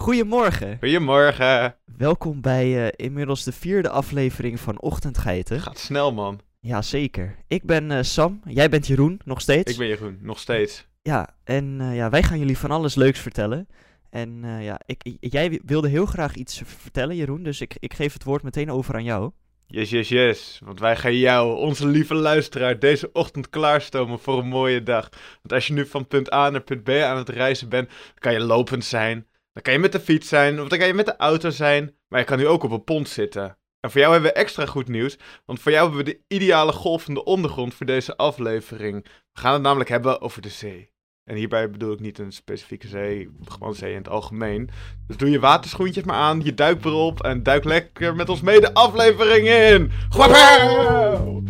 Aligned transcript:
Goedemorgen. 0.00 0.76
Goedemorgen. 0.78 1.76
Welkom 1.96 2.40
bij 2.40 2.86
eh, 2.86 3.06
inmiddels 3.06 3.44
de 3.44 3.52
vierde 3.52 3.88
aflevering 3.88 4.60
van 4.60 4.80
Ochtendgeiten. 4.80 5.60
Gaat 5.60 5.78
snel, 5.78 6.12
man. 6.12 6.40
Ja, 6.60 6.82
zeker. 6.82 7.36
Ik 7.48 7.62
ben 7.62 7.90
eh, 7.90 8.02
Sam, 8.02 8.40
jij 8.44 8.68
bent 8.68 8.86
Jeroen, 8.86 9.20
nog 9.24 9.40
steeds. 9.40 9.72
Ik 9.72 9.78
ben 9.78 9.86
Jeroen, 9.86 10.18
nog 10.20 10.38
steeds. 10.38 10.86
Ja, 11.02 11.36
en 11.44 11.76
eh, 11.80 11.96
ja, 11.96 12.10
wij 12.10 12.22
gaan 12.22 12.38
jullie 12.38 12.58
van 12.58 12.70
alles 12.70 12.94
leuks 12.94 13.18
vertellen. 13.18 13.68
En 14.10 14.42
ja, 14.60 14.80
ik, 14.86 15.16
jij 15.20 15.60
wilde 15.64 15.88
heel 15.88 16.06
graag 16.06 16.34
iets 16.34 16.62
vertellen, 16.64 17.16
Jeroen, 17.16 17.42
dus 17.42 17.60
ik, 17.60 17.76
ik 17.78 17.94
geef 17.94 18.12
het 18.12 18.24
woord 18.24 18.42
meteen 18.42 18.70
over 18.70 18.94
aan 18.94 19.04
jou. 19.04 19.30
Yes, 19.66 19.90
yes, 19.90 20.08
yes. 20.08 20.60
Want 20.64 20.80
wij 20.80 20.96
gaan 20.96 21.16
jou, 21.16 21.58
onze 21.58 21.86
lieve 21.86 22.14
luisteraar, 22.14 22.78
deze 22.78 23.10
ochtend 23.12 23.48
klaarstomen 23.48 24.18
voor 24.18 24.38
een 24.38 24.48
mooie 24.48 24.82
dag. 24.82 25.08
Want 25.10 25.52
als 25.52 25.66
je 25.66 25.72
nu 25.72 25.86
van 25.86 26.06
punt 26.06 26.32
A 26.32 26.50
naar 26.50 26.62
punt 26.62 26.82
B 26.82 26.88
aan 26.88 27.16
het 27.16 27.28
reizen 27.28 27.68
bent, 27.68 27.90
kan 28.18 28.32
je 28.32 28.40
lopend 28.40 28.84
zijn. 28.84 29.26
Dan 29.52 29.62
kan 29.62 29.72
je 29.72 29.78
met 29.78 29.92
de 29.92 30.00
fiets 30.00 30.28
zijn, 30.28 30.60
of 30.60 30.68
dan 30.68 30.78
kan 30.78 30.86
je 30.86 30.94
met 30.94 31.06
de 31.06 31.16
auto 31.16 31.50
zijn. 31.50 31.94
Maar 32.08 32.20
je 32.20 32.26
kan 32.26 32.38
nu 32.38 32.46
ook 32.46 32.62
op 32.62 32.70
een 32.70 32.84
pont 32.84 33.08
zitten. 33.08 33.58
En 33.80 33.90
voor 33.90 34.00
jou 34.00 34.12
hebben 34.12 34.32
we 34.32 34.38
extra 34.38 34.66
goed 34.66 34.88
nieuws, 34.88 35.18
want 35.46 35.60
voor 35.60 35.72
jou 35.72 35.86
hebben 35.86 36.04
we 36.04 36.12
de 36.12 36.34
ideale 36.36 36.72
golvende 36.72 37.24
ondergrond 37.24 37.74
voor 37.74 37.86
deze 37.86 38.16
aflevering. 38.16 39.04
We 39.04 39.40
gaan 39.40 39.52
het 39.52 39.62
namelijk 39.62 39.90
hebben 39.90 40.20
over 40.20 40.42
de 40.42 40.48
zee. 40.48 40.90
En 41.24 41.36
hierbij 41.36 41.70
bedoel 41.70 41.92
ik 41.92 42.00
niet 42.00 42.18
een 42.18 42.32
specifieke 42.32 42.88
zee, 42.88 43.30
gewoon 43.44 43.74
zee 43.74 43.90
in 43.90 43.98
het 43.98 44.08
algemeen. 44.08 44.70
Dus 45.06 45.16
doe 45.16 45.30
je 45.30 45.40
waterschoentjes 45.40 46.04
maar 46.04 46.16
aan, 46.16 46.40
je 46.44 46.54
duikbril 46.54 47.06
op 47.06 47.22
en 47.22 47.42
duik 47.42 47.64
lekker 47.64 48.16
met 48.16 48.28
ons 48.28 48.40
mee 48.40 48.60
de 48.60 48.74
aflevering 48.74 49.48
in. 49.48 49.90
Gwapau! 50.08 51.42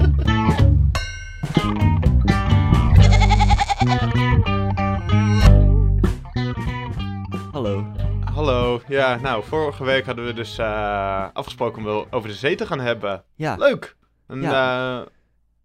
Hallo. 8.41 8.81
Ja, 8.87 9.15
nou, 9.15 9.43
vorige 9.43 9.83
week 9.83 10.05
hadden 10.05 10.25
we 10.25 10.33
dus 10.33 10.57
eh, 10.57 11.29
afgesproken 11.33 11.77
om 11.77 11.83
wel 11.83 12.07
over 12.11 12.29
de 12.29 12.35
zee 12.35 12.55
te 12.55 12.65
gaan 12.65 12.79
hebben. 12.79 13.23
Ja, 13.35 13.55
Leuk! 13.55 13.95
En, 14.27 14.41
ja, 14.41 15.07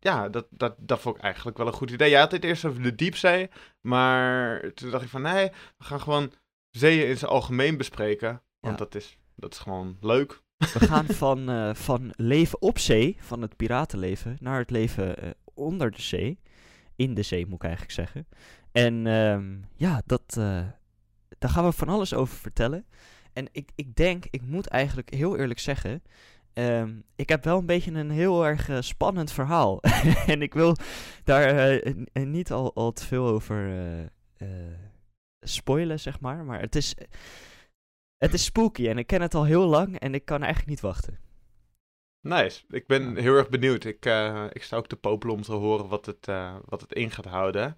ja 0.01 0.29
dat, 0.29 0.47
dat, 0.51 0.75
dat 0.79 1.01
vond 1.01 1.17
ik 1.17 1.23
eigenlijk 1.23 1.57
wel 1.57 1.67
een 1.67 1.73
goed 1.73 1.91
idee. 1.91 2.11
Jij 2.11 2.21
had 2.21 2.33
het 2.33 2.45
eerst 2.45 2.65
over 2.65 2.83
de 2.83 2.95
diepzee, 2.95 3.51
maar 3.81 4.61
toen 4.75 4.91
dacht 4.91 5.05
ik 5.05 5.09
van 5.09 5.23
nee, 5.23 5.51
we 5.79 5.85
gaan 5.85 6.01
gewoon 6.01 6.33
zeeën 6.71 7.09
in 7.09 7.19
zijn 7.19 7.31
algemeen 7.31 7.77
bespreken. 7.77 8.43
Want 8.61 8.79
Ja. 8.79 8.85
dat, 8.85 8.95
is, 8.95 9.19
dat 9.35 9.53
is 9.53 9.59
gewoon 9.59 9.97
leuk. 10.01 10.43
we 10.57 10.87
gaan 10.87 11.07
van, 11.07 11.49
eh, 11.51 11.75
van 11.75 12.13
leven 12.17 12.63
op 12.63 12.79
zee, 12.79 13.17
van 13.21 13.43
het 13.43 13.57
piratenleven, 13.57 14.37
naar 14.41 14.59
het 14.59 14.71
leven 14.71 15.23
eh, 15.23 15.31
onder 15.55 15.91
de 15.91 16.03
zee. 16.03 16.41
In 16.97 17.15
de 17.15 17.23
zee, 17.23 17.47
moet 17.47 17.55
ik 17.55 17.63
eigenlijk 17.63 17.93
zeggen. 17.93 18.27
En 18.73 19.07
ehm, 19.07 19.55
ja, 19.77 20.03
dat, 20.07 20.37
eh, 20.39 20.67
daar 21.39 21.51
gaan 21.51 21.65
we 21.65 21.73
van 21.73 21.89
alles 21.89 22.15
over 22.15 22.37
vertellen. 22.37 22.87
En 23.37 23.49
ik, 23.53 23.71
ik 23.75 23.95
denk, 23.95 24.25
ik 24.31 24.43
moet 24.43 24.67
eigenlijk 24.67 25.15
heel 25.15 25.37
eerlijk 25.37 25.59
zeggen. 25.59 26.03
ehm, 26.53 27.01
ik 27.17 27.29
heb 27.29 27.45
wel 27.45 27.59
een 27.59 27.67
beetje 27.67 27.93
een 27.93 28.11
heel 28.11 28.47
erg 28.47 28.69
eh, 28.69 28.81
spannend 28.81 29.33
verhaal. 29.33 29.81
en 30.27 30.43
ik 30.43 30.55
wil 30.55 30.77
daar 31.25 31.43
eh, 31.43 31.87
eh, 32.13 32.27
niet 32.27 32.53
al, 32.53 32.75
al 32.75 32.93
te 32.93 33.05
veel 33.05 33.27
over 33.27 33.71
spoilen, 35.41 36.01
zeg 36.01 36.21
maar. 36.21 36.45
Maar 36.45 36.61
het 36.61 36.77
is, 36.77 36.95
het 38.17 38.35
is 38.35 38.45
spooky 38.45 38.89
en 38.89 38.99
ik 38.99 39.07
ken 39.07 39.21
het 39.23 39.35
al 39.35 39.45
heel 39.45 39.67
lang 39.67 39.99
en 39.99 40.15
ik 40.15 40.25
kan 40.25 40.41
eigenlijk 40.41 40.71
niet 40.71 40.81
wachten. 40.81 41.19
Nice. 42.21 42.65
Ik 42.69 42.87
ben 42.87 43.17
heel 43.17 43.35
erg 43.35 43.49
benieuwd. 43.49 43.85
Ik, 43.85 44.05
ik 44.53 44.63
sta 44.63 44.77
ook 44.77 44.87
te 44.87 44.97
popelen 44.97 45.35
om 45.35 45.43
te 45.43 45.53
horen 45.53 45.89
wat 45.89 46.07
het, 46.07 46.27
wat 46.65 46.81
het 46.81 46.93
in 46.93 47.11
gaat 47.11 47.25
houden. 47.25 47.77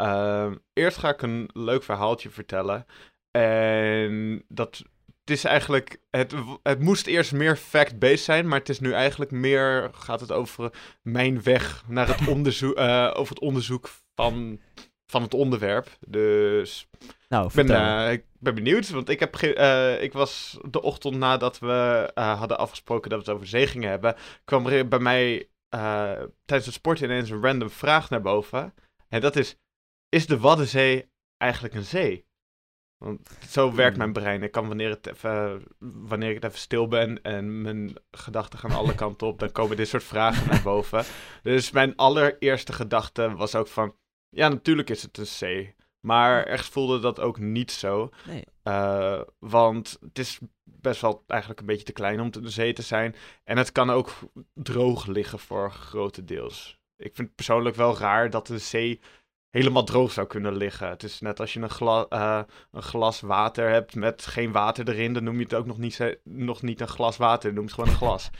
Ehm, 0.00 0.54
eerst 0.72 0.98
ga 0.98 1.08
ik 1.08 1.22
een 1.22 1.50
leuk 1.52 1.82
verhaaltje 1.82 2.30
vertellen. 2.30 2.86
En 3.30 4.44
dat 4.48 4.82
het 5.20 5.38
is 5.38 5.44
eigenlijk. 5.44 6.00
Het, 6.10 6.34
het 6.62 6.80
moest 6.80 7.06
eerst 7.06 7.32
meer 7.32 7.56
fact-based 7.56 8.20
zijn, 8.20 8.48
maar 8.48 8.58
het 8.58 8.68
is 8.68 8.80
nu 8.80 8.92
eigenlijk 8.92 9.30
meer. 9.30 9.90
Gaat 9.92 10.20
het 10.20 10.32
over 10.32 10.72
mijn 11.02 11.42
weg 11.42 11.84
naar 11.86 12.08
het 12.08 12.28
onderzoek. 12.34 12.76
eh, 12.76 13.10
over 13.14 13.34
het 13.34 13.44
onderzoek 13.44 13.90
van, 14.14 14.60
van 15.06 15.22
het 15.22 15.34
onderwerp. 15.34 15.88
Dus 16.06 16.88
Nou, 17.28 17.46
ik 17.46 17.66
ben, 17.66 17.70
eh, 17.70 18.12
ik 18.12 18.24
ben 18.38 18.54
benieuwd, 18.54 18.90
want 18.90 19.08
ik, 19.08 19.20
heb 19.20 19.34
eh, 19.34 20.02
ik 20.02 20.12
was 20.12 20.58
de 20.70 20.82
ochtend 20.82 21.16
nadat 21.16 21.58
we 21.58 22.10
hadden 22.14 22.58
afgesproken 22.58 23.10
dat 23.10 23.18
we 23.18 23.24
het 23.24 23.34
over 23.34 23.48
zee 23.48 23.66
gingen 23.66 23.90
hebben, 23.90 24.16
kwam 24.44 24.66
er 24.66 24.88
bij 24.88 24.98
mij 24.98 25.48
tijdens 26.44 26.66
het 26.66 26.74
sporten 26.74 27.04
ineens 27.04 27.30
een 27.30 27.42
random 27.42 27.70
vraag 27.70 28.10
naar 28.10 28.22
boven. 28.22 28.74
En 29.08 29.20
dat 29.20 29.36
is, 29.36 29.56
is 30.10 30.26
de 30.26 30.38
Waddenzee 30.38 31.10
eigenlijk 31.36 31.74
een 31.74 31.84
zee? 31.84 32.28
Want 33.04 33.30
zo 33.48 33.74
werkt 33.74 33.96
Hmm. 33.96 33.98
mijn 33.98 34.12
brein. 34.12 34.42
Ik 34.42 34.52
kan 34.52 34.66
wanneer, 34.66 34.88
het 34.88 35.06
even, 35.06 35.62
wanneer 35.78 36.28
ik 36.28 36.34
het 36.34 36.44
even 36.44 36.58
stil 36.58 36.88
ben 36.88 37.22
en 37.22 37.62
mijn 37.62 37.94
gedachten 38.10 38.58
gaan 38.58 38.70
alle 38.70 38.94
kanten 38.94 39.26
op, 39.26 39.38
dan 39.38 39.52
komen 39.52 39.76
dit 39.76 39.88
soort 39.88 40.04
vragen 40.04 40.48
naar 40.48 40.62
boven. 40.62 41.04
Dus 41.42 41.70
mijn 41.70 41.96
allereerste 41.96 42.72
gedachte 42.72 43.34
was 43.34 43.54
ook 43.54 43.68
van, 43.68 43.94
ja, 44.28 44.48
natuurlijk 44.48 44.90
is 44.90 45.02
het 45.02 45.18
een 45.18 45.26
zee. 45.26 45.74
Maar 46.00 46.46
ergens 46.46 46.68
voelde 46.68 47.00
dat 47.00 47.20
ook 47.20 47.38
niet 47.38 47.72
zo. 47.72 48.10
nee. 48.26 48.44
Eh, 48.62 49.20
want 49.38 49.98
het 50.00 50.18
is 50.18 50.38
best 50.64 51.00
wel 51.00 51.24
eigenlijk 51.26 51.60
een 51.60 51.66
beetje 51.66 51.84
te 51.84 51.92
klein 51.92 52.20
om 52.20 52.30
te 52.30 52.40
de 52.40 52.50
zee 52.50 52.72
te 52.72 52.82
zijn. 52.82 53.14
En 53.44 53.56
het 53.56 53.72
kan 53.72 53.90
ook 53.90 54.12
droog 54.54 55.06
liggen 55.06 55.38
voor 55.38 55.70
grotendeels. 55.72 56.78
Ik 56.96 57.14
vind 57.14 57.26
het 57.26 57.36
persoonlijk 57.36 57.76
wel 57.76 57.98
raar 57.98 58.30
dat 58.30 58.46
de 58.46 58.58
zee 58.58 59.00
helemaal 59.50 59.84
droog 59.84 60.12
zou 60.12 60.26
kunnen 60.26 60.56
liggen. 60.56 60.88
Het 60.88 61.02
is 61.02 61.20
net 61.20 61.40
als 61.40 61.52
je 61.52 61.60
een, 61.60 61.70
gla 61.70 62.06
eh, 62.08 62.40
een 62.72 62.82
glas 62.82 63.20
water 63.20 63.70
hebt 63.70 63.94
met 63.94 64.26
geen 64.26 64.52
water 64.52 64.88
erin, 64.88 65.12
dan 65.12 65.24
noem 65.24 65.36
je 65.36 65.42
het 65.42 65.54
ook 65.54 65.66
nog 65.66 65.78
niet, 65.78 66.16
nog 66.24 66.62
niet 66.62 66.80
een 66.80 66.88
glas 66.88 67.16
water, 67.16 67.54
dan 67.54 67.64
noem 67.64 67.74
je 67.74 67.82
het 67.82 67.90
gewoon 67.90 67.90
een 67.90 67.96
glas. 67.96 68.30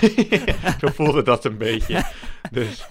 Zo 0.80 0.88
voelde 1.04 1.22
dat 1.22 1.44
een 1.44 1.58
beetje. 1.58 2.04
Dus, 2.50 2.86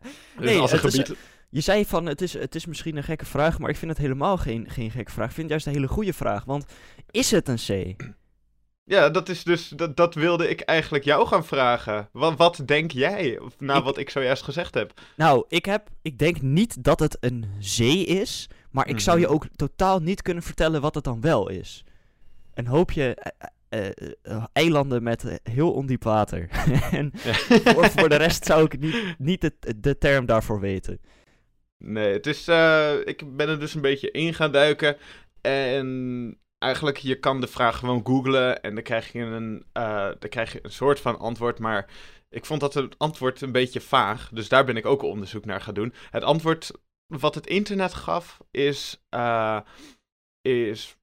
dus 0.00 0.10
Nee, 0.38 0.58
als 0.58 0.72
een 0.72 0.78
het 0.78 0.86
is- 0.94 1.00
gebied... 1.00 1.16
Je 1.50 1.60
zei 1.60 1.84
van, 1.86 2.06
het 2.06 2.20
is, 2.22 2.32
het 2.32 2.54
is 2.54 2.66
misschien 2.66 2.96
een 2.96 3.02
gekke 3.04 3.24
vraag, 3.26 3.58
maar 3.58 3.70
ik 3.70 3.76
vind 3.76 3.90
het 3.90 4.00
helemaal 4.00 4.36
geen, 4.36 4.70
geen 4.70 4.90
gekke 4.90 5.12
vraag. 5.12 5.26
Ik 5.28 5.34
vind 5.34 5.42
het 5.42 5.50
juist 5.50 5.66
een 5.66 5.72
hele 5.82 5.94
goede 5.94 6.12
vraag, 6.12 6.44
want 6.44 6.64
is 7.10 7.30
het 7.30 7.48
een 7.48 7.58
zee? 7.58 7.96
Ja, 8.88 9.10
dat 9.10 9.28
is 9.28 9.44
dus, 9.44 9.68
dat, 9.68 9.96
dat 9.96 10.14
wilde 10.14 10.48
ik 10.48 10.60
eigenlijk 10.60 11.04
jou 11.04 11.26
gaan 11.26 11.44
vragen. 11.44 12.08
Wat, 12.12 12.36
wat 12.36 12.62
denk 12.66 12.90
jij, 12.90 13.40
na 13.58 13.76
Ik- 13.76 13.84
wat 13.84 13.98
ik 13.98 14.10
zojuist 14.10 14.42
gezegd 14.42 14.74
heb? 14.74 14.92
Nou, 15.16 15.44
ik, 15.48 15.64
heb, 15.64 15.88
ik 16.02 16.18
denk 16.18 16.40
niet 16.42 16.84
dat 16.84 17.00
het 17.00 17.16
een 17.20 17.44
zee 17.58 18.04
is, 18.04 18.48
maar 18.70 18.88
ik 18.88 19.00
zou 19.00 19.18
je 19.18 19.24
Mhm. 19.24 19.34
ook 19.34 19.46
totaal 19.56 19.98
niet 20.00 20.22
kunnen 20.22 20.42
vertellen 20.42 20.80
wat 20.80 20.94
het 20.94 21.04
dan 21.04 21.20
wel 21.20 21.48
is. 21.48 21.84
Een 22.54 22.66
hoopje 22.66 23.14
eh, 23.14 23.46
eh, 23.68 23.90
eh, 24.22 24.44
eilanden 24.52 25.02
met 25.02 25.40
heel 25.42 25.72
ondiep 25.72 26.02
water. 26.04 26.48
en 26.90 27.10
voor, 27.14 27.90
voor 27.90 28.08
de 28.08 28.16
rest 28.16 28.44
zou 28.46 28.64
ik 28.64 28.78
niet, 28.78 29.14
niet 29.18 29.40
de, 29.40 29.52
de 29.76 29.98
term 29.98 30.26
daarvoor 30.26 30.60
weten. 30.60 30.98
Nee, 31.78 32.12
het 32.12 32.26
is, 32.26 32.40
ik 33.04 33.36
ben 33.36 33.48
er 33.48 33.60
dus 33.60 33.74
een 33.74 33.80
beetje 33.80 34.10
in 34.10 34.34
gaan 34.34 34.52
duiken. 34.52 34.96
En 35.40 36.38
eigenlijk, 36.58 36.96
je 36.96 37.18
kan 37.18 37.40
de 37.40 37.46
vraag 37.46 37.78
gewoon 37.78 38.06
googlen 38.06 38.62
en 38.62 38.74
dan 38.74 38.82
krijg 38.82 39.12
je 39.12 39.18
een, 39.18 39.64
eh, 39.72 40.10
dan 40.18 40.28
krijg 40.28 40.52
je 40.52 40.58
een 40.62 40.72
soort 40.72 41.00
van 41.00 41.18
antwoord. 41.18 41.58
Maar 41.58 41.90
ik 42.28 42.44
vond 42.44 42.60
dat 42.60 42.74
het 42.74 42.98
antwoord 42.98 43.40
een 43.40 43.52
beetje 43.52 43.80
vaag, 43.80 44.28
dus 44.32 44.48
daar 44.48 44.64
ben 44.64 44.76
ik 44.76 44.86
ook 44.86 45.02
onderzoek 45.02 45.44
naar 45.44 45.60
gaan 45.60 45.74
doen. 45.74 45.94
Het 46.10 46.22
antwoord 46.22 46.70
wat 47.06 47.34
het 47.34 47.46
internet 47.46 47.94
gaf 47.94 48.38
is, 48.50 49.04
eh, 49.08 49.60
is 50.40 50.96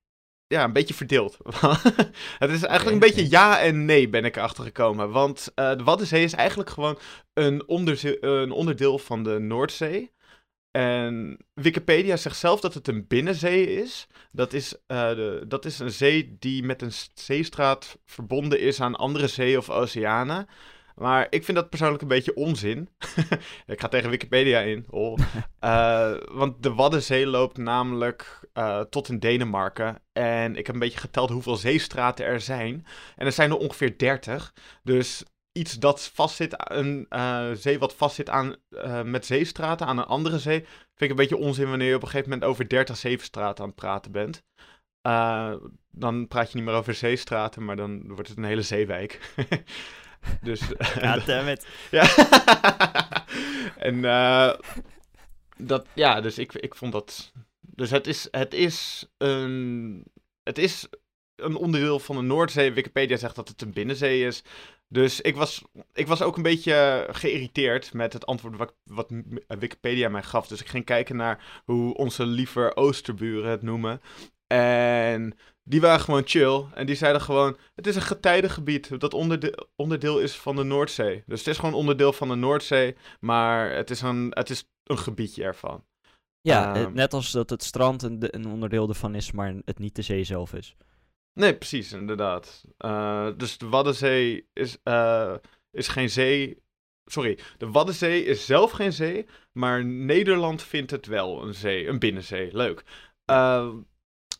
ja, 0.48 0.64
een 0.64 0.74
beetje 0.74 0.94
verdeeld. 0.94 1.38
het 2.44 2.50
is 2.50 2.64
eigenlijk 2.64 2.86
een 2.86 3.00
beetje 3.00 3.30
ja 3.30 3.60
en 3.60 3.86
nee 3.86 4.10
ben 4.10 4.26
ik 4.26 4.36
erachter 4.36 4.64
gekomen. 4.64 5.12
Want 5.12 5.52
eh, 5.56 5.76
de 5.78 5.84
Waddenzee 5.84 6.24
is 6.24 6.34
eigenlijk 6.34 6.70
gewoon 6.70 7.00
een, 7.34 7.64
een 8.22 8.52
onderdeel 8.52 9.00
van 9.00 9.24
de 9.24 9.40
Noordzee. 9.40 10.12
En 10.74 11.38
Wikipedia 11.54 12.18
zegt 12.18 12.38
zelf 12.38 12.60
dat 12.60 12.74
het 12.74 12.88
een 12.88 13.08
binnenzee 13.08 13.76
is. 13.76 14.08
Dat 14.32 14.54
is, 14.54 14.76
eh, 14.88 15.10
de, 15.10 15.46
dat 15.48 15.66
is 15.66 15.80
een 15.80 15.92
zee 15.92 16.36
die 16.40 16.64
met 16.64 16.82
een 16.82 16.92
zeestraat 17.14 17.98
verbonden 18.06 18.60
is 18.60 18.82
aan 18.82 18.96
andere 18.96 19.28
zeeën 19.28 19.58
of 19.58 19.70
oceanen. 19.70 20.48
Maar 20.96 21.28
ik 21.30 21.44
vind 21.44 21.58
dat 21.58 21.70
persoonlijk 21.70 22.02
een 22.02 22.08
beetje 22.08 22.36
onzin. 22.36 22.90
ik 23.66 23.82
ga 23.82 23.88
tegen 23.88 24.10
Wikipedia 24.10 24.60
in. 24.60 24.86
Oh. 24.90 25.18
Want 26.40 26.64
de 26.64 26.74
Waddenzee 26.74 27.28
loopt 27.28 27.58
namelijk 27.58 28.40
eh, 28.54 28.80
tot 28.80 29.10
in 29.10 29.20
Denemarken. 29.20 30.02
En 30.14 30.56
ik 30.56 30.66
heb 30.66 30.76
een 30.76 30.82
beetje 30.82 31.00
geteld 31.00 31.30
hoeveel 31.30 31.56
zeestraten 31.56 32.26
er 32.26 32.42
zijn. 32.42 32.86
En 33.16 33.26
er 33.26 33.32
zijn 33.32 33.50
er 33.50 33.58
ongeveer 33.58 33.98
30. 33.98 34.54
Dus 34.84 35.24
iets 35.54 35.74
dat 35.74 36.12
vastzit, 36.14 36.56
een 36.58 37.06
eh, 37.10 37.52
zee 37.52 37.80
wat 37.80 37.96
vastzit 37.96 38.30
aan, 38.30 38.56
eh, 38.70 39.02
met 39.02 39.26
zeestraten 39.26 39.88
aan 39.88 39.98
een 39.98 40.06
andere 40.06 40.40
zee, 40.40 40.60
vind 40.60 41.02
ik 41.02 41.10
een 41.10 41.16
beetje 41.16 41.38
onzin 41.38 41.70
wanneer 41.70 41.88
je 41.88 41.96
op 41.96 42.02
een 42.02 42.08
gegeven 42.08 42.30
moment 42.30 42.50
over 42.50 42.70
30 42.70 42.98
zeestraten 42.98 43.64
aan 43.64 43.70
het 43.70 43.80
praten 43.80 44.12
bent. 44.12 44.44
Eh, 45.02 45.54
dan 45.92 46.28
praat 46.28 46.52
je 46.52 46.58
niet 46.58 46.66
meer 46.66 46.76
over 46.76 46.94
zeestraten, 46.94 47.66
maar 47.66 47.76
dan 47.76 48.08
wordt 48.08 48.28
het 48.28 48.38
een 48.38 48.44
hele 48.44 48.62
zeewijk. 48.62 49.34
dus, 50.42 50.62
Ja, 51.02 51.18
dammit. 51.18 51.68
ja. 51.92 52.06
en 53.78 54.02
dat, 55.58 55.88
ja, 55.94 56.22
dus 56.22 56.38
ik, 56.38 56.54
ik 56.54 56.76
vond 56.76 56.92
dat 56.92 57.32
Dus 57.62 57.92
het 57.92 58.08
is, 58.08 58.28
het 58.32 58.54
is 58.54 59.08
een. 59.18 60.04
Het 60.44 60.58
is 60.58 60.88
een 61.36 61.56
onderdeel 61.56 62.00
van 62.00 62.16
de 62.16 62.22
Noordzee. 62.22 62.72
Wikipedia 62.74 63.18
zegt 63.18 63.36
dat 63.36 63.48
het 63.48 63.62
een 63.62 63.74
binnenzee 63.74 64.26
is. 64.26 64.44
Dus 64.94 65.22
ik 65.22 65.36
was, 65.36 65.64
ik 65.94 66.08
was 66.08 66.22
ook 66.22 66.38
een 66.38 66.44
beetje 66.44 67.08
geïrriteerd 67.12 67.94
met 67.94 68.14
het 68.14 68.26
antwoord 68.26 68.58
wat, 68.58 68.74
wat 68.84 69.12
Wikipedia 69.48 70.10
mij 70.10 70.24
gaf. 70.24 70.48
Dus 70.48 70.62
ik 70.62 70.68
ging 70.68 70.86
kijken 70.86 71.16
naar 71.16 71.62
hoe 71.66 71.94
onze 71.94 72.26
lieve 72.26 72.76
Oosterburen 72.76 73.50
het 73.50 73.62
noemen. 73.62 74.02
En 74.48 75.38
die 75.64 75.82
waren 75.82 76.00
gewoon 76.00 76.22
chill. 76.26 76.66
En 76.74 76.86
die 76.86 76.96
zeiden 76.96 77.22
gewoon: 77.22 77.58
het 77.76 77.88
is 77.88 77.96
een 77.96 78.02
getijdengebied 78.02 79.00
dat 79.00 79.14
onderdeel, 79.14 79.68
onderdeel 79.76 80.20
is 80.20 80.36
van 80.36 80.56
de 80.56 80.64
Noordzee. 80.64 81.24
Dus 81.26 81.40
het 81.40 81.48
is 81.48 81.58
gewoon 81.58 81.74
onderdeel 81.74 82.14
van 82.14 82.28
de 82.28 82.36
Noordzee. 82.36 82.96
Maar 83.20 83.72
het 83.72 83.90
is 83.90 84.02
een, 84.02 84.28
het 84.30 84.50
is 84.50 84.64
een 84.84 84.98
gebiedje 84.98 85.44
ervan. 85.44 85.84
Ja, 86.42 86.76
Ehm. 86.76 86.94
net 86.94 87.14
als 87.14 87.32
dat 87.32 87.50
het 87.50 87.64
strand 87.64 88.04
een, 88.04 88.18
een 88.20 88.48
onderdeel 88.48 88.90
ervan 88.90 89.16
is, 89.16 89.32
maar 89.32 89.54
het 89.66 89.80
niet 89.80 89.96
de 89.96 90.02
zee 90.02 90.24
zelf 90.24 90.54
is. 90.54 90.76
Nee, 91.34 91.56
precies, 91.56 91.92
inderdaad. 91.92 92.64
Eh, 92.78 93.28
dus 93.38 93.58
de 93.58 93.68
Waddenzee 93.68 94.50
is, 94.54 94.78
eh, 94.84 95.34
is 95.72 95.88
geen 95.88 96.10
zee. 96.10 96.62
Sorry, 97.06 97.40
de 97.58 97.70
Waddenzee 97.70 98.26
is 98.26 98.46
zelf 98.46 98.72
geen 98.72 98.94
zee, 98.94 99.26
maar 99.52 99.86
Nederland 99.86 100.64
vindt 100.64 100.92
het 100.92 101.06
wel 101.06 101.44
een 101.44 101.54
zee, 101.54 101.88
een 101.88 102.00
binnenzee. 102.00 102.56
Leuk. 102.56 102.84
Eh, 103.26 103.70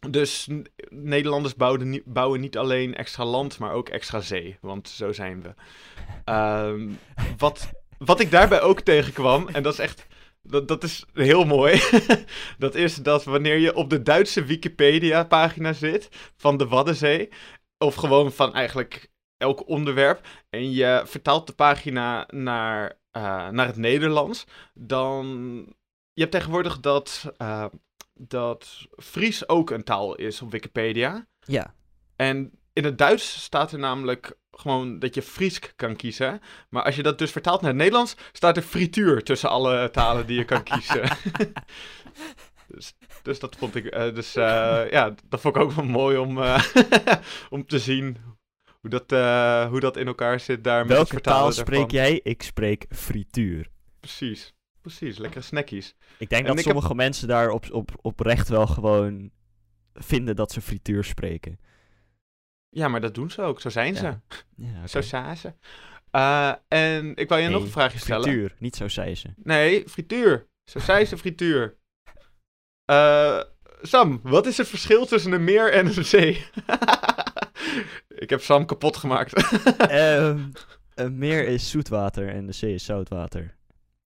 dus 0.10 0.50
Nederlanders 0.90 1.56
bouwen 1.56 1.90
niet, 1.90 2.06
bouwen 2.06 2.40
niet 2.40 2.58
alleen 2.58 2.96
extra 2.96 3.26
land, 3.26 3.60
maar 3.60 3.74
ook 3.74 3.90
extra 3.90 4.20
zee, 4.20 4.58
want 4.62 4.90
zo 4.90 5.12
zijn 5.12 5.42
we. 5.42 5.54
Ehm, 6.24 6.90
wat, 7.38 7.72
wat 7.98 8.20
ik 8.20 8.32
daarbij 8.32 8.62
ook 8.62 8.80
tegenkwam, 8.80 9.48
en 9.48 9.64
dat 9.64 9.74
is 9.74 9.80
echt. 9.80 10.08
Dat, 10.48 10.68
dat 10.68 10.84
is 10.84 11.06
heel 11.14 11.46
mooi. 11.46 11.82
dat 12.58 12.76
is 12.76 12.96
dat 12.96 13.24
wanneer 13.24 13.58
je 13.58 13.76
op 13.76 13.90
de 13.90 14.02
Duitse 14.02 14.44
Wikipedia-pagina 14.44 15.74
zit 15.74 16.08
van 16.38 16.58
de 16.58 16.68
Waddenzee, 16.68 17.30
of 17.78 17.96
gewoon 17.96 18.32
van 18.32 18.54
eigenlijk 18.54 19.12
elk 19.38 19.68
onderwerp, 19.68 20.28
en 20.50 20.72
je 20.72 21.02
vertaalt 21.06 21.48
de 21.48 21.54
pagina 21.54 22.28
naar, 22.32 23.00
eh, 23.12 23.50
naar 23.50 23.68
het 23.68 23.78
Nederlands, 23.78 24.46
dan. 24.74 25.26
Je 26.14 26.22
hebt 26.22 26.34
tegenwoordig 26.34 26.80
dat, 26.80 27.34
eh, 27.38 27.66
dat 28.14 28.88
Fries 28.98 29.48
ook 29.50 29.70
een 29.70 29.84
taal 29.84 30.16
is 30.16 30.42
op 30.42 30.52
Wikipedia. 30.52 31.28
Ja, 31.40 31.74
En 32.16 32.63
in 32.74 32.84
het 32.84 32.98
Duits 32.98 33.44
staat 33.44 33.72
er 33.72 33.80
namelijk 33.80 34.38
gewoon 34.52 35.00
dat 35.00 35.16
je 35.16 35.22
Friesk 35.22 35.74
kan 35.76 35.96
kiezen. 35.96 36.40
Maar 36.70 36.84
als 36.84 36.96
je 36.96 37.04
dat 37.04 37.18
dus 37.18 37.32
vertaalt 37.32 37.62
naar 37.62 37.70
het 37.70 37.80
Nederlands, 37.80 38.16
staat 38.32 38.58
er 38.58 38.64
frituur 38.64 39.24
tussen 39.24 39.50
alle 39.50 39.90
talen 39.92 40.26
die 40.26 40.38
je 40.38 40.46
kan 40.46 40.64
kiezen. 40.64 41.04
dus, 42.68 42.94
dus 43.22 43.40
dat 43.40 43.56
vond 43.56 43.76
ik. 43.76 43.86
eh, 43.86 44.14
dus 44.14 44.36
eh, 44.36 44.82
ja, 44.92 45.14
dat 45.30 45.42
vond 45.42 45.56
ik 45.56 45.62
ook 45.62 45.72
wel 45.72 45.86
mooi 45.86 46.18
om, 46.18 46.42
eh, 46.42 46.64
om 47.50 47.66
te 47.66 47.80
zien 47.80 48.18
hoe 48.80 48.90
dat, 48.90 49.10
hoe 49.70 49.80
dat 49.80 49.98
in 49.98 50.08
elkaar 50.08 50.40
zit 50.40 50.64
daar 50.64 50.80
met 50.80 50.88
het 50.88 50.96
welke 50.98 51.14
vertalen 51.14 51.40
taal 51.40 51.48
daarvan. 51.66 51.76
spreek 51.76 51.92
jij? 51.92 52.20
Ik 52.24 52.44
spreek 52.44 52.86
frituur. 52.90 53.68
Precies. 54.00 54.54
Precies, 54.82 55.18
lekkere 55.18 55.44
snackies. 55.44 55.96
Ik 56.18 56.30
denk 56.30 56.42
En 56.42 56.48
dat 56.48 56.60
ik 56.60 56.66
heb- 56.66 56.74
sommige 56.74 56.96
mensen 56.96 57.28
daar 57.28 57.50
op, 57.50 57.72
op, 57.72 57.92
oprecht 58.02 58.50
wel 58.50 58.68
gewoon 58.68 59.32
vinden 59.94 60.36
dat 60.36 60.52
ze 60.52 60.62
frituur 60.62 61.04
spreken. 61.04 61.60
Ja, 62.74 62.88
maar 62.88 63.02
dat 63.02 63.16
doen 63.16 63.32
ze 63.32 63.42
ook. 63.42 63.62
Zo 63.62 63.70
zijn 63.70 63.96
ze. 63.96 64.18
Ja. 64.56 64.88
Zo 64.88 65.02
zijn 65.02 65.38
ze. 65.38 65.54
Eh, 66.12 66.54
en 66.68 67.16
ik 67.16 67.30
wou 67.30 67.42
je 67.42 67.50
nog 67.50 67.64
een 67.64 67.70
vraagje 67.70 68.00
stellen. 68.00 68.24
Frituur, 68.24 68.56
niet 68.60 68.76
zo 68.76 68.88
zei 68.88 69.16
ze. 69.16 69.28
Nee, 69.36 69.90
frituur. 69.90 70.48
Zo 70.64 70.80
zei 70.80 71.06
ze 71.06 71.18
frituur. 71.18 71.78
Eh, 72.86 73.42
Sam, 73.82 74.20
wat 74.24 74.46
is 74.46 74.58
het 74.58 74.68
verschil 74.68 75.06
tussen 75.06 75.32
een 75.32 75.44
meer 75.44 75.72
en 75.74 75.86
een 75.86 76.06
zee? 76.06 76.46
ik 78.24 78.30
heb 78.30 78.42
Sam 78.42 78.66
kapot 78.66 78.98
gemaakt. 78.98 79.34
Ehm, 79.78 80.40
een 80.94 81.18
meer 81.18 81.48
is 81.48 81.70
zoetwater 81.70 82.30
en 82.30 82.46
de 82.46 82.52
zee 82.52 82.74
is 82.74 82.86
zoutwater. 82.86 83.56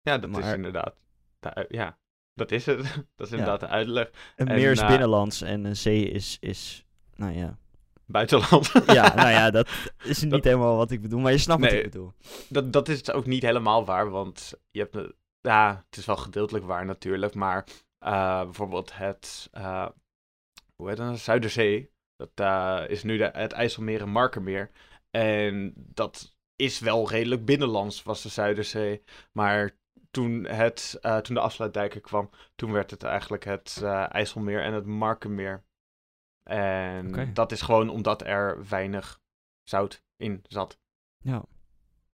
ja, 0.01 0.17
dat 0.17 0.29
is 0.29 0.37
maar- 0.37 0.55
inderdaad. 0.55 0.95
de 1.39 1.53
ui- 1.53 1.65
ja, 1.69 1.97
dat 2.33 2.51
is 2.51 2.65
het. 2.65 2.77
dat 3.15 3.27
is 3.27 3.31
inderdaad 3.31 3.59
de 3.59 3.67
uitleg. 3.67 4.09
Een 4.35 4.47
En, 4.47 4.55
meer 4.55 4.71
is 4.71 4.85
binnenlands 4.85 5.41
en 5.41 5.65
een 5.65 5.75
zee 5.77 6.09
is, 6.09 6.37
is 6.39 6.85
nou 7.15 7.33
ja. 7.37 7.57
Buitenland. 8.07 8.71
Ja, 8.85 9.13
nou 9.15 9.29
ja, 9.29 9.51
dat 9.51 9.69
is 10.03 10.21
niet 10.21 10.31
Dat- 10.31 10.43
helemaal 10.43 10.77
wat 10.77 10.91
ik 10.91 11.01
bedoel, 11.01 11.19
maar 11.19 11.31
je 11.31 11.37
snapt 11.37 11.61
wat 11.61 11.71
ik 11.71 11.83
bedoel. 11.83 12.13
dat, 12.49 12.73
dat 12.73 12.87
is 12.89 13.11
ook 13.11 13.25
niet 13.25 13.41
helemaal 13.43 13.85
waar, 13.85 14.09
want 14.09 14.53
je 14.71 14.79
hebt... 14.79 14.95
een- 14.95 15.13
Ja, 15.41 15.83
het 15.89 15.97
is 15.97 16.05
wel 16.05 16.15
gedeeltelijk 16.17 16.65
waar 16.65 16.85
natuurlijk, 16.85 17.33
maar 17.33 17.65
eh, 17.99 18.43
bijvoorbeeld 18.43 18.97
het... 18.97 19.47
eh, 19.51 19.87
hoe 20.75 20.87
heet 20.87 20.97
dat? 20.97 21.19
Zuiderzee. 21.19 21.91
Dat 22.15 22.29
eh, 22.35 22.83
is 22.87 23.03
nu 23.03 23.17
de, 23.17 23.29
het 23.33 23.51
IJsselmeer 23.51 24.01
en 24.01 24.09
Markermeer. 24.09 24.71
En 25.09 25.73
dat 25.75 26.35
is 26.55 26.79
wel 26.79 27.09
redelijk 27.09 27.45
binnenlands, 27.45 28.03
was 28.03 28.21
de 28.21 28.29
Zuiderzee. 28.29 29.03
Maar 29.31 29.75
toen, 30.11 30.43
het, 30.45 30.97
eh, 31.01 31.17
toen 31.17 31.35
de 31.35 31.41
afsluitdijker 31.41 32.01
kwam, 32.01 32.29
toen 32.55 32.71
werd 32.71 32.91
het 32.91 33.03
eigenlijk 33.03 33.43
het 33.45 33.79
eh, 33.83 34.13
IJsselmeer 34.13 34.61
en 34.61 34.73
het 34.73 34.85
Markermeer. 34.85 35.63
En 36.47 37.33
dat 37.33 37.51
is 37.51 37.61
gewoon 37.61 37.89
omdat 37.89 38.21
er 38.21 38.67
weinig 38.69 39.21
zout 39.63 40.03
in 40.17 40.41
zat. 40.47 40.79
Ja. 41.17 41.45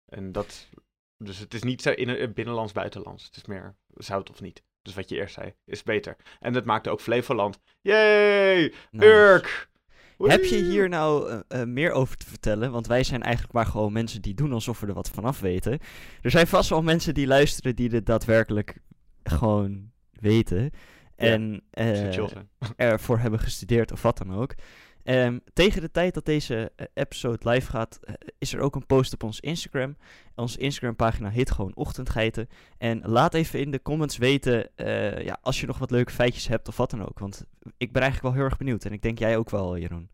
En 0.07 0.33
dat, 0.33 0.69
dus 1.17 1.39
het 1.39 1.55
is 1.55 1.63
niet 1.63 1.83
zo 1.83 1.91
in 1.91 2.09
het 2.09 2.35
binnenlands, 2.35 2.73
buitenlands. 2.73 3.25
Het 3.25 3.37
is 3.37 3.45
meer 3.45 3.77
zout 3.89 4.31
of 4.31 4.41
niet. 4.41 4.63
Dus 4.83 4.95
wat 4.95 5.09
je 5.09 5.17
eerst 5.17 5.35
zei, 5.35 5.55
is 5.65 5.83
beter. 5.83 6.17
En 6.41 6.53
dat 6.53 6.65
maakte 6.65 6.91
ook 6.91 7.01
Flevoland. 7.01 7.61
Yay! 7.81 8.75
Nice. 8.91 9.07
Urk! 9.07 9.71
Heb 10.19 10.45
je 10.45 10.57
hier 10.57 10.89
nou 10.89 11.31
eh, 11.31 11.61
eh, 11.61 11.69
meer 11.69 11.93
over 11.93 12.17
te 12.17 12.27
vertellen? 12.27 12.73
Want 12.73 12.87
wij 12.87 13.05
zijn 13.05 13.23
eigenlijk 13.23 13.55
maar 13.55 13.67
gewoon 13.67 13.93
mensen 13.93 14.23
die 14.23 14.35
doen 14.35 14.53
alsof 14.53 14.81
we 14.81 14.87
er 14.87 14.95
wat 14.95 15.11
vanaf 15.11 15.41
weten. 15.41 15.79
Er 16.23 16.31
zijn 16.31 16.47
vast 16.47 16.71
wel 16.71 16.83
mensen 16.83 17.15
die 17.15 17.27
luisteren 17.27 17.77
die 17.77 17.89
dit 17.89 18.07
daadwerkelijk 18.07 18.79
gewoon 19.23 19.91
weten. 20.11 20.71
En 21.21 21.63
eh, 21.71 22.19
ervoor 22.77 23.19
hebben 23.19 23.41
gestudeerd 23.41 23.93
of 23.93 24.03
wat 24.03 24.19
dan 24.19 24.35
ook. 24.35 24.55
Ehm, 25.03 25.39
tegen 25.53 25.81
de 25.81 25.91
tijd 25.91 26.15
dat 26.15 26.25
deze 26.25 26.73
eh, 26.77 26.87
episode 26.95 27.51
live 27.51 27.71
gaat, 27.71 27.99
eh, 28.03 28.15
is 28.39 28.53
er 28.53 28.61
ook 28.61 28.75
een 28.75 28.87
post 28.87 29.13
op 29.13 29.23
ons 29.23 29.41
Instagram. 29.41 29.97
Onze 30.35 30.59
Instagram 30.59 30.97
pagina 30.97 31.29
heet 31.29 31.51
gewoon 31.51 31.75
Ochtendgeiten. 31.75 32.49
En 32.79 33.03
laat 33.05 33.35
even 33.35 33.61
in 33.61 33.71
de 33.71 33.83
comments 33.83 34.17
weten 34.17 34.77
eh, 34.77 35.25
ja, 35.25 35.39
als 35.43 35.61
je 35.61 35.67
nog 35.67 35.79
wat 35.79 35.91
leuke 35.91 36.13
feitjes 36.13 36.49
hebt 36.49 36.69
of 36.69 36.77
wat 36.77 36.91
dan 36.91 37.09
ook. 37.09 37.19
Want 37.19 37.45
ik 37.77 37.93
ben 37.93 38.03
eigenlijk 38.03 38.23
wel 38.23 38.33
heel 38.33 38.51
erg 38.51 38.59
benieuwd. 38.59 38.85
En 38.85 38.93
ik 38.93 39.03
denk 39.03 39.19
jij 39.19 39.37
ook 39.37 39.51
wel, 39.51 39.79
Jeroen. 39.79 40.11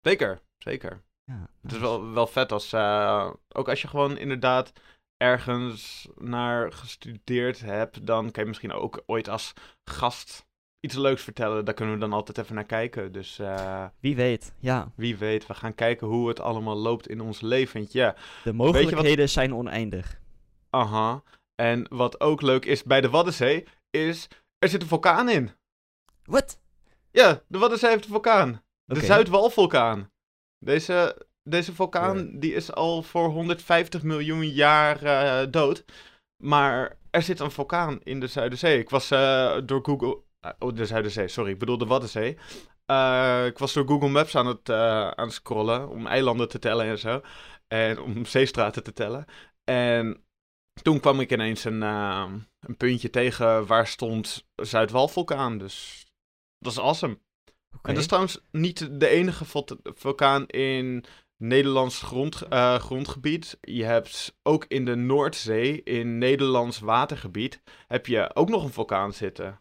Zeker, 0.00 0.40
zeker. 0.58 1.02
Ja, 1.24 1.48
Het 1.62 1.72
is 1.72 1.78
wel, 1.78 2.12
wel 2.12 2.26
vet 2.26 2.52
als, 2.52 2.72
eh, 2.72 3.30
ook 3.48 3.68
als 3.68 3.82
je 3.82 3.88
gewoon 3.88 4.18
inderdaad 4.18 4.72
ergens 5.16 6.08
naar 6.18 6.72
gestudeerd 6.72 7.60
hebt, 7.60 8.06
dan 8.06 8.30
kan 8.30 8.42
je 8.42 8.48
misschien 8.48 8.72
ook 8.72 9.02
ooit 9.06 9.28
als 9.28 9.52
gast 9.84 10.46
iets 10.80 10.94
leuks 10.94 11.22
vertellen. 11.22 11.64
Daar 11.64 11.74
kunnen 11.74 11.94
we 11.94 12.00
dan 12.00 12.12
altijd 12.12 12.38
even 12.38 12.54
naar 12.54 12.64
kijken. 12.64 13.12
Dus 13.12 13.38
eh, 13.38 13.84
Wie 14.00 14.16
weet, 14.16 14.52
ja. 14.58 14.92
wie 14.96 15.16
weet, 15.16 15.46
we 15.46 15.54
gaan 15.54 15.74
kijken 15.74 16.06
hoe 16.06 16.28
het 16.28 16.40
allemaal 16.40 16.76
loopt 16.76 17.08
in 17.08 17.20
ons 17.20 17.40
leventje. 17.40 18.14
De 18.44 18.52
mogelijkheden 18.52 19.28
zijn 19.28 19.54
oneindig. 19.54 20.20
Aha. 20.70 21.22
En 21.54 21.86
wat 21.88 22.20
ook 22.20 22.42
leuk 22.42 22.64
is 22.64 22.82
bij 22.82 23.00
de 23.00 23.10
Waddenzee, 23.10 23.66
is 23.90 24.28
er 24.58 24.68
zit 24.68 24.82
een 24.82 24.88
vulkaan 24.88 25.28
in. 25.28 25.50
Wat? 26.24 26.60
Ja, 27.10 27.42
de 27.46 27.58
Waddenzee 27.58 27.90
heeft 27.90 28.04
een 28.04 28.10
vulkaan. 28.10 28.62
De 28.84 28.94
Oké. 28.94 29.04
Zuidwalvulkaan. 29.04 30.10
Deze, 30.58 31.26
deze 31.44 31.74
vulkaan 31.74 32.38
die 32.38 32.54
is 32.54 32.72
al 32.72 33.02
voor 33.02 33.28
150 33.28 34.02
miljoen 34.02 34.48
jaar 34.48 35.02
eh, 35.02 35.50
dood. 35.50 35.84
Maar 36.42 36.98
er 37.10 37.22
zit 37.22 37.40
een 37.40 37.50
vulkaan 37.50 38.00
in 38.02 38.20
de 38.20 38.26
Zuiderzee. 38.26 38.78
Ik 38.78 38.90
was 38.90 39.10
eh, 39.10 39.58
door 39.64 39.84
Google... 39.84 40.18
eh, 40.40 40.50
oh, 40.58 40.74
de 40.74 40.86
Zuiderzee, 40.86 41.28
sorry. 41.28 41.50
Ik 41.50 41.58
bedoel 41.58 41.78
de 41.78 41.86
Waddenzee. 41.86 42.30
Ik 43.46 43.58
was 43.58 43.72
door 43.72 43.86
Google 43.86 44.08
Maps 44.08 44.36
aan 44.36 44.46
het, 44.46 44.70
aan 44.70 45.24
het 45.26 45.32
scrollen 45.32 45.88
om 45.88 46.06
eilanden 46.06 46.48
te 46.48 46.58
tellen 46.58 46.86
en 46.86 46.98
zo. 46.98 47.20
En 47.66 48.00
om 48.00 48.26
zeestraten 48.26 48.82
te 48.82 48.92
tellen. 48.92 49.24
En 49.64 50.24
toen 50.82 51.00
kwam 51.00 51.20
ik 51.20 51.32
ineens 51.32 51.64
een, 51.64 51.82
een 51.82 52.76
puntje 52.76 53.10
tegen 53.10 53.66
waar 53.66 53.86
stond 53.86 54.46
Zuidwalvulkaan. 54.56 55.58
Dus 55.58 56.06
dat 56.58 56.72
is 56.72 56.78
awesome. 56.78 57.18
En 57.82 57.92
dat 57.94 57.96
is 57.96 58.06
trouwens 58.06 58.40
niet 58.50 59.00
de 59.00 59.08
enige 59.08 59.44
vul- 59.44 59.78
vulkaan 59.82 60.46
in 60.46 61.04
Nederlands 61.36 62.02
grond, 62.02 62.42
eh, 62.42 62.74
grondgebied. 62.78 63.58
Je 63.60 63.84
hebt 63.84 64.36
ook 64.42 64.64
in 64.68 64.84
de 64.84 64.94
Noordzee, 64.94 65.82
in 65.82 66.18
Nederlands 66.18 66.78
watergebied, 66.78 67.60
heb 67.86 68.06
je 68.06 68.34
ook 68.34 68.48
nog 68.48 68.64
een 68.64 68.72
vulkaan 68.72 69.12
zitten. 69.12 69.60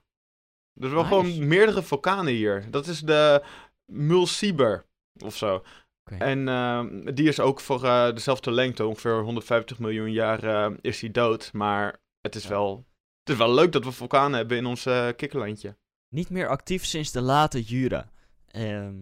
Dus 0.73 0.91
wel 0.91 1.03
Nice. 1.03 1.13
gewoon 1.15 1.47
meerdere 1.47 1.83
vulkanen 1.83 2.33
hier. 2.33 2.71
Dat 2.71 2.87
is 2.87 2.99
de 2.99 3.43
Mulciber 3.85 4.85
of 5.23 5.35
zo. 5.35 5.63
En 6.03 6.47
ehm, 6.47 7.13
die 7.13 7.27
is 7.27 7.39
ook 7.39 7.59
voor 7.59 7.83
eh, 7.83 8.05
dezelfde 8.13 8.51
lengte, 8.51 8.85
ongeveer 8.85 9.21
150 9.21 9.79
miljoen 9.79 10.11
jaar 10.11 10.43
eh, 10.43 10.71
is 10.81 10.99
die 10.99 11.11
dood. 11.11 11.53
Maar 11.53 12.01
het 12.21 12.35
is, 12.35 12.43
Ja. 12.43 12.49
wel, 12.49 12.85
het 13.23 13.29
is 13.29 13.37
wel 13.37 13.53
leuk 13.53 13.71
dat 13.71 13.83
we 13.83 13.91
vulkanen 13.91 14.37
hebben 14.37 14.57
in 14.57 14.65
ons 14.65 14.83
kikkerlandje. 15.15 15.77
Niet 16.09 16.29
meer 16.29 16.47
actief 16.47 16.85
sinds 16.85 17.11
de 17.11 17.21
late 17.21 17.61
Jura. 17.61 18.09
Ehm, 18.47 18.95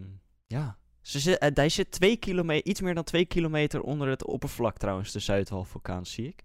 ja. 0.47 0.77
Ze 1.01 1.19
zit, 1.19 1.37
eh, 1.37 1.49
hij 1.53 1.69
zit 1.69 1.91
twee 1.91 2.15
kilometer, 2.17 2.65
iets 2.71 2.81
meer 2.81 2.93
dan 2.95 3.03
twee 3.03 3.25
kilometer 3.25 3.81
onder 3.81 4.07
het 4.07 4.25
oppervlak 4.25 4.77
trouwens, 4.77 5.11
de 5.11 5.19
Zuidwalvulkaan 5.19 6.05
zie 6.05 6.27
ik. 6.27 6.43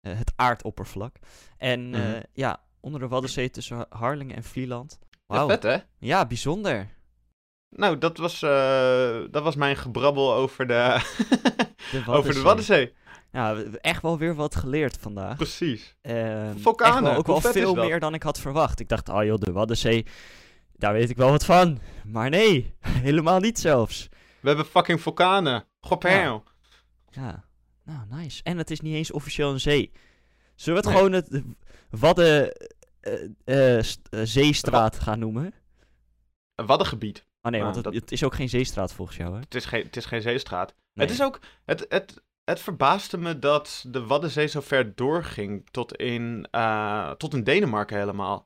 Eh, 0.00 0.16
het 0.18 0.32
aardoppervlak. 0.36 1.16
En 1.56 1.94
eh, 1.94 2.00
Mhm. 2.00 2.20
ja, 2.32 2.60
onder 2.80 3.00
de 3.00 3.08
Waddenzee 3.08 3.50
tussen 3.50 3.86
Harlingen 3.88 4.36
en 4.36 4.44
Vlieland. 4.44 4.98
Ja, 5.10 5.18
Wauw. 5.26 5.48
vet 5.48 5.62
hè? 5.62 5.76
Ja, 5.98 6.26
bijzonder. 6.26 6.88
Nou, 7.76 7.98
dat 7.98 8.16
was, 8.18 8.42
eh, 8.42 9.20
dat 9.30 9.42
was 9.42 9.54
mijn 9.56 9.76
gebrabbel 9.76 10.34
over 10.34 10.66
de, 10.66 11.00
De 11.92 12.02
over 12.12 12.34
de 12.34 12.40
Waddenzee. 12.42 12.92
Ja, 13.32 13.56
echt 13.80 14.02
wel 14.02 14.18
weer 14.18 14.34
wat 14.34 14.54
geleerd 14.56 14.96
vandaag. 15.00 15.36
Precies. 15.36 15.96
Ehm, 16.00 16.56
Vulkanen, 16.56 17.02
wel- 17.02 17.14
ook 17.16 17.26
wel 17.26 17.40
veel 17.40 17.74
meer 17.74 18.00
dan 18.00 18.14
ik 18.14 18.22
had 18.22 18.40
verwacht. 18.40 18.80
Ik 18.80 18.88
dacht, 18.88 19.08
oh 19.08 19.24
joh, 19.24 19.38
de 19.38 19.52
Waddenzee, 19.52 20.06
daar 20.76 20.92
weet 20.92 21.10
ik 21.10 21.16
wel 21.16 21.30
wat 21.30 21.44
van. 21.44 21.78
Maar 22.04 22.30
nee, 22.30 22.74
helemaal 23.08 23.40
niet 23.40 23.58
zelfs. 23.58 24.08
We 24.40 24.48
hebben 24.48 24.66
fucking 24.66 25.00
vulkanen. 25.00 25.64
Gophel. 25.80 26.44
Ja, 27.10 27.44
nou 27.84 28.00
nice. 28.10 28.42
En 28.42 28.58
het 28.58 28.70
is 28.70 28.80
niet 28.80 28.94
eens 28.94 29.10
officieel 29.10 29.52
een 29.52 29.60
zee. 29.60 29.92
Zullen 30.54 30.82
we 30.82 30.88
het 30.88 30.96
Nee. 30.98 31.04
gewoon 31.04 31.12
het 31.12 31.42
Wadden 31.90 32.52
eh, 33.00 33.24
eh, 33.44 33.78
eh, 33.78 33.84
Zeestraat 34.22 34.98
gaan 35.00 35.18
noemen? 35.18 35.54
Een 36.54 36.66
waddengebied. 36.66 37.26
Oh 37.42 37.50
nee, 37.50 37.60
Ah, 37.60 37.64
want 37.64 37.74
het, 37.76 37.84
dat- 37.84 37.94
het 37.94 38.12
is 38.12 38.24
ook 38.24 38.34
geen 38.34 38.48
zeestraat 38.48 38.92
volgens 38.92 39.16
jou, 39.16 39.32
hè? 39.32 39.38
Het 39.40 39.54
is 39.54 39.64
geen, 39.64 39.82
het 39.82 39.96
is 39.96 40.04
geen 40.04 40.22
zeestraat. 40.22 40.74
Nee. 40.92 41.06
Het 41.06 41.14
is 41.14 41.22
ook... 41.22 41.40
Het, 41.64 41.86
het, 41.88 42.22
het 42.44 42.60
verbaasde 42.60 43.18
me 43.18 43.38
dat 43.38 43.84
de 43.88 44.06
Waddenzee 44.06 44.46
zo 44.46 44.60
ver 44.60 44.94
doorging 44.94 45.68
tot 45.70 45.96
in, 45.96 46.48
tot 47.16 47.34
in 47.34 47.44
Denemarken 47.44 47.98
helemaal. 47.98 48.44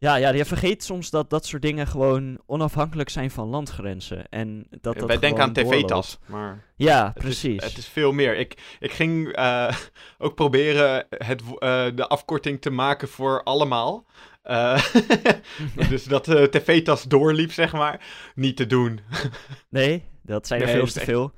Ja, 0.00 0.16
ja, 0.16 0.32
je 0.32 0.44
vergeet 0.44 0.84
soms 0.84 1.10
dat 1.10 1.30
dat 1.30 1.46
soort 1.46 1.62
dingen 1.62 1.86
gewoon 1.86 2.40
onafhankelijk 2.46 3.08
zijn 3.08 3.30
van 3.30 3.48
landgrenzen. 3.48 4.28
En 4.28 4.66
dat 4.70 4.98
dat 4.98 5.06
Wij 5.06 5.18
denken 5.18 5.42
aan 5.42 5.52
tv-tas, 5.52 6.18
maar 6.26 6.64
Ja, 6.76 7.04
het 7.04 7.22
precies. 7.22 7.62
Is, 7.62 7.68
het 7.68 7.78
is 7.78 7.88
veel 7.88 8.12
meer. 8.12 8.36
Ik, 8.36 8.76
ik 8.78 8.92
ging 8.92 9.32
eh, 9.32 9.76
ook 10.18 10.34
proberen 10.34 11.06
het, 11.08 11.42
eh, 11.58 11.86
de 11.94 12.06
afkorting 12.08 12.60
te 12.60 12.70
maken 12.70 13.08
voor 13.08 13.42
allemaal. 13.42 14.06
Eh, 14.42 14.84
dus 15.90 16.04
dat 16.04 16.24
de 16.24 16.48
tv-tas 16.50 17.02
doorliep, 17.02 17.52
zeg 17.52 17.72
maar. 17.72 18.06
Niet 18.34 18.56
te 18.56 18.66
doen. 18.66 19.00
Nee, 19.68 20.04
dat 20.22 20.46
zijn 20.46 20.60
er 20.60 20.66
Nee, 20.66 20.76
veel 20.76 20.86
te 20.86 21.00
veel. 21.00 21.32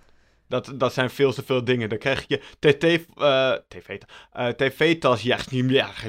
Dat, 0.52 0.72
dat 0.76 0.92
zijn 0.92 1.10
veel 1.10 1.32
te 1.32 1.42
veel 1.42 1.64
dingen. 1.64 1.88
Dan 1.88 1.98
krijg 1.98 2.24
je 2.28 2.36
TT, 2.58 2.84
eh, 3.16 3.52
TV, 3.68 3.98
eh, 4.32 4.48
tv-tas, 4.48 5.22
ja, 5.22 5.38
niet 5.50 5.64
meer. 5.64 6.02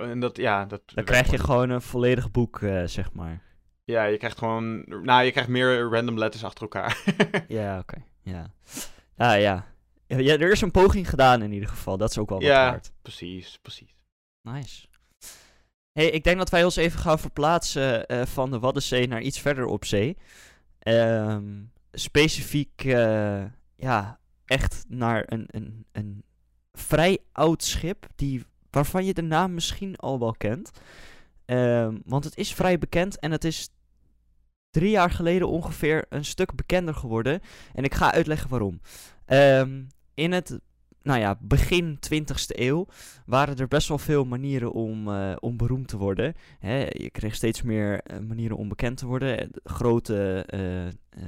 En 0.00 0.20
dat, 0.20 0.36
ja, 0.36 0.64
dat, 0.64 0.82
Dan 0.94 1.04
krijg 1.04 1.30
je 1.30 1.38
gewoon 1.38 1.70
een 1.70 1.82
volledig 1.82 2.30
boek, 2.30 2.62
eh, 2.62 2.82
zeg 2.84 3.12
maar. 3.12 3.42
Ja, 3.84 4.04
je 4.04 4.16
krijgt 4.16 4.38
gewoon... 4.38 4.84
Nou, 5.02 5.24
je 5.24 5.30
krijgt 5.30 5.50
meer 5.50 5.80
random 5.80 6.18
letters 6.18 6.44
achter 6.44 6.62
elkaar. 6.62 7.02
Ja, 7.48 7.78
oké. 7.78 7.96
Ja. 8.22 8.50
Ah, 9.16 9.40
ja. 9.40 9.66
ja. 10.06 10.18
ja, 10.18 10.38
Er 10.38 10.50
is 10.52 10.60
een 10.60 10.70
poging 10.70 11.08
gedaan 11.08 11.42
in 11.42 11.52
ieder 11.52 11.68
geval. 11.68 11.96
Dat 11.96 12.10
is 12.10 12.18
ook 12.18 12.28
wel 12.28 12.38
wat 12.38 12.46
Ja. 12.48 12.70
waard. 12.70 12.92
precies, 13.02 13.58
precies. 13.62 13.94
Nice. 14.42 14.86
hey, 15.92 16.10
ik 16.10 16.24
denk 16.24 16.38
dat 16.38 16.50
wij 16.50 16.64
ons 16.64 16.76
even 16.76 16.98
gaan 17.00 17.18
verplaatsen 17.18 18.06
eh, 18.06 18.26
van 18.26 18.50
de 18.50 18.58
Waddenzee 18.58 19.08
naar 19.08 19.20
iets 19.22 19.40
verder 19.40 19.66
op 19.66 19.84
zee. 19.84 20.16
Ehm, 20.78 21.44
specifiek, 21.92 22.84
eh, 22.84 23.44
ja, 23.76 24.18
echt 24.44 24.84
naar 24.88 25.24
een, 25.26 25.44
een, 25.50 25.86
een 25.92 26.24
vrij 26.72 27.18
oud 27.32 27.62
schip, 27.62 28.06
die, 28.14 28.44
waarvan 28.70 29.04
je 29.04 29.14
de 29.14 29.22
naam 29.22 29.54
misschien 29.54 29.96
al 29.96 30.18
wel 30.18 30.32
kent. 30.32 30.70
Ehm, 31.44 31.98
want 32.04 32.24
het 32.24 32.36
is 32.36 32.54
vrij 32.54 32.78
bekend 32.78 33.18
en 33.18 33.30
het 33.30 33.44
is 33.44 33.68
drie 34.70 34.90
jaar 34.90 35.10
geleden 35.10 35.48
ongeveer 35.48 36.04
een 36.08 36.24
stuk 36.24 36.54
bekender 36.54 36.94
geworden. 36.94 37.40
En 37.72 37.84
ik 37.84 37.94
ga 37.94 38.12
uitleggen 38.12 38.50
waarom. 38.50 38.80
Ehm, 39.24 39.82
in 40.14 40.32
het 40.32 40.58
nou 41.06 41.20
ja, 41.20 41.36
begin 41.40 41.98
20e 42.00 42.58
eeuw 42.58 42.86
waren 43.26 43.56
er 43.56 43.68
best 43.68 43.88
wel 43.88 43.98
veel 43.98 44.24
manieren 44.24 44.72
om, 44.72 45.08
om 45.34 45.56
beroemd 45.56 45.88
te 45.88 45.96
worden. 45.96 46.34
Je 46.90 47.08
kreeg 47.12 47.34
steeds 47.34 47.62
meer 47.62 48.00
eh, 48.00 48.18
manieren 48.18 48.56
om 48.56 48.68
bekend 48.68 48.96
te 48.96 49.06
worden. 49.06 49.38
Eh, 49.38 49.46
Grote 49.64 50.44
eh, 50.46 51.22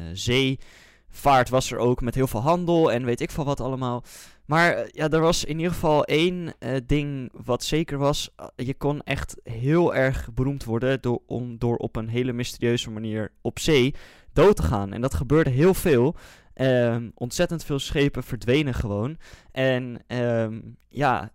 zeevaart 1.10 1.48
was 1.48 1.70
er 1.70 1.78
ook 1.78 2.00
met 2.00 2.14
heel 2.14 2.26
veel 2.26 2.40
handel 2.40 2.92
en 2.92 3.04
weet 3.04 3.20
ik 3.20 3.30
veel 3.30 3.44
wat 3.44 3.60
allemaal. 3.60 4.04
Maar 4.44 4.72
eh, 4.72 4.88
ja, 4.90 5.08
er 5.08 5.20
was 5.20 5.44
in 5.44 5.56
ieder 5.56 5.72
geval 5.72 6.04
één 6.04 6.54
eh, 6.58 6.76
ding 6.86 7.32
wat 7.44 7.64
zeker 7.64 7.98
was. 7.98 8.30
Uh, 8.40 8.46
je 8.56 8.74
kon 8.74 9.02
echt 9.02 9.36
heel 9.42 9.94
erg 9.94 10.28
beroemd 10.34 10.64
worden 10.64 11.00
door, 11.00 11.20
om, 11.26 11.58
door 11.58 11.76
op 11.76 11.96
een 11.96 12.08
hele 12.08 12.32
mysterieuze 12.32 12.90
manier 12.90 13.32
op 13.42 13.58
zee 13.58 13.94
dood 14.32 14.56
te 14.56 14.62
gaan. 14.62 14.92
En 14.92 15.00
dat 15.00 15.14
gebeurde 15.14 15.50
heel 15.50 15.74
veel. 15.74 16.14
Ehm, 16.54 17.10
ontzettend 17.14 17.64
veel 17.64 17.78
schepen 17.78 18.22
verdwenen 18.22 18.74
gewoon. 18.74 19.16
En 19.52 20.02
ehm, 20.06 20.60
ja, 20.88 21.32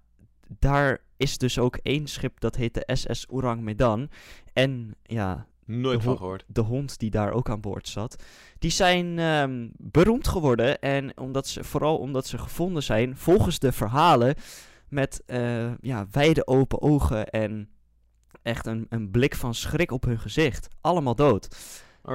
daar 0.59 1.01
is 1.17 1.37
dus 1.37 1.59
ook 1.59 1.77
één 1.83 2.07
schip 2.07 2.39
dat 2.39 2.55
heet 2.55 2.73
de 2.73 2.95
SS 2.95 3.27
Ourang 3.27 3.61
Medan. 3.61 4.09
En 4.53 4.95
ja, 5.03 5.47
Nooit 5.65 5.97
De 5.97 6.03
van 6.03 6.11
ho- 6.11 6.17
gehoord. 6.17 6.43
de 6.47 6.61
hond 6.61 6.99
die 6.99 7.09
daar 7.09 7.31
ook 7.31 7.49
aan 7.49 7.61
boord 7.61 7.87
zat. 7.87 8.23
Die 8.59 8.71
zijn 8.71 9.19
ehm, 9.19 9.67
beroemd 9.77 10.27
geworden. 10.27 10.79
En 10.79 11.17
omdat 11.17 11.47
ze, 11.47 11.63
vooral 11.63 11.97
omdat 11.97 12.27
ze 12.27 12.37
gevonden 12.37 12.83
zijn, 12.83 13.17
volgens 13.17 13.59
de 13.59 13.71
verhalen, 13.71 14.35
met 14.89 15.23
eh, 15.25 15.71
ja, 15.81 16.07
wijde 16.11 16.47
open 16.47 16.81
ogen 16.81 17.29
en 17.29 17.69
echt 18.41 18.65
een, 18.65 18.85
een 18.89 19.11
blik 19.11 19.35
van 19.35 19.53
schrik 19.53 19.91
op 19.91 20.03
hun 20.03 20.19
gezicht. 20.19 20.67
Allemaal 20.81 21.15
dood. 21.15 21.47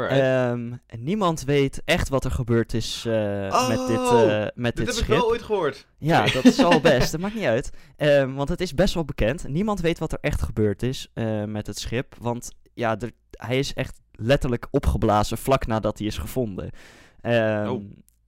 En 0.07 0.81
niemand 0.99 1.45
weet 1.45 1.83
echt 1.85 2.09
wat 2.09 2.25
er 2.25 2.31
gebeurd 2.31 2.75
is 2.75 3.05
eh, 3.07 3.69
met 3.69 3.87
dit, 3.87 3.97
eh, 3.99 4.47
met 4.55 4.76
dit, 4.76 4.87
Dit 4.87 4.87
heb 4.87 4.95
schip. 4.95 5.09
ik 5.09 5.21
wel 5.21 5.28
ooit 5.28 5.43
gehoord. 5.43 5.87
Ja, 5.99 6.26
dat 6.26 6.45
is 6.45 6.59
al 6.64 6.81
best. 6.81 7.11
Dat 7.12 7.21
maakt 7.21 7.35
niet 7.35 7.45
uit. 7.45 7.71
Ehm, 7.97 8.33
want 8.35 8.49
het 8.49 8.61
is 8.61 8.75
best 8.75 8.95
wel 8.95 9.05
bekend. 9.05 9.49
Niemand 9.49 9.81
weet 9.81 9.99
wat 9.99 10.12
er 10.12 10.19
echt 10.21 10.43
gebeurd 10.43 10.83
is 10.83 11.11
met 11.47 11.67
het 11.67 11.78
schip. 11.78 12.14
Want 12.21 12.50
ja, 12.75 12.99
er, 12.99 13.11
hij 13.47 13.59
is 13.59 13.75
echt 13.75 14.00
letterlijk 14.12 14.68
opgeblazen 14.71 15.38
vlak 15.38 15.66
nadat 15.66 15.99
hij 15.99 16.07
is 16.07 16.18
gevonden. 16.18 16.71
Ehm, 17.21 17.68
Oh. 17.68 17.85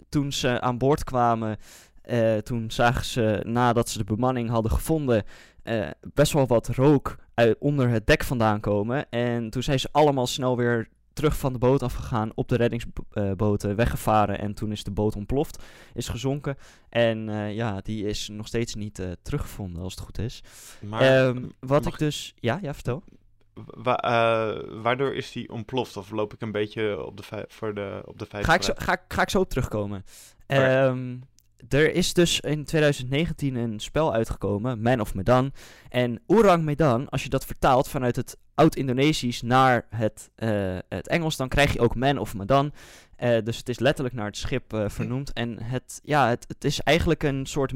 Toen 0.08 0.32
ze 0.32 0.60
aan 0.60 0.78
boord 0.78 1.04
kwamen, 1.04 1.56
eh, 2.02 2.36
toen 2.36 2.70
zagen 2.70 3.04
ze 3.04 3.40
nadat 3.46 3.88
ze 3.88 3.98
de 3.98 4.04
bemanning 4.04 4.50
hadden 4.50 4.72
gevonden, 4.72 5.24
eh, 5.62 5.88
best 6.14 6.32
wel 6.32 6.46
wat 6.46 6.68
rook 6.68 7.16
uit, 7.34 7.56
onder 7.58 7.88
het 7.88 8.06
dek 8.06 8.24
vandaan 8.24 8.60
komen. 8.60 9.10
En 9.10 9.50
toen 9.50 9.62
zijn 9.62 9.80
ze 9.80 9.88
allemaal 9.92 10.26
snel 10.26 10.56
weer 10.56 10.88
terug 11.12 11.36
van 11.38 11.52
de 11.52 11.58
boot 11.58 11.82
afgegaan, 11.82 12.30
op 12.34 12.48
de 12.48 12.56
reddingsboten 12.56 13.76
weggevaren. 13.76 14.38
En 14.38 14.54
toen 14.54 14.72
is 14.72 14.84
de 14.84 14.90
boot 14.90 15.16
ontploft, 15.16 15.62
is 15.94 16.08
gezonken. 16.08 16.56
En 16.88 17.28
eh, 17.28 17.54
ja, 17.54 17.80
die 17.80 18.06
is 18.06 18.28
nog 18.28 18.46
steeds 18.46 18.74
niet 18.74 18.98
eh, 18.98 19.06
teruggevonden, 19.22 19.82
als 19.82 19.94
het 19.94 20.04
goed 20.04 20.18
is. 20.18 20.42
Maar 20.80 21.00
Ehm, 21.00 21.44
wat 21.60 21.84
mag 21.84 21.92
ik 21.92 21.98
dus... 21.98 22.34
Ja, 22.40 22.58
ja, 22.62 22.74
vertel. 22.74 23.02
Wa- 23.54 23.96
eh, 23.96 24.60
waardoor 24.82 25.14
is 25.14 25.32
die 25.32 25.50
ontploft? 25.50 25.96
Of 25.96 26.10
loop 26.10 26.32
ik 26.34 26.40
een 26.40 26.52
beetje 26.52 27.04
op 27.06 27.16
de, 27.16 27.44
voor 27.48 27.74
de, 27.74 28.02
op 28.04 28.18
de 28.18 28.26
feiten 28.26 28.50
Ga 28.52 28.56
ik, 28.56 28.62
zo, 28.62 28.72
ga, 28.76 28.92
ik- 28.92 29.04
ga 29.08 29.22
ik 29.22 29.30
zo 29.30 29.40
op 29.40 29.48
terugkomen. 29.48 30.04
Ehm, 30.46 31.16
er 31.68 31.94
is 31.94 32.12
dus 32.14 32.40
in 32.40 32.64
2019 32.64 33.56
een 33.56 33.80
spel 33.80 34.12
uitgekomen, 34.12 34.82
Man 34.82 35.00
of 35.00 35.14
Medan. 35.14 35.52
En 35.88 36.22
Orang 36.26 36.64
Medan, 36.64 37.08
als 37.08 37.22
je 37.22 37.28
dat 37.28 37.44
vertaalt 37.46 37.88
vanuit 37.88 38.16
het 38.16 38.36
oud-Indonesisch 38.54 39.42
naar 39.42 39.86
het, 39.90 40.30
eh, 40.34 40.78
het 40.88 41.08
Engels, 41.08 41.36
dan 41.36 41.48
krijg 41.48 41.72
je 41.72 41.80
ook 41.80 41.94
Man 41.94 42.18
of 42.18 42.34
Medan. 42.34 42.72
Eh, 43.16 43.42
dus 43.44 43.56
het 43.56 43.68
is 43.68 43.78
letterlijk 43.78 44.14
naar 44.16 44.26
het 44.26 44.36
schip 44.36 44.84
vernoemd. 44.86 45.32
En 45.32 45.62
het, 45.62 46.00
ja, 46.04 46.28
het, 46.28 46.44
het 46.48 46.64
is 46.64 46.80
eigenlijk 46.80 47.22
een 47.22 47.46
soort 47.46 47.72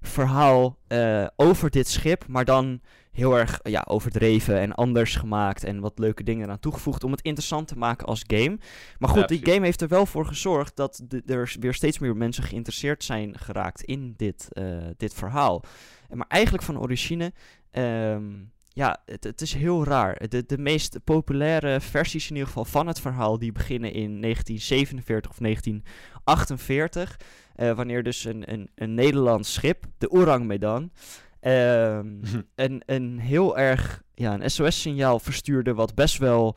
mysterieverhaal 0.00 0.78
eh 0.86 1.26
over 1.36 1.70
dit 1.70 1.88
schip, 1.88 2.26
maar 2.28 2.44
dan 2.44 2.80
heel 3.10 3.38
erg 3.38 3.60
ja, 3.62 3.84
overdreven 3.88 4.58
en 4.60 4.74
anders 4.74 5.16
gemaakt 5.16 5.64
en 5.64 5.80
wat 5.80 5.98
leuke 5.98 6.22
dingen 6.22 6.44
eraan 6.44 6.58
toegevoegd 6.58 7.04
om 7.04 7.10
het 7.10 7.20
interessant 7.22 7.68
te 7.68 7.78
maken 7.78 8.06
als 8.06 8.24
game. 8.26 8.58
Maar 8.98 9.08
goed, 9.10 9.20
Ja, 9.20 9.26
die 9.26 9.46
game 9.52 9.64
heeft 9.64 9.80
er 9.80 9.88
wel 9.88 10.06
voor 10.06 10.26
gezorgd 10.26 10.76
dat 10.76 11.00
de- 11.08 11.22
er 11.26 11.54
weer 11.60 11.74
steeds 11.74 11.98
meer 11.98 12.16
mensen 12.16 12.42
geïnteresseerd 12.44 13.04
zijn 13.04 13.38
geraakt 13.38 13.82
in 13.82 14.14
dit, 14.16 14.48
eh, 14.52 14.64
dit 14.96 15.14
verhaal. 15.14 15.62
Maar 16.10 16.26
eigenlijk 16.28 16.64
van 16.64 16.78
origine, 16.80 17.32
ehm, 17.70 18.24
ja, 18.72 19.02
het, 19.04 19.24
het 19.24 19.40
is 19.40 19.54
heel 19.54 19.84
raar. 19.84 20.28
De, 20.28 20.46
de 20.46 20.58
meest 20.58 21.04
populaire 21.04 21.80
versies 21.80 22.24
in 22.28 22.34
ieder 22.34 22.48
geval 22.48 22.64
van 22.64 22.86
het 22.86 23.00
verhaal, 23.00 23.38
die 23.38 23.52
beginnen 23.52 23.92
in 23.92 24.20
1947 24.20 25.30
of 25.30 25.38
1948. 25.38 27.16
eh, 27.54 27.72
wanneer 27.72 28.02
dus 28.02 28.24
een, 28.24 28.52
een, 28.52 28.70
een 28.74 28.94
Nederlands 28.94 29.52
schip, 29.52 29.84
de 29.98 30.10
Orang 30.10 30.44
Medan, 30.44 30.92
ehm, 31.40 32.06
een, 32.54 32.82
een 32.86 33.18
heel 33.18 33.58
erg 33.58 34.02
ja, 34.14 34.34
een 34.34 34.50
SOS-signaal 34.50 35.18
verstuurde 35.18 35.74
wat 35.74 35.94
best 35.94 36.18
wel 36.18 36.56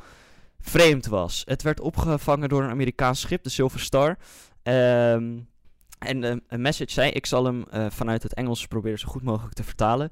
vreemd 0.59 1.05
was. 1.05 1.41
Het 1.45 1.61
werd 1.61 1.79
opgevangen 1.79 2.49
door 2.49 2.63
een 2.63 2.69
Amerikaans 2.69 3.19
schip, 3.19 3.43
de 3.43 3.49
Silver 3.49 3.79
Star. 3.79 4.17
Ehm, 4.63 5.39
en 5.99 6.23
eh, 6.23 6.35
een 6.47 6.61
message 6.61 6.91
zei, 6.91 7.11
ik 7.11 7.25
zal 7.25 7.45
hem 7.45 7.63
eh, 7.69 7.85
vanuit 7.89 8.23
het 8.23 8.33
Engels 8.33 8.67
proberen 8.67 8.99
zo 8.99 9.07
goed 9.07 9.23
mogelijk 9.23 9.53
te 9.53 9.63
vertalen. 9.63 10.09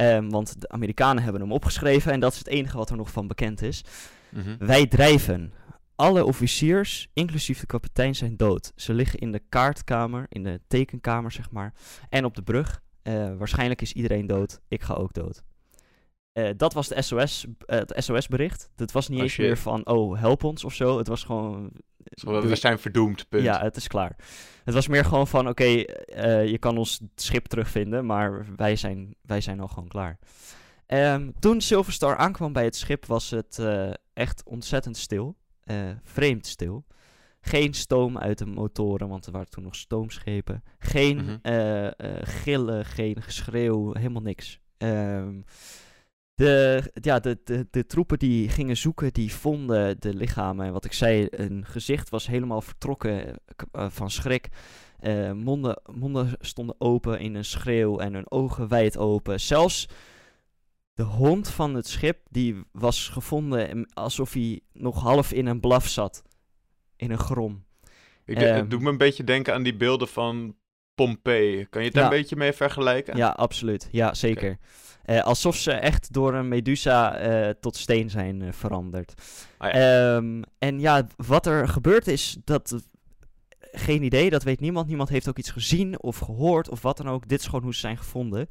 Ehm, 0.00 0.28
want 0.28 0.60
de 0.60 0.68
Amerikanen 0.68 1.22
hebben 1.22 1.40
hem 1.40 1.52
opgeschreven 1.52 2.12
en 2.12 2.20
dat 2.20 2.32
is 2.32 2.38
het 2.38 2.48
enige 2.48 2.76
wat 2.76 2.90
er 2.90 2.96
nog 2.96 3.10
van 3.10 3.26
bekend 3.26 3.62
is. 3.62 3.84
Mhm. 4.28 4.56
Wij 4.58 4.86
drijven. 4.86 5.52
Alle 5.94 6.24
officiers, 6.24 7.08
inclusief 7.12 7.60
de 7.60 7.66
kapitein, 7.66 8.14
zijn 8.14 8.36
dood. 8.36 8.72
Ze 8.76 8.94
liggen 8.94 9.18
in 9.18 9.32
de 9.32 9.42
kaartkamer, 9.48 10.26
in 10.28 10.42
de 10.42 10.60
tekenkamer, 10.68 11.32
zeg 11.32 11.50
maar. 11.50 11.74
En 12.08 12.24
op 12.24 12.34
de 12.34 12.42
brug. 12.42 12.80
Eh, 13.02 13.36
waarschijnlijk 13.36 13.82
is 13.82 13.92
iedereen 13.92 14.26
dood. 14.26 14.60
Ik 14.68 14.82
ga 14.82 14.94
ook 14.94 15.12
dood. 15.12 15.42
Eh, 16.32 16.50
dat 16.56 16.72
was 16.72 16.88
de 16.88 17.02
SOS, 17.02 17.46
eh, 17.66 17.78
het 17.78 17.92
SOS-bericht. 17.96 18.70
Het 18.76 18.92
was 18.92 19.08
niet 19.08 19.18
Oh, 19.18 19.24
eens 19.24 19.36
meer 19.36 19.58
van, 19.58 19.86
oh, 19.86 20.18
help 20.18 20.44
ons 20.44 20.64
of 20.64 20.74
zo. 20.74 20.98
Het 20.98 21.08
was 21.08 21.24
gewoon... 21.24 21.70
We 22.04 22.56
zijn 22.56 22.78
verdoemd, 22.78 23.28
punt. 23.28 23.42
Ja, 23.44 23.60
het 23.62 23.76
is 23.76 23.86
klaar. 23.86 24.16
Het 24.64 24.74
was 24.74 24.88
meer 24.88 25.04
gewoon 25.04 25.26
van, 25.26 25.48
oké, 25.48 25.64
eh, 25.64 26.46
je 26.46 26.58
kan 26.58 26.76
ons 26.76 27.00
schip 27.14 27.46
terugvinden, 27.46 28.06
maar 28.06 28.46
wij 28.56 28.76
zijn, 28.76 29.14
wij 29.22 29.40
zijn 29.40 29.60
al 29.60 29.68
gewoon 29.68 29.88
klaar. 29.88 30.18
Ehm, 30.86 31.30
toen 31.38 31.60
Silverstar 31.60 32.16
aankwam 32.16 32.52
bij 32.52 32.64
het 32.64 32.76
schip 32.76 33.06
was 33.06 33.30
het 33.30 33.58
eh, 33.58 33.90
echt 34.12 34.42
ontzettend 34.44 34.96
stil. 34.96 35.36
Eh, 35.60 35.76
vreemd 36.02 36.46
stil. 36.46 36.84
Geen 37.40 37.74
stoom 37.74 38.18
uit 38.18 38.38
de 38.38 38.46
motoren, 38.46 39.08
want 39.08 39.26
er 39.26 39.32
waren 39.32 39.50
toen 39.50 39.64
nog 39.64 39.74
stoomschepen. 39.76 40.62
Geen 40.78 41.16
Mhm. 41.42 41.90
gillen, 42.22 42.84
geen 42.84 43.22
geschreeuw, 43.22 43.94
helemaal 43.94 44.22
niks. 44.22 44.60
Ehm, 44.78 45.40
de, 46.44 46.82
ja, 47.00 47.20
de, 47.20 47.38
de, 47.44 47.66
de 47.70 47.86
troepen 47.86 48.18
die 48.18 48.48
gingen 48.48 48.76
zoeken, 48.76 49.12
die 49.12 49.34
vonden 49.34 50.00
de 50.00 50.14
lichamen. 50.14 50.66
En 50.66 50.72
wat 50.72 50.84
ik 50.84 50.92
zei, 50.92 51.26
een 51.30 51.64
gezicht 51.66 52.08
was 52.08 52.26
helemaal 52.26 52.60
vertrokken 52.60 53.34
eh, 53.72 53.86
van 53.90 54.10
schrik. 54.10 54.48
Eh, 54.98 55.32
monden, 55.32 55.80
monden 55.92 56.32
stonden 56.40 56.74
open 56.78 57.20
in 57.20 57.34
een 57.34 57.44
schreeuw 57.44 57.98
en 57.98 58.14
hun 58.14 58.30
ogen 58.30 58.68
wijd 58.68 58.96
open. 58.98 59.40
Zelfs 59.40 59.88
de 60.94 61.02
hond 61.02 61.48
van 61.48 61.74
het 61.74 61.86
schip, 61.88 62.18
die 62.30 62.56
was 62.72 63.08
gevonden 63.08 63.86
alsof 63.92 64.32
hij 64.32 64.60
nog 64.72 65.00
half 65.02 65.32
in 65.32 65.46
een 65.46 65.60
blaf 65.60 65.86
zat. 65.88 66.22
In 66.96 67.10
een 67.10 67.18
grom. 67.18 67.64
Ik 68.24 68.38
de- 68.38 68.44
Ehm. 68.46 68.56
het 68.56 68.70
doet 68.70 68.80
me 68.80 68.88
een 68.90 68.96
beetje 68.96 69.24
denken 69.24 69.54
aan 69.54 69.62
die 69.62 69.76
beelden 69.76 70.08
van 70.08 70.56
Pompeii. 70.94 71.66
Kan 71.66 71.80
je 71.80 71.86
het 71.86 71.96
daar 71.96 72.04
Ja. 72.04 72.10
een 72.10 72.16
beetje 72.20 72.36
mee 72.36 72.52
vergelijken? 72.52 73.16
Ja, 73.16 73.28
absoluut. 73.28 73.88
Ja, 73.92 74.14
zeker. 74.14 74.58
Eh, 75.10 75.22
alsof 75.22 75.56
ze 75.56 75.72
echt 75.72 76.12
door 76.12 76.34
een 76.34 76.48
Medusa 76.48 77.16
eh, 77.16 77.54
tot 77.60 77.76
steen 77.76 78.10
zijn 78.10 78.42
eh, 78.42 78.52
veranderd. 78.52 79.14
Ah, 79.58 79.74
Ehm, 79.74 80.42
en 80.58 80.80
ja, 80.80 81.06
wat 81.16 81.46
er 81.46 81.68
gebeurd 81.68 82.06
is, 82.06 82.36
dat. 82.44 82.74
Geen 83.72 84.02
idee, 84.02 84.30
dat 84.30 84.42
weet 84.42 84.60
niemand. 84.60 84.86
Niemand 84.86 85.08
heeft 85.08 85.28
ook 85.28 85.38
iets 85.38 85.50
gezien 85.50 86.02
of 86.02 86.18
gehoord 86.18 86.68
of 86.68 86.82
wat 86.82 86.96
dan 86.96 87.08
ook. 87.08 87.28
Dit 87.28 87.40
is 87.40 87.46
gewoon 87.46 87.62
hoe 87.62 87.74
ze 87.74 87.80
zijn 87.80 87.96
gevonden. 87.96 88.48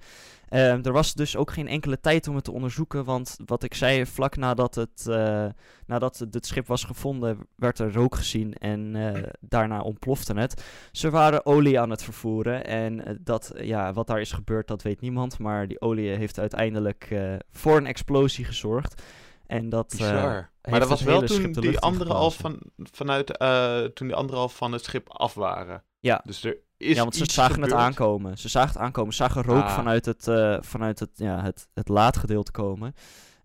Ehm, 0.49 0.79
er 0.83 0.91
was 0.91 1.13
dus 1.13 1.35
ook 1.35 1.51
geen 1.51 1.67
enkele 1.67 1.99
tijd 1.99 2.27
om 2.27 2.35
het 2.35 2.43
te 2.43 2.51
onderzoeken. 2.51 3.05
Want 3.05 3.37
wat 3.45 3.63
ik 3.63 3.73
zei, 3.73 4.05
vlak 4.05 4.35
nadat 4.35 4.75
het, 4.75 5.07
eh, 5.07 5.45
nadat 5.85 6.17
het, 6.31 6.45
schip 6.45 6.67
was 6.67 6.83
gevonden, 6.83 7.37
werd 7.55 7.79
er 7.79 7.93
rook 7.93 8.15
gezien. 8.15 8.53
En 8.53 8.95
eh, 8.95 9.23
daarna 9.39 9.81
ontplofte 9.81 10.33
het. 10.33 10.63
Ze 10.91 11.09
waren 11.09 11.45
olie 11.45 11.79
aan 11.79 11.89
het 11.89 12.03
vervoeren. 12.03 12.65
En 12.65 13.05
eh, 13.05 13.15
dat, 13.19 13.53
ja, 13.61 13.93
wat 13.93 14.07
daar 14.07 14.21
is 14.21 14.31
gebeurd, 14.31 14.67
dat 14.67 14.81
weet 14.81 15.01
niemand. 15.01 15.39
Maar 15.39 15.67
die 15.67 15.81
olie 15.81 16.09
heeft 16.09 16.39
uiteindelijk 16.39 17.15
voor 17.51 17.77
een 17.77 17.85
explosie 17.85 18.45
gezorgd. 18.45 19.01
En 19.49 19.69
dat. 19.69 19.91
eh, 19.91 19.97
Bizar. 19.99 20.51
maar 20.69 20.79
dat 20.79 20.89
was 20.89 21.01
wel 21.01 21.21
hele 21.21 21.51
toen 21.51 21.61
die 21.61 21.79
anderen 21.79 22.15
al 22.15 22.31
van, 22.31 22.59
vanuit, 22.77 23.37
eh, 23.37 23.79
toen 23.83 24.07
die 24.07 24.15
anderen 24.15 24.41
al 24.41 24.49
van 24.49 24.71
het 24.71 24.83
schip 24.83 25.09
af 25.09 25.33
waren. 25.33 25.83
Ja. 25.99 26.21
Dus 26.25 26.43
er 26.43 26.57
is 26.77 26.95
ja, 26.95 27.01
want 27.01 27.15
ze 27.15 27.25
zagen 27.31 27.53
gebeurd. 27.53 27.71
het 27.71 27.79
aankomen. 27.81 28.37
Ze 28.37 28.49
zagen 28.49 28.69
het 28.69 28.77
aankomen. 28.77 29.13
Ze 29.13 29.23
zagen 29.23 29.43
rook 29.43 29.63
Ah. 29.63 29.75
vanuit, 29.75 30.05
het, 30.05 30.27
eh, 30.27 30.57
vanuit 30.61 30.99
het, 30.99 31.09
ja, 31.13 31.41
het, 31.43 31.67
het 31.73 31.87
laadgedeelte 31.87 32.51
komen. 32.51 32.93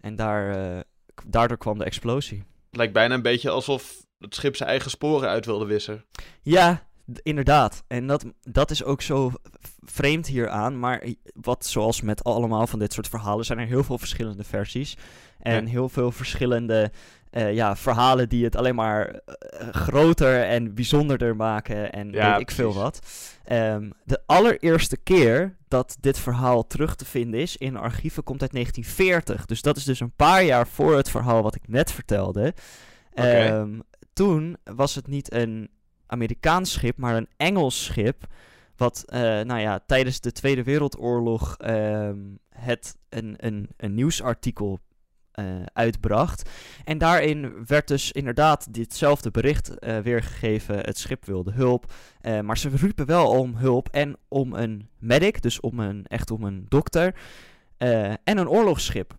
En 0.01 0.17
daar, 0.17 0.75
eh, 0.77 0.81
daardoor 1.27 1.57
kwam 1.59 1.79
de 1.79 1.85
explosie. 1.85 2.39
Het 2.39 2.77
lijkt 2.77 2.93
bijna 2.93 3.15
een 3.15 3.23
beetje 3.23 3.51
alsof 3.51 3.97
het 4.19 4.35
schip 4.35 4.57
zijn 4.57 4.69
eigen 4.69 4.91
sporen 4.91 5.29
uit 5.29 5.47
wilde 5.47 5.65
wissen. 5.65 6.05
Ja, 6.43 6.87
inderdaad. 7.23 7.83
En 7.87 8.07
dat, 8.07 8.25
dat 8.43 8.71
is 8.71 8.85
ook 8.85 9.03
zo 9.03 9.33
vreemd 9.85 10.27
hieraan. 10.27 10.79
Maar 10.79 11.05
wat 11.35 11.67
zoals 11.67 12.01
met 12.01 12.25
allemaal 12.25 12.67
van 12.67 12.79
dit 12.79 12.93
soort 12.93 13.09
verhalen 13.09 13.45
zijn 13.45 13.59
er 13.59 13.67
heel 13.67 13.85
veel 13.85 13.99
verschillende 13.99 14.45
versies. 14.45 14.97
En 15.39 15.65
Ja. 15.65 15.71
heel 15.71 15.89
veel 15.89 16.13
verschillende 16.13 16.91
eh, 17.31 17.55
ja, 17.55 17.77
verhalen 17.77 18.29
die 18.29 18.45
het 18.45 18.57
alleen 18.57 18.75
maar 18.75 19.07
eh, 19.09 19.69
groter 19.71 20.43
en 20.43 20.75
bijzonderder 20.75 21.37
maken. 21.37 21.93
En 21.93 22.11
Ja, 22.13 22.31
weet 22.33 22.41
ik 22.41 22.51
veel 22.51 22.75
wat. 22.75 22.99
Ehm, 23.45 23.91
de 24.05 24.21
allereerste 24.27 24.97
keer 24.97 25.57
dat 25.69 25.97
dit 26.01 26.19
verhaal 26.19 26.67
terug 26.67 26.97
te 26.97 27.05
vinden 27.05 27.41
is 27.41 27.57
in 27.57 27.77
archieven 27.77 28.23
komt 28.23 28.43
uit 28.43 28.53
1940. 28.53 29.47
Dus 29.47 29.63
dat 29.63 29.77
is 29.77 29.85
dus 29.85 30.01
een 30.01 30.13
paar 30.17 30.45
jaar 30.45 30.67
voor 30.67 30.97
het 30.97 31.11
verhaal 31.11 31.43
wat 31.43 31.55
ik 31.55 31.69
net 31.69 31.93
vertelde. 31.93 32.55
Ehm, 33.15 33.79
toen 34.13 34.57
was 34.65 34.95
het 34.95 35.07
niet 35.07 35.33
een 35.33 35.69
Amerikaans 36.07 36.73
schip, 36.73 36.97
maar 36.97 37.17
een 37.17 37.29
Engels 37.37 37.85
schip. 37.85 38.27
Wat 38.77 39.05
eh, 39.07 39.21
nou 39.21 39.61
ja, 39.61 39.81
tijdens 39.87 40.21
de 40.21 40.33
Tweede 40.33 40.63
Wereldoorlog 40.63 41.57
ehm, 41.57 42.19
het 42.49 42.97
een, 43.09 43.35
een, 43.37 43.69
een 43.77 43.95
nieuwsartikel 43.95 44.81
eh, 45.31 45.45
uitbracht. 45.73 46.51
En 46.85 46.99
daarin 46.99 47.67
werd 47.67 47.89
dus 47.89 48.13
inderdaad 48.13 48.75
ditzelfde 48.75 49.31
bericht 49.31 49.79
eh, 49.79 49.99
weergegeven. 49.99 50.79
Het 50.79 50.99
schip 50.99 51.25
wilde 51.25 51.53
hulp. 51.53 51.93
maar 52.43 52.59
ze 52.59 52.69
riepen 52.69 53.07
wel 53.07 53.29
om 53.29 53.57
hulp 53.57 53.89
en 53.89 54.17
om 54.29 54.55
een 54.55 54.89
medic, 54.99 55.43
dus 55.43 55.61
om 55.61 55.81
een, 55.81 56.05
echt 56.07 56.31
om 56.31 56.45
een 56.45 56.67
dokter. 56.69 57.15
en 58.25 58.39
een 58.39 58.49
oorlogsschip. 58.49 59.15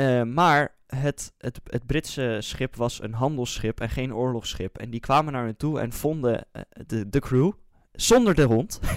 Eh, 0.00 0.22
maar 0.22 0.74
het, 0.86 1.32
het, 1.38 1.60
het 1.64 1.86
Britse 1.86 2.36
schip 2.40 2.76
was 2.76 3.02
een 3.02 3.12
handelsschip 3.12 3.80
en 3.80 3.88
geen 3.88 4.14
oorlogsschip. 4.14 4.78
En 4.78 4.90
die 4.90 5.00
kwamen 5.00 5.32
naar 5.32 5.44
hen 5.44 5.56
toe 5.56 5.80
en 5.80 5.92
vonden 5.92 6.46
eh, 6.52 6.62
de, 6.86 7.08
de 7.08 7.20
crew 7.20 7.52
zonder 7.92 8.34
de 8.34 8.42
hond. 8.42 8.80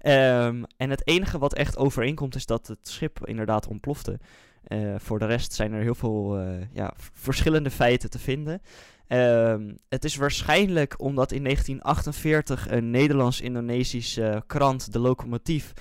Ehm, 0.00 0.62
en 0.76 0.90
het 0.90 1.06
enige 1.06 1.38
wat 1.38 1.54
echt 1.54 1.76
overeenkomt 1.76 2.34
is 2.34 2.46
dat 2.46 2.66
het 2.66 2.88
schip 2.88 3.26
inderdaad 3.26 3.66
ontplofte. 3.66 4.18
Eh, 4.64 4.94
voor 4.98 5.18
de 5.18 5.26
rest 5.26 5.52
zijn 5.52 5.72
er 5.72 5.82
heel 5.82 5.94
veel 5.94 6.38
ja, 6.72 6.92
verschillende 7.12 7.70
feiten 7.70 8.10
te 8.10 8.18
vinden. 8.18 8.62
Ehm, 9.06 9.74
het 9.88 10.04
is 10.04 10.16
waarschijnlijk 10.16 11.00
omdat 11.00 11.32
in 11.32 11.42
1948 11.42 12.70
een 12.70 12.90
Nederlands-Indonesische 12.90 14.42
krant, 14.46 14.92
De 14.92 14.98
Locomotief, 14.98 15.72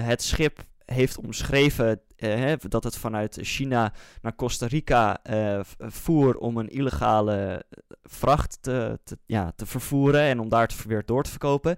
het 0.00 0.22
schip 0.22 0.64
heeft 0.92 1.18
omschreven 1.18 2.00
eh, 2.16 2.52
dat 2.58 2.84
het 2.84 2.96
vanuit 2.96 3.38
China 3.40 3.92
naar 4.22 4.34
Costa 4.34 4.66
Rica 4.66 5.22
eh, 5.22 5.60
voer 5.78 6.36
om 6.36 6.56
een 6.56 6.68
illegale 6.68 7.64
vracht 8.02 8.58
te, 8.60 8.98
ja, 9.26 9.52
te 9.56 9.66
vervoeren 9.66 10.20
en 10.20 10.40
om 10.40 10.48
daar 10.48 10.68
te, 10.68 10.88
weer 10.88 11.02
door 11.06 11.22
te 11.22 11.30
verkopen. 11.30 11.76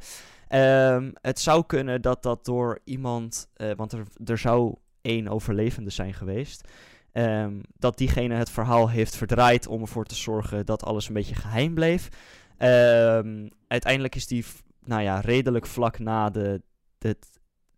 Ehm, 0.49 1.11
het 1.21 1.41
zou 1.41 1.67
kunnen 1.67 2.03
dat 2.03 2.23
dat 2.23 2.45
door 2.45 2.79
iemand, 2.85 3.49
eh, 3.55 3.71
want 3.77 3.93
er, 3.93 4.07
er 4.25 4.39
zou 4.39 4.75
één 5.01 5.29
overlevende 5.29 5.91
zijn 5.91 6.15
geweest, 6.15 6.69
ehm, 7.13 7.61
dat 7.79 7.99
diegene 7.99 8.35
het 8.35 8.51
verhaal 8.51 8.91
heeft 8.91 9.17
verdraaid 9.17 9.67
om 9.67 9.81
ervoor 9.81 10.05
te 10.05 10.15
zorgen 10.15 10.67
dat 10.67 10.85
alles 10.85 11.09
een 11.09 11.15
beetje 11.15 11.35
geheim 11.35 11.75
bleef. 11.75 12.09
Ehm, 12.57 13.49
uiteindelijk 13.69 14.15
is 14.15 14.27
die, 14.27 14.45
nou 14.85 15.03
ja, 15.03 15.21
redelijk 15.21 15.67
vlak 15.67 15.99
na 15.99 16.31
de, 16.31 16.63
de, 16.99 17.17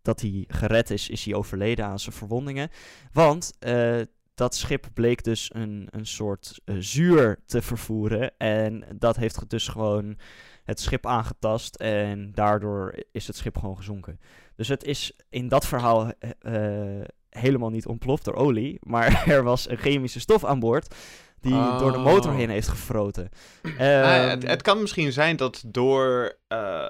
dat 0.05 0.21
hij 0.21 0.43
gered 0.47 0.89
is, 0.89 1.09
is 1.09 1.25
hij 1.25 1.33
overleden 1.33 1.85
aan 1.85 1.99
zijn 1.99 2.15
verwondingen. 2.15 2.69
Want 3.11 3.53
eh, 3.59 4.01
dat 4.35 4.55
schip 4.55 4.87
bleek 4.93 5.23
dus 5.23 5.49
een, 5.53 5.87
een 5.91 6.05
soort 6.05 6.59
eh, 6.65 6.75
zuur 6.79 7.39
te 7.45 7.61
vervoeren. 7.61 8.37
En 8.37 8.83
dat 8.95 9.15
heeft 9.15 9.49
dus 9.49 9.67
gewoon 9.67 10.17
het 10.63 10.79
schip 10.79 11.05
aangetast. 11.05 11.75
En 11.75 12.31
daardoor 12.31 12.95
is 13.11 13.27
het 13.27 13.35
schip 13.35 13.57
gewoon 13.57 13.77
gezonken. 13.77 14.19
Dus 14.55 14.67
het 14.67 14.83
is 14.83 15.11
in 15.29 15.47
dat 15.47 15.65
verhaal 15.65 16.11
eh, 16.39 17.01
helemaal 17.29 17.69
niet 17.69 17.85
ontploft 17.85 18.25
door 18.25 18.35
olie. 18.35 18.79
Maar 18.83 19.23
er 19.27 19.43
was 19.43 19.69
een 19.69 19.77
chemische 19.77 20.19
stof 20.19 20.45
aan 20.45 20.59
boord. 20.59 20.95
Die 21.39 21.77
door 21.77 21.91
de 21.91 21.97
motor 21.97 22.31
Oh. 22.31 22.37
heen 22.37 22.49
heeft 22.49 22.67
gefroten. 22.67 23.29
Nou, 23.61 23.75
Ehm, 23.77 24.29
het, 24.29 24.47
het 24.47 24.61
kan 24.61 24.81
misschien 24.81 25.11
zijn 25.11 25.35
dat 25.35 25.63
door, 25.67 26.37
eh, 26.47 26.89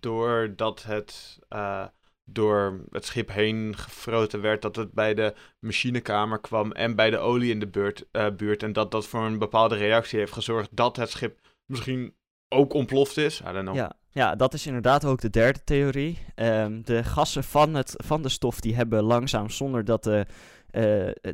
doordat 0.00 0.82
het 0.82 1.38
door 2.24 2.80
het 2.90 3.04
schip 3.04 3.30
heen 3.32 3.76
gefroten 3.76 4.40
werd, 4.40 4.62
dat 4.62 4.76
het 4.76 4.92
bij 4.92 5.14
de 5.14 5.34
machinekamer 5.58 6.40
kwam 6.40 6.72
en 6.72 6.94
bij 6.94 7.10
de 7.10 7.18
olie 7.18 7.50
in 7.50 7.60
de 7.60 7.66
buurt, 7.66 8.06
eh, 8.10 8.26
buurt. 8.36 8.62
En 8.62 8.72
dat 8.72 8.90
dat 8.90 9.06
voor 9.06 9.24
een 9.24 9.38
bepaalde 9.38 9.76
reactie 9.76 10.18
heeft 10.18 10.32
gezorgd 10.32 10.68
dat 10.72 10.96
het 10.96 11.10
schip 11.10 11.38
misschien 11.66 12.14
ook 12.48 12.72
ontploft 12.72 13.16
is. 13.16 13.40
Ja, 13.74 13.96
ja, 14.10 14.36
dat 14.36 14.54
is 14.54 14.66
inderdaad 14.66 15.04
ook 15.04 15.20
de 15.20 15.30
derde 15.30 15.64
theorie. 15.64 16.18
Ehm, 16.34 16.82
de 16.82 17.04
gassen 17.04 17.44
van, 17.44 17.74
het, 17.74 17.94
van 17.96 18.22
de 18.22 18.28
stof 18.28 18.60
die 18.60 18.74
hebben 18.74 19.02
langzaam, 19.02 19.50
zonder 19.50 19.84
dat 19.84 20.04
de, 20.04 20.26
eh, 20.70 20.82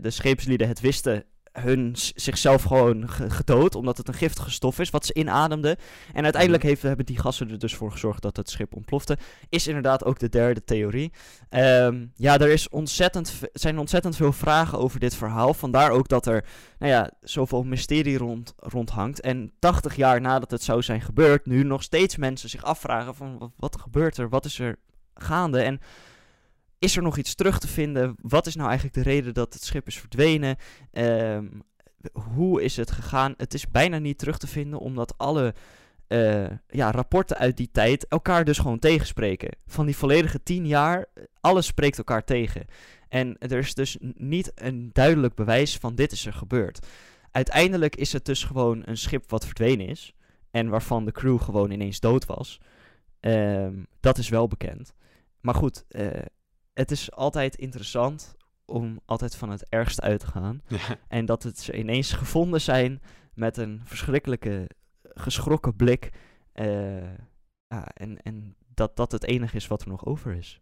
de 0.00 0.11
scheepslieden 0.11 0.68
het 0.68 0.81
wisten, 0.81 1.24
hun 1.53 1.93
zichzelf 2.15 2.63
gewoon 2.63 3.09
ge- 3.09 3.31
gedood, 3.31 3.75
omdat 3.75 3.97
het 3.97 4.09
een 4.09 4.15
giftige 4.15 4.51
stof 4.51 4.79
is, 4.79 4.91
wat 4.91 5.07
ze 5.07 5.15
inademden. 5.15 5.77
En 6.13 6.23
uiteindelijk 6.25 6.63
heeft, 6.63 6.83
hebben 6.83 7.07
die 7.07 7.19
gassen 7.19 7.51
er 7.51 7.59
dus 7.59 7.75
voor 7.75 7.93
gezorgd 7.93 8.23
dat 8.23 8.37
het 8.37 8.51
schip 8.51 8.77
ontplofte. 8.77 9.19
Is 9.49 9.67
inderdaad 9.67 10.05
ook 10.05 10.19
de 10.19 10.29
derde 10.29 10.65
theorie. 10.65 11.13
Ehm, 11.49 12.07
ja, 12.15 12.39
er 12.39 12.51
is 12.51 12.69
ontzettend, 12.69 13.41
zijn 13.53 13.79
ontzettend 13.79 14.17
veel 14.17 14.33
vragen 14.33 14.79
over 14.79 15.01
dit 15.01 15.15
verhaal. 15.15 15.55
Vandaar 15.55 15.91
ook 15.91 16.09
dat 16.09 16.27
er 16.27 16.45
nou 16.79 16.93
ja, 16.93 17.11
zoveel 17.21 17.63
mysterie 17.63 18.19
rond, 18.19 18.55
rondhangt. 18.57 19.21
En 19.21 19.53
80 19.59 19.97
jaar 19.97 20.21
nadat 20.21 20.51
het 20.51 20.63
zou 20.63 20.83
zijn 20.83 21.01
gebeurd, 21.01 21.47
nu 21.47 21.63
nog 21.63 21.83
steeds 21.83 22.17
mensen 22.17 22.49
zich 22.49 22.63
afvragen 22.65 23.15
van 23.15 23.53
wat 23.57 23.81
gebeurt 23.81 24.17
er, 24.17 24.29
wat 24.29 24.45
is 24.45 24.59
er 24.59 24.79
gaande 25.15 25.63
en 25.63 25.81
is 26.81 26.97
er 26.97 27.03
nog 27.03 27.16
iets 27.16 27.35
terug 27.35 27.59
te 27.59 27.69
vinden? 27.69 28.14
Wat 28.21 28.47
is 28.47 28.55
nou 28.55 28.69
eigenlijk 28.69 28.97
de 28.97 29.11
reden 29.11 29.35
dat 29.35 29.53
het 29.53 29.62
schip 29.62 29.87
is 29.87 29.99
verdwenen? 29.99 30.57
Ehm, 30.93 31.47
hoe 32.12 32.62
is 32.62 32.77
het 32.77 32.90
gegaan? 32.90 33.35
Het 33.37 33.55
is 33.55 33.71
bijna 33.71 33.99
niet 33.99 34.19
terug 34.19 34.38
te 34.38 34.47
vinden 34.47 34.79
omdat 34.79 35.19
alle 35.19 35.55
eh, 36.07 36.51
ja, 36.69 36.90
rapporten 36.90 37.37
uit 37.37 37.57
die 37.57 37.71
tijd 37.73 38.07
elkaar 38.09 38.45
dus 38.45 38.59
gewoon 38.59 38.79
tegenspreken. 38.79 39.57
Van 39.66 39.87
die 39.87 39.97
volledige 39.97 40.43
tien 40.43 40.66
jaar, 40.66 41.07
eh, 41.14 41.25
alles 41.40 41.66
spreekt 41.66 41.99
elkaar 41.99 42.25
tegen. 42.25 42.64
En 43.09 43.38
er 43.38 43.59
is 43.59 43.75
dus 43.75 43.97
niet 44.14 44.53
een 44.55 44.90
duidelijk 44.93 45.35
bewijs 45.35 45.79
van 45.79 45.95
dit 45.95 46.12
is 46.12 46.27
er 46.27 46.33
gebeurd. 46.33 46.87
Uiteindelijk 47.31 47.97
is 47.97 48.12
het 48.12 48.25
dus 48.25 48.45
gewoon 48.45 48.83
een 48.85 48.97
schip 48.97 49.31
wat 49.31 49.45
verdwenen 49.45 49.87
is. 49.87 50.14
En 50.51 50.69
waarvan 50.69 51.05
de 51.05 51.12
crew 51.12 51.40
gewoon 51.40 51.71
ineens 51.71 52.01
dood 52.01 52.27
was. 52.27 52.61
Ehm, 53.21 53.75
dat 54.01 54.19
is 54.19 54.29
wel 54.29 54.49
bekend. 54.49 54.95
Maar 55.40 55.55
goed, 55.55 55.85
eh, 55.88 56.07
het 56.81 56.90
is 56.90 57.12
altijd 57.12 57.57
interessant 57.57 58.37
om 58.64 59.01
altijd 59.05 59.35
van 59.37 59.51
het 59.51 59.69
ergste 59.69 60.01
uit 60.01 60.21
te 60.21 60.27
gaan. 60.27 60.62
Ja. 60.69 60.99
En 61.09 61.27
dat 61.27 61.43
het 61.43 61.59
ze 61.59 61.73
ineens 61.79 62.12
gevonden 62.12 62.61
zijn 62.61 63.03
met 63.35 63.57
een 63.57 63.81
verschrikkelijke 63.85 64.71
geschrokken 65.03 65.77
blik. 65.77 66.11
eh, 66.53 67.12
ja, 67.66 67.85
en, 67.95 68.23
en 68.23 68.57
dat 68.75 68.97
dat 68.97 69.12
het 69.12 69.25
enige 69.25 69.57
is 69.57 69.66
wat 69.66 69.83
er 69.83 69.88
nog 69.88 70.05
over 70.05 70.35
is. 70.35 70.61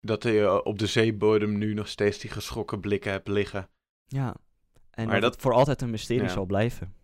Dat 0.00 0.22
je 0.22 0.64
op 0.64 0.78
de 0.78 0.86
zeebodem 0.86 1.58
nu 1.58 1.74
nog 1.74 1.88
steeds 1.88 2.18
die 2.18 2.30
geschrokken 2.30 2.80
blikken 2.80 3.10
hebt 3.10 3.28
liggen. 3.28 3.68
Ja. 4.06 4.36
En 4.90 5.06
Maar 5.06 5.20
dat, 5.20 5.40
voor 5.40 5.52
altijd 5.52 5.82
een 5.82 5.90
mysterie 5.90 6.22
Ja. 6.22 6.28
zal 6.28 6.44
blijven. 6.46 6.94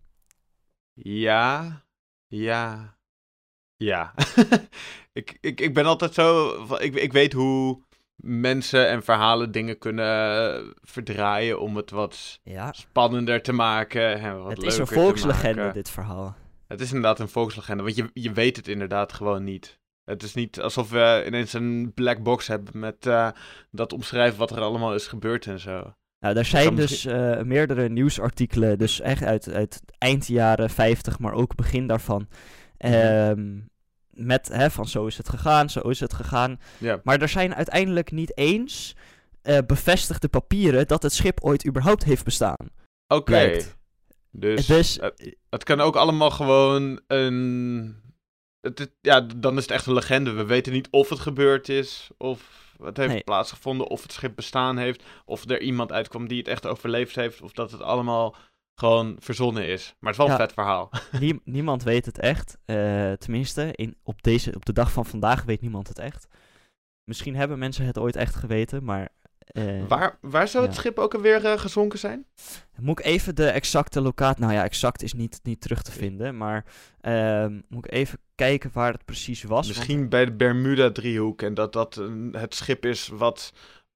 Ja, 0.93 1.85
ja, 2.27 2.97
ja. 3.77 4.15
ik, 5.13 5.39
ik, 5.41 5.61
ik 5.61 5.75
ben 5.75 5.85
altijd 5.87 6.15
zo. 6.15 6.53
Ik, 6.77 6.95
ik 6.95 7.13
weet 7.13 7.33
hoe 7.33 7.83
mensen 8.17 8.89
en 8.89 9.03
verhalen 9.03 9.53
dingen 9.53 9.79
kunnen 9.79 10.55
eh, 10.55 10.63
verdraaien 10.83 11.61
om 11.61 11.77
het 11.77 11.91
wat 11.91 12.41
Ja. 12.43 12.73
spannender 12.73 13.43
te 13.43 13.53
maken. 13.53 14.19
En 14.21 14.39
wat 14.43 14.51
Het 14.51 14.63
is 14.63 14.79
een 14.79 14.87
volkslegende, 14.87 15.71
dit 15.73 15.91
verhaal. 15.91 16.37
Het 16.67 16.81
is 16.81 16.87
inderdaad 16.87 17.19
een 17.21 17.29
volkslegende, 17.29 17.83
want 17.83 17.97
je, 17.97 18.11
je 18.13 18.33
weet 18.33 18.57
het 18.57 18.69
inderdaad 18.69 19.13
gewoon 19.13 19.45
niet. 19.45 19.81
Het 20.05 20.23
is 20.23 20.35
niet 20.35 20.61
alsof 20.61 20.91
we 20.91 21.23
ineens 21.27 21.53
een 21.53 21.93
black 21.95 22.23
box 22.23 22.47
hebben 22.47 22.79
met 22.79 23.07
eh, 23.07 23.29
dat 23.71 23.93
omschrijven 23.93 24.39
wat 24.39 24.51
er 24.51 24.61
allemaal 24.61 24.95
is 24.95 25.07
gebeurd 25.07 25.47
en 25.47 25.59
zo. 25.61 25.95
Nou, 26.19 26.37
er 26.37 26.45
zijn 26.45 26.75
dus 26.77 26.91
misschien- 26.91 27.13
eh, 27.13 27.43
meerdere 27.43 27.89
nieuwsartikelen, 27.89 28.79
dus 28.79 29.01
echt 29.01 29.23
uit, 29.23 29.53
uit 29.53 29.81
eind 29.99 30.27
jaren 30.27 30.71
50, 30.71 31.19
maar 31.19 31.33
ook 31.33 31.55
begin 31.55 31.87
daarvan. 31.87 32.29
Mhm. 32.79 33.59
Met 34.13 34.49
hè, 34.49 34.71
van 34.71 34.87
zo 34.89 35.07
is 35.07 35.17
het 35.17 35.29
gegaan, 35.29 35.71
zo 35.71 35.81
is 35.81 36.01
het 36.01 36.13
gegaan. 36.15 36.61
Ja, 36.79 37.01
Maar 37.05 37.21
er 37.21 37.29
zijn 37.29 37.55
uiteindelijk 37.55 38.11
niet 38.13 38.37
eens 38.37 38.97
eh, 39.43 39.59
bevestigde 39.67 40.29
papieren 40.29 40.87
dat 40.87 41.03
het 41.03 41.13
schip 41.13 41.41
ooit 41.45 41.67
überhaupt 41.67 42.05
heeft 42.05 42.25
bestaan. 42.25 42.71
oké. 43.09 43.61
Dus, 44.35 44.67
dus 44.67 44.95
het, 45.01 45.37
het 45.51 45.65
kan 45.65 45.81
ook 45.81 45.97
allemaal 45.97 46.31
gewoon 46.31 47.01
een. 47.07 47.97
Het, 48.61 48.79
het- 48.79 48.93
ja, 49.01 49.21
dan 49.21 49.57
is 49.57 49.63
het 49.63 49.71
echt 49.71 49.87
een 49.87 49.93
legende. 49.95 50.33
We 50.33 50.45
weten 50.45 50.73
niet 50.73 50.89
of 50.91 51.09
het 51.09 51.19
gebeurd 51.21 51.69
is, 51.69 52.11
of 52.17 52.71
het 52.83 52.97
heeft 52.97 53.09
Nee. 53.13 53.23
plaatsgevonden, 53.25 53.87
of 53.87 54.03
het 54.03 54.13
schip 54.13 54.37
bestaan 54.37 54.77
heeft, 54.79 55.03
of 55.25 55.49
er 55.51 55.61
iemand 55.61 55.93
uitkwam 55.93 56.29
die 56.29 56.39
het 56.39 56.49
echt 56.49 56.67
overleefd 56.67 57.15
heeft, 57.17 57.43
of 57.43 57.53
dat 57.53 57.71
het 57.71 57.81
allemaal 57.83 58.37
gewoon 58.75 59.17
verzonnen 59.19 59.67
is. 59.67 59.95
Maar 59.99 60.13
het 60.13 60.21
is 60.21 60.27
wel 60.27 60.35
een 60.37 60.41
Ja. 60.41 60.47
vet 60.47 60.55
verhaal. 60.55 60.91
nie- 61.21 61.41
niemand 61.45 61.83
weet 61.83 62.07
het 62.07 62.19
echt. 62.19 62.59
Eh, 62.65 63.13
tenminste, 63.13 63.69
in, 63.73 63.97
op, 64.03 64.23
deze, 64.23 64.53
op 64.55 64.65
de 64.65 64.73
dag 64.73 64.93
van 64.93 65.07
vandaag 65.07 65.43
weet 65.45 65.61
niemand 65.61 65.89
het 65.89 65.99
echt. 65.99 66.27
Misschien 67.05 67.37
hebben 67.37 67.59
mensen 67.59 67.85
het 67.87 67.99
ooit 67.99 68.17
echt 68.17 68.35
geweten, 68.35 68.85
maar... 68.85 69.09
eh, 69.39 69.85
waar, 69.89 70.19
waar 70.21 70.49
zou 70.49 70.65
het 70.65 70.75
ja. 70.75 70.81
schip 70.81 70.99
ook 70.99 71.15
alweer 71.15 71.45
eh, 71.45 71.59
gezonken 71.59 71.99
zijn? 71.99 72.27
Moet 72.81 72.99
ik 72.99 73.05
even 73.05 73.35
de 73.35 73.47
exacte 73.49 74.01
locatie... 74.01 74.41
Nou 74.43 74.53
ja, 74.53 74.65
exact 74.65 75.03
is 75.03 75.13
niet, 75.13 75.41
niet 75.43 75.61
terug 75.61 75.83
te 75.83 75.93
vinden, 75.93 76.37
maar... 76.37 76.65
ehm, 77.01 77.61
moet 77.69 77.85
ik 77.85 77.93
even 77.93 78.19
kijken 78.35 78.71
waar 78.73 78.93
het 78.93 79.05
precies 79.05 79.43
was. 79.43 79.67
want- 79.67 79.77
Misschien 79.79 80.09
bij 80.09 80.25
de 80.25 80.33
Bermuda-driehoek. 80.33 81.43
En 81.43 81.55
dat 81.55 81.73
dat 81.73 82.03
het 82.33 82.55
schip 82.55 82.85
is 82.87 83.09
wat 83.09 83.53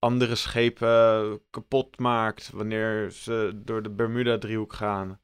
andere 0.07 0.35
schepen 0.35 1.41
kapot 1.51 1.99
maakt 1.99 2.51
wanneer 2.51 3.11
ze 3.11 3.61
door 3.65 3.83
de 3.83 3.91
Bermuda-driehoek 3.91 4.73
gaan. 4.73 5.21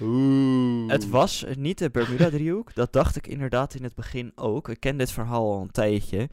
Oeh. 0.00 0.90
Het 0.90 1.08
was 1.08 1.44
eh, 1.44 1.56
niet 1.56 1.78
de 1.78 1.90
Bermuda-driehoek. 1.90 2.74
dat 2.82 2.92
dacht 2.92 3.16
ik 3.16 3.26
inderdaad 3.26 3.74
in 3.74 3.82
het 3.82 3.94
begin 3.94 4.32
ook. 4.34 4.68
Ik 4.68 4.80
ken 4.80 4.96
dit 4.96 5.12
verhaal 5.12 5.52
al 5.52 5.60
een 5.60 5.70
tijdje. 5.70 6.28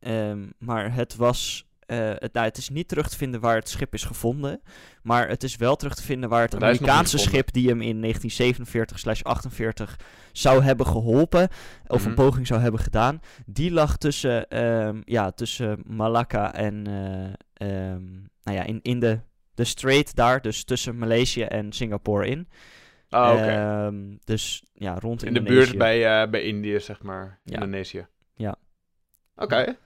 Ehm, 0.00 0.46
maar 0.58 0.94
het 0.94 1.16
was... 1.16 1.70
eh, 1.92 2.10
het, 2.18 2.32
nou, 2.32 2.46
het 2.46 2.56
is 2.56 2.68
niet 2.68 2.88
terug 2.88 3.08
te 3.08 3.16
vinden 3.16 3.40
waar 3.40 3.54
het 3.54 3.68
schip 3.68 3.94
is 3.94 4.04
gevonden. 4.04 4.62
Maar 5.02 5.28
het 5.28 5.42
is 5.42 5.56
wel 5.56 5.76
terug 5.76 5.94
te 5.94 6.02
vinden 6.02 6.28
waar 6.28 6.42
het 6.42 6.54
Amerikaanse 6.54 7.18
schip... 7.18 7.52
die 7.52 7.68
hem 7.68 7.80
in 7.80 8.14
1947-48 8.14 9.96
zou 10.32 10.62
hebben 10.62 10.86
geholpen... 10.86 11.48
of 11.86 12.00
Mhm. 12.00 12.08
een 12.08 12.14
poging 12.14 12.46
zou 12.46 12.60
hebben 12.60 12.80
gedaan... 12.80 13.20
die 13.46 13.70
lag 13.72 13.96
tussen, 13.96 14.48
ehm, 14.48 15.00
ja, 15.04 15.30
tussen 15.30 15.82
Malacca 15.86 16.54
en... 16.54 16.86
eh, 16.86 17.32
ehm, 17.92 18.04
nou 18.44 18.56
ja, 18.56 18.62
in, 18.64 18.78
in 18.82 19.00
de, 19.00 19.20
de 19.54 19.64
strait 19.64 20.14
daar. 20.14 20.40
Dus 20.42 20.64
tussen 20.64 20.98
Maleisië 20.98 21.42
en 21.42 21.72
Singapore 21.72 22.26
in. 22.26 22.48
Ehm, 23.08 24.16
dus 24.24 24.64
ja, 24.72 24.98
rond 24.98 25.22
In 25.24 25.32
de 25.32 25.38
Indonesië. 25.38 25.64
buurt 25.66 25.78
bij, 25.78 26.22
eh, 26.22 26.30
bij 26.30 26.42
Indië, 26.42 26.80
zeg 26.80 27.02
maar. 27.02 27.40
Ja. 27.44 27.54
Indonesië. 27.54 28.06
Ja. 28.34 28.56
Oké. 29.36 29.76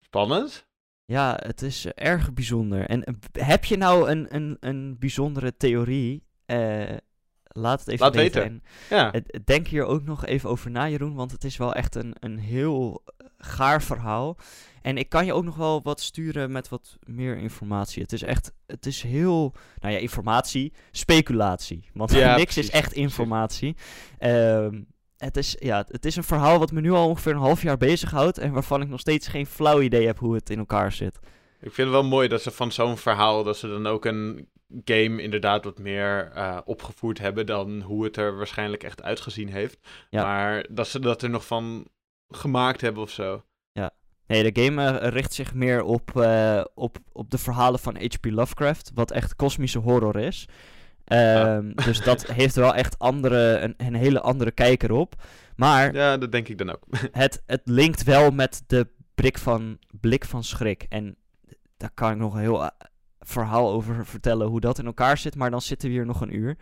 Spannend. 0.00 0.66
Ja, 1.08 1.38
het 1.46 1.62
is 1.62 1.84
eh, 1.84 1.92
erg 2.12 2.32
bijzonder. 2.32 2.86
En 2.86 3.04
eh, 3.04 3.14
heb 3.32 3.64
je 3.64 3.76
nou 3.76 4.10
een, 4.10 4.34
een, 4.34 4.56
een 4.60 4.96
bijzondere 4.98 5.56
theorie? 5.56 6.24
Eh, 6.46 6.96
laat 7.42 7.78
het 7.80 7.88
even 7.88 8.04
Laat 8.04 8.14
weten. 8.14 8.40
weten. 8.42 8.62
En 8.88 8.96
Ja. 8.96 9.40
denk 9.44 9.66
hier 9.66 9.84
ook 9.84 10.02
nog 10.04 10.26
even 10.26 10.50
over 10.50 10.70
na, 10.70 10.88
Jeroen, 10.88 11.14
want 11.14 11.32
het 11.32 11.44
is 11.44 11.56
wel 11.56 11.74
echt 11.74 11.94
een, 11.94 12.14
een 12.20 12.38
heel 12.38 13.02
gaar 13.38 13.82
verhaal. 13.82 14.36
En 14.82 14.96
ik 14.96 15.08
kan 15.08 15.26
je 15.26 15.32
ook 15.32 15.44
nog 15.44 15.56
wel 15.56 15.82
wat 15.82 16.00
sturen 16.00 16.52
met 16.52 16.68
wat 16.68 16.98
meer 17.06 17.36
informatie. 17.36 18.02
Het 18.02 18.12
is 18.12 18.22
echt, 18.22 18.52
het 18.66 18.86
is 18.86 19.02
heel, 19.02 19.54
nou 19.78 19.94
ja, 19.94 20.00
informatie, 20.00 20.72
speculatie. 20.90 21.88
Want 21.92 22.12
Ja, 22.12 22.36
niks 22.36 22.56
is 22.56 22.70
echt 22.70 22.92
informatie. 22.92 23.76
Ehm, 24.18 24.80
het, 25.18 25.36
is, 25.36 25.56
ja, 25.58 25.84
het 25.88 26.04
is 26.04 26.16
een 26.16 26.24
verhaal 26.24 26.58
wat 26.58 26.72
me 26.72 26.80
nu 26.80 26.90
al 26.90 27.08
ongeveer 27.08 27.32
een 27.32 27.38
half 27.38 27.62
jaar 27.62 27.76
bezighoudt. 27.76 28.38
En 28.38 28.52
waarvan 28.52 28.82
ik 28.82 28.88
nog 28.88 29.00
steeds 29.00 29.28
geen 29.28 29.46
flauw 29.46 29.80
idee 29.80 30.06
heb 30.06 30.18
hoe 30.18 30.34
het 30.34 30.50
in 30.50 30.58
elkaar 30.58 30.92
zit. 30.92 31.18
Ik 31.60 31.72
vind 31.72 31.88
het 31.88 32.00
wel 32.00 32.04
mooi 32.04 32.28
dat 32.28 32.42
ze 32.42 32.50
van 32.50 32.72
zo'n 32.72 32.96
verhaal, 32.96 33.44
dat 33.44 33.56
ze 33.56 33.68
dan 33.68 33.86
ook 33.86 34.04
een 34.04 34.48
game 34.84 35.22
inderdaad 35.22 35.64
wat 35.64 35.78
meer 35.78 36.30
eh, 36.34 36.58
opgevoerd 36.64 37.18
hebben 37.18 37.46
dan 37.46 37.80
hoe 37.80 38.04
het 38.04 38.16
er 38.16 38.36
waarschijnlijk 38.36 38.82
echt 38.82 39.02
uitgezien 39.02 39.48
heeft. 39.48 39.78
Ja. 40.10 40.22
Maar 40.22 40.66
dat 40.70 40.88
ze 40.88 41.00
dat 41.00 41.22
er 41.22 41.30
nog 41.30 41.46
van 41.46 41.88
gemaakt 42.28 42.80
hebben 42.80 43.02
of 43.02 43.10
zo. 43.10 43.42
Nee, 44.28 44.52
de 44.52 44.62
game 44.62 44.98
eh, 44.98 45.08
richt 45.08 45.32
zich 45.32 45.54
meer 45.54 45.82
op, 45.82 46.16
eh, 46.20 46.64
op, 46.74 46.98
op 47.12 47.30
de 47.30 47.38
verhalen 47.38 47.80
van 47.80 47.96
H.P. 47.96 48.24
Lovecraft, 48.24 48.90
wat 48.94 49.10
echt 49.10 49.36
kosmische 49.36 49.78
horror 49.78 50.16
is. 50.16 50.48
Ehm, 51.08 51.72
Dus 51.74 52.00
dat 52.02 52.26
heeft 52.26 52.54
wel 52.54 52.74
echt 52.74 52.98
andere, 52.98 53.58
een, 53.58 53.74
een 53.76 53.94
hele 53.94 54.20
andere 54.20 54.50
kijker 54.50 54.92
op. 54.92 55.22
Maar 55.56 55.94
Ja, 55.94 56.16
dat 56.16 56.32
denk 56.32 56.48
ik 56.48 56.58
dan 56.58 56.70
ook. 56.70 56.84
het, 57.12 57.42
het 57.46 57.62
linkt 57.64 58.02
wel 58.02 58.30
met 58.30 58.62
de 58.66 58.88
blik 59.14 59.38
van, 59.38 59.78
blik 60.00 60.24
van 60.24 60.44
schrik. 60.44 60.86
En 60.88 61.16
daar 61.76 61.90
kan 61.94 62.10
ik 62.10 62.16
nog 62.16 62.34
een 62.34 62.40
heel 62.40 62.62
eh, 62.64 62.68
verhaal 63.20 63.70
over 63.70 64.06
vertellen 64.06 64.46
hoe 64.46 64.60
dat 64.60 64.78
in 64.78 64.86
elkaar 64.86 65.18
zit, 65.18 65.34
maar 65.36 65.50
dan 65.50 65.60
zitten 65.62 65.88
we 65.88 65.94
hier 65.94 66.06
nog 66.06 66.20
een 66.20 66.34
uur. 66.34 66.56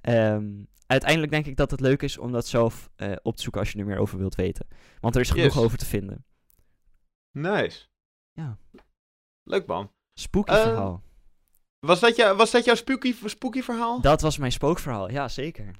Ehm, 0.00 0.50
uiteindelijk 0.86 1.32
denk 1.32 1.46
ik 1.46 1.56
dat 1.56 1.70
het 1.70 1.80
leuk 1.80 2.02
is 2.02 2.18
om 2.18 2.32
dat 2.32 2.46
zelf 2.46 2.90
eh, 2.96 3.12
op 3.22 3.36
te 3.36 3.42
zoeken 3.42 3.60
als 3.60 3.70
je 3.72 3.78
er 3.78 3.86
meer 3.86 3.98
over 3.98 4.18
wilt 4.18 4.34
weten. 4.34 4.66
Want 5.00 5.14
er 5.14 5.20
is 5.20 5.30
genoeg 5.30 5.54
Yes. 5.54 5.62
over 5.64 5.78
te 5.78 5.86
vinden. 5.86 6.24
Nice. 7.30 7.86
Ja. 8.32 8.58
Leuk 9.44 9.66
man. 9.66 9.90
Spooky 10.14 10.52
Ehm, 10.52 10.62
verhaal. 10.62 11.02
Was 11.86 12.00
dat, 12.00 12.16
jou, 12.16 12.36
was 12.36 12.50
dat 12.50 12.64
jouw 12.64 12.74
spooky, 12.74 13.14
spooky 13.24 13.62
verhaal? 13.62 14.00
Dat 14.00 14.20
was 14.20 14.38
mijn 14.38 14.52
spookverhaal, 14.52 15.10
ja 15.10 15.28
zeker. 15.28 15.70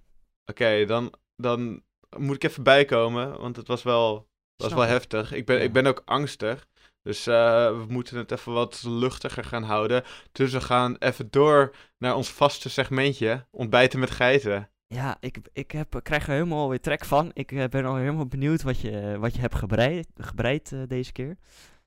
Oké, 0.47 0.85
dan, 0.85 1.12
dan 1.37 1.83
moet 2.19 2.35
ik 2.35 2.45
even 2.45 2.62
bijkomen, 2.62 3.41
want 3.41 3.57
het 3.57 3.67
was 3.67 3.83
wel, 3.83 4.15
was 4.57 4.67
Snap 4.67 4.79
wel 4.79 4.88
heftig. 4.88 5.33
Ik 5.33 5.47
ben, 5.47 5.57
Ja. 5.57 5.62
ik 5.62 5.73
ben 5.73 5.87
ook 5.87 6.03
angstig. 6.05 6.67
Dus 7.03 7.27
eh, 7.27 7.69
we 7.69 7.85
moeten 7.88 8.17
het 8.17 8.31
even 8.31 8.53
wat 8.53 8.83
luchtiger 8.87 9.45
gaan 9.45 9.62
houden. 9.62 10.03
Dus 10.33 10.53
we 10.53 10.61
gaan 10.61 10.97
even 10.99 11.31
door 11.31 11.75
naar 11.99 12.17
ons 12.17 12.31
vaste 12.31 12.71
segmentje, 12.71 13.47
ontbijten 13.51 13.99
met 14.01 14.11
geiten. 14.11 14.71
Ja, 14.87 15.17
ik, 15.21 15.38
ik 15.53 15.71
heb, 15.71 16.01
krijg 16.03 16.27
er 16.27 16.33
helemaal 16.33 16.69
weer 16.69 16.81
trek 16.81 17.05
van. 17.05 17.31
Ik 17.33 17.53
eh, 17.53 17.65
ben 17.65 17.85
al 17.85 17.97
helemaal 17.97 18.27
benieuwd 18.27 18.62
wat 18.62 18.81
je, 18.81 19.17
wat 19.19 19.35
je 19.35 19.41
hebt 19.41 19.55
gebreid, 19.55 20.07
gebreid 20.17 20.73
eh, 20.73 20.81
deze 20.87 21.12
keer. 21.12 21.37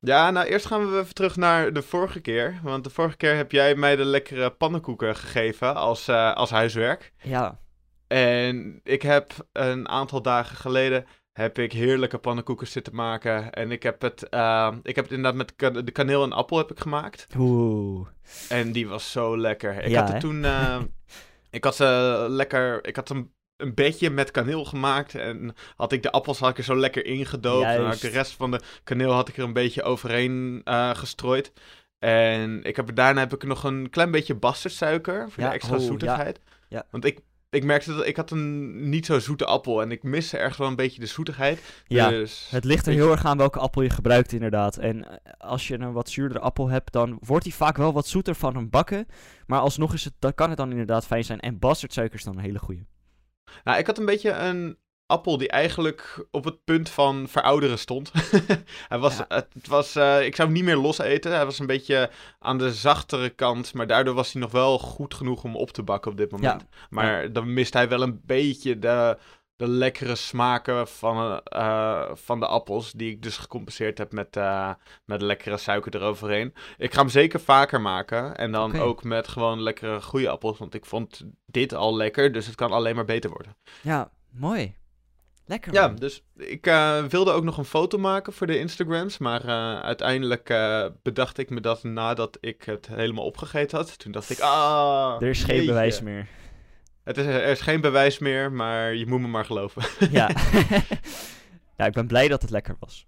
Ja, 0.06 0.32
nou 0.32 0.48
eerst 0.48 0.66
gaan 0.66 0.92
we 0.92 1.00
even 1.00 1.14
terug 1.14 1.36
naar 1.36 1.74
de 1.74 1.82
vorige 1.82 2.20
keer. 2.20 2.60
Want 2.64 2.84
de 2.84 2.90
vorige 2.90 3.18
keer 3.18 3.36
heb 3.36 3.52
jij 3.52 3.76
mij 3.76 3.96
de 3.96 4.06
lekkere 4.06 4.50
pannenkoeken 4.50 5.16
gegeven 5.16 5.76
als, 5.76 6.08
eh, 6.08 6.34
als 6.34 6.50
huiswerk. 6.50 7.14
Ja, 7.24 7.60
En 8.08 8.80
ik 8.84 9.02
heb 9.02 9.34
een 9.52 9.90
aantal 9.90 10.22
dagen 10.22 10.58
geleden 10.58 11.06
heb 11.34 11.58
ik 11.60 11.72
heerlijke 11.72 12.18
pannenkoeken 12.18 12.68
zitten 12.68 12.96
maken. 12.96 13.52
En 13.52 13.72
ik 13.72 13.84
heb 13.84 14.02
het, 14.02 14.30
eh, 14.30 14.74
ik 14.84 14.96
heb 14.96 15.06
het 15.06 15.14
inderdaad 15.14 15.56
met 15.58 15.86
de 15.86 15.92
kaneel 15.92 16.24
en 16.24 16.32
appel 16.32 16.58
heb 16.58 16.72
ik 16.72 16.80
gemaakt. 16.80 17.28
oeh. 17.38 18.08
En 18.50 18.72
die 18.72 18.88
was 18.88 19.12
zo 19.12 19.38
lekker. 19.38 19.84
Ik 19.84 19.90
Ja, 19.90 20.00
had 20.00 20.08
er 20.08 20.14
hè? 20.14 20.20
toen, 20.20 20.46
eh, 20.46 20.78
ik 21.50 21.64
had 21.64 21.76
ze 21.76 22.26
lekker, 22.30 22.88
ik 22.88 22.96
had 22.96 23.10
een, 23.10 23.34
een 23.58 23.74
bedje 23.74 24.10
met 24.10 24.32
kaneel 24.32 24.66
gemaakt. 24.66 25.16
En 25.16 25.56
had 25.76 25.92
ik 25.92 26.04
de 26.04 26.12
appels 26.12 26.40
had 26.40 26.50
ik 26.50 26.58
er 26.58 26.64
zo 26.64 26.76
lekker 26.76 27.06
ingedoopt. 27.06 27.66
En 27.66 27.76
dan 27.78 27.86
had 27.86 27.96
ik 27.96 28.02
de 28.02 28.08
rest 28.08 28.32
van 28.32 28.52
de 28.52 28.60
kaneel 28.84 29.12
had 29.12 29.28
ik 29.30 29.38
er 29.38 29.44
een 29.44 29.54
beetje 29.54 29.84
overheen 29.84 30.62
eh, 30.64 30.96
gestrooid. 30.96 31.52
En 32.00 32.64
ik 32.64 32.76
heb, 32.76 32.96
daarna 32.96 33.20
heb 33.20 33.34
ik 33.34 33.44
nog 33.44 33.64
een 33.64 33.90
klein 33.90 34.12
beetje 34.12 34.36
bastardsuiker 34.36 35.32
voor 35.32 35.44
Ja, 35.44 35.50
de 35.50 35.56
extra 35.56 35.76
oh, 35.76 35.82
zoetigheid. 35.82 36.40
Ja. 36.70 36.86
Want 36.92 37.06
ik, 37.06 37.20
ik 37.50 37.64
merkte 37.64 37.96
dat 37.96 38.06
ik 38.06 38.16
had 38.16 38.32
een 38.32 38.90
niet 38.90 39.06
zo 39.06 39.20
zoete 39.20 39.46
appel 39.46 39.82
en 39.82 39.92
ik 39.92 40.04
miste 40.04 40.38
ergens 40.38 40.58
wel 40.58 40.68
een 40.68 40.76
beetje 40.76 41.00
de 41.00 41.06
zoetigheid. 41.06 41.62
Ja, 41.88 42.10
dus, 42.10 42.48
het 42.52 42.64
ligt 42.64 42.86
er 42.88 42.94
heel 42.94 43.06
je- 43.06 43.12
erg 43.12 43.26
aan 43.26 43.38
welke 43.38 43.60
appel 43.60 43.82
je 43.82 43.90
gebruikt 43.90 44.32
inderdaad. 44.32 44.78
En 44.78 45.08
eh, 45.10 45.34
als 45.38 45.68
je 45.68 45.80
een 45.80 45.92
wat 45.94 46.10
zuurdere 46.10 46.40
appel 46.40 46.70
hebt, 46.70 46.92
dan 46.92 47.18
wordt 47.22 47.44
die 47.44 47.54
vaak 47.56 47.78
wel 47.78 47.94
wat 47.94 48.08
zoeter 48.08 48.36
van 48.36 48.56
een 48.56 48.70
bakken. 48.70 49.08
Maar 49.48 49.60
alsnog 49.60 49.94
is 49.94 50.04
het, 50.04 50.14
dan 50.20 50.34
kan 50.34 50.50
het 50.50 50.58
dan 50.58 50.72
inderdaad 50.72 51.06
fijn 51.06 51.24
zijn. 51.24 51.40
En 51.40 51.60
bastardsuiker 51.60 52.18
is 52.18 52.24
dan 52.24 52.38
een 52.38 52.44
hele 52.44 52.60
goeie. 52.60 52.86
Nou, 53.64 53.78
ik 53.78 53.86
had 53.88 53.98
een 53.98 54.06
beetje 54.06 54.32
een 54.32 54.78
appel 55.08 55.38
die 55.38 55.50
eigenlijk 55.50 56.26
op 56.32 56.44
het 56.44 56.64
punt 56.64 56.90
van 56.90 57.28
verouderen 57.28 57.80
stond. 57.80 58.12
hij 58.90 58.98
was, 58.98 59.18
Ja. 59.18 59.26
het, 59.28 59.48
het 59.54 59.68
was, 59.68 59.96
eh, 59.96 60.26
ik 60.26 60.36
zou 60.36 60.48
hem 60.48 60.58
niet 60.58 60.66
meer 60.66 60.76
los 60.78 60.98
eten. 61.00 61.32
Hij 61.36 61.46
was 61.46 61.60
een 61.60 61.66
beetje 61.66 62.10
aan 62.40 62.58
de 62.58 62.74
zachtere 62.74 63.30
kant, 63.30 63.74
maar 63.74 63.88
daardoor 63.88 64.14
was 64.14 64.32
hij 64.34 64.42
nog 64.42 64.52
wel 64.52 64.80
goed 64.80 65.14
genoeg 65.14 65.44
om 65.44 65.56
op 65.56 65.72
te 65.72 65.84
bakken 65.84 66.12
op 66.12 66.18
dit 66.18 66.32
moment. 66.32 66.66
maar 66.90 67.32
dan 67.34 67.54
mist 67.54 67.74
hij 67.74 67.90
wel 67.90 68.02
een 68.02 68.22
beetje 68.26 68.80
de, 68.80 69.18
de 69.56 69.68
lekkere 69.68 70.16
smaken 70.16 70.88
van, 70.88 71.42
eh, 71.44 72.10
van 72.14 72.40
de 72.40 72.48
appels, 72.48 72.92
die 72.92 73.12
ik 73.12 73.22
dus 73.22 73.38
gecompenseerd 73.38 73.98
heb 73.98 74.12
met, 74.12 74.36
eh, 74.38 74.74
met 75.06 75.22
lekkere 75.22 75.58
suiker 75.58 75.96
eroverheen. 75.96 76.54
Ik 76.78 76.94
ga 76.94 77.00
hem 77.00 77.10
zeker 77.10 77.40
vaker 77.40 77.82
maken 77.82 78.36
en 78.36 78.52
dan 78.52 78.80
ook 78.80 79.04
met 79.04 79.28
gewoon 79.28 79.62
lekkere 79.62 80.02
goede 80.02 80.30
appels, 80.30 80.58
want 80.58 80.74
ik 80.74 80.86
vond 80.86 81.24
dit 81.46 81.74
al 81.74 81.96
lekker, 81.96 82.32
dus 82.32 82.46
het 82.46 82.56
kan 82.56 82.72
alleen 82.72 82.96
maar 82.96 83.06
beter 83.06 83.30
worden. 83.30 83.56
Ja, 83.82 84.12
mooi. 84.32 84.76
Lekker 85.48 85.74
Ja, 85.74 85.88
dus 85.88 86.24
ik 86.38 86.68
eh, 86.68 87.04
wilde 87.04 87.32
ook 87.32 87.44
nog 87.44 87.58
een 87.58 87.66
foto 87.66 87.98
maken 87.98 88.34
voor 88.34 88.48
de 88.48 88.60
Instagrams. 88.60 89.18
Maar 89.18 89.42
uiteindelijk 89.82 90.54
bedacht 91.04 91.38
ik 91.38 91.50
me 91.50 91.62
dat 91.62 91.84
nadat 91.84 92.38
ik 92.42 92.64
het 92.64 92.88
helemaal 92.88 93.26
opgegeten 93.26 93.78
had. 93.78 94.00
Toen 94.00 94.12
dacht 94.12 94.30
ik, 94.30 94.40
ah, 94.40 95.16
Er 95.20 95.30
is 95.30 95.44
geen 95.44 95.56
jeetje. 95.56 95.70
bewijs 95.70 96.02
meer. 96.02 96.28
Het 97.06 97.18
is, 97.18 97.26
er 97.26 97.44
is 97.44 97.62
geen 97.62 97.82
bewijs 97.82 98.20
meer, 98.20 98.52
maar 98.52 98.94
je 98.96 99.06
moet 99.06 99.20
me 99.22 99.28
maar 99.28 99.46
geloven. 99.46 100.10
ja. 100.12 100.30
ja, 101.78 101.86
ik 101.86 101.94
ben 101.94 102.08
blij 102.08 102.28
dat 102.28 102.42
het 102.42 102.52
lekker 102.52 102.76
was. 102.80 103.08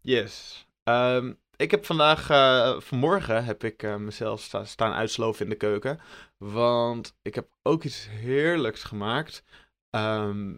Yes. 0.00 0.66
Ehm, 0.82 1.32
ik 1.56 1.70
heb 1.70 1.84
vandaag, 1.84 2.30
eh, 2.30 2.80
vanmorgen 2.80 3.44
heb 3.44 3.64
ik 3.64 3.82
eh, 3.82 3.96
mezelf 3.96 4.40
sta- 4.40 4.64
staan 4.64 4.92
uitsloven 4.92 5.44
in 5.44 5.50
de 5.50 5.56
keuken. 5.56 6.00
Want 6.38 7.16
ik 7.22 7.34
heb 7.34 7.48
ook 7.62 7.84
iets 7.84 8.08
heerlijks 8.10 8.82
gemaakt. 8.82 9.42
Ehm, 9.90 10.50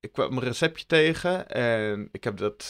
ik 0.00 0.12
kwam 0.12 0.32
een 0.36 0.42
receptje 0.42 0.86
tegen 0.86 1.48
en 1.48 2.08
ik 2.12 2.24
heb 2.24 2.36
dat 2.36 2.64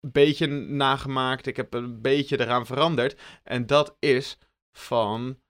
een 0.00 0.12
beetje 0.12 0.46
nagemaakt. 0.66 1.46
Ik 1.46 1.56
heb 1.56 1.74
een 1.74 2.00
beetje 2.00 2.40
eraan 2.40 2.66
veranderd. 2.66 3.20
En 3.42 3.66
dat 3.66 3.96
is 3.98 4.38
van 4.72 5.40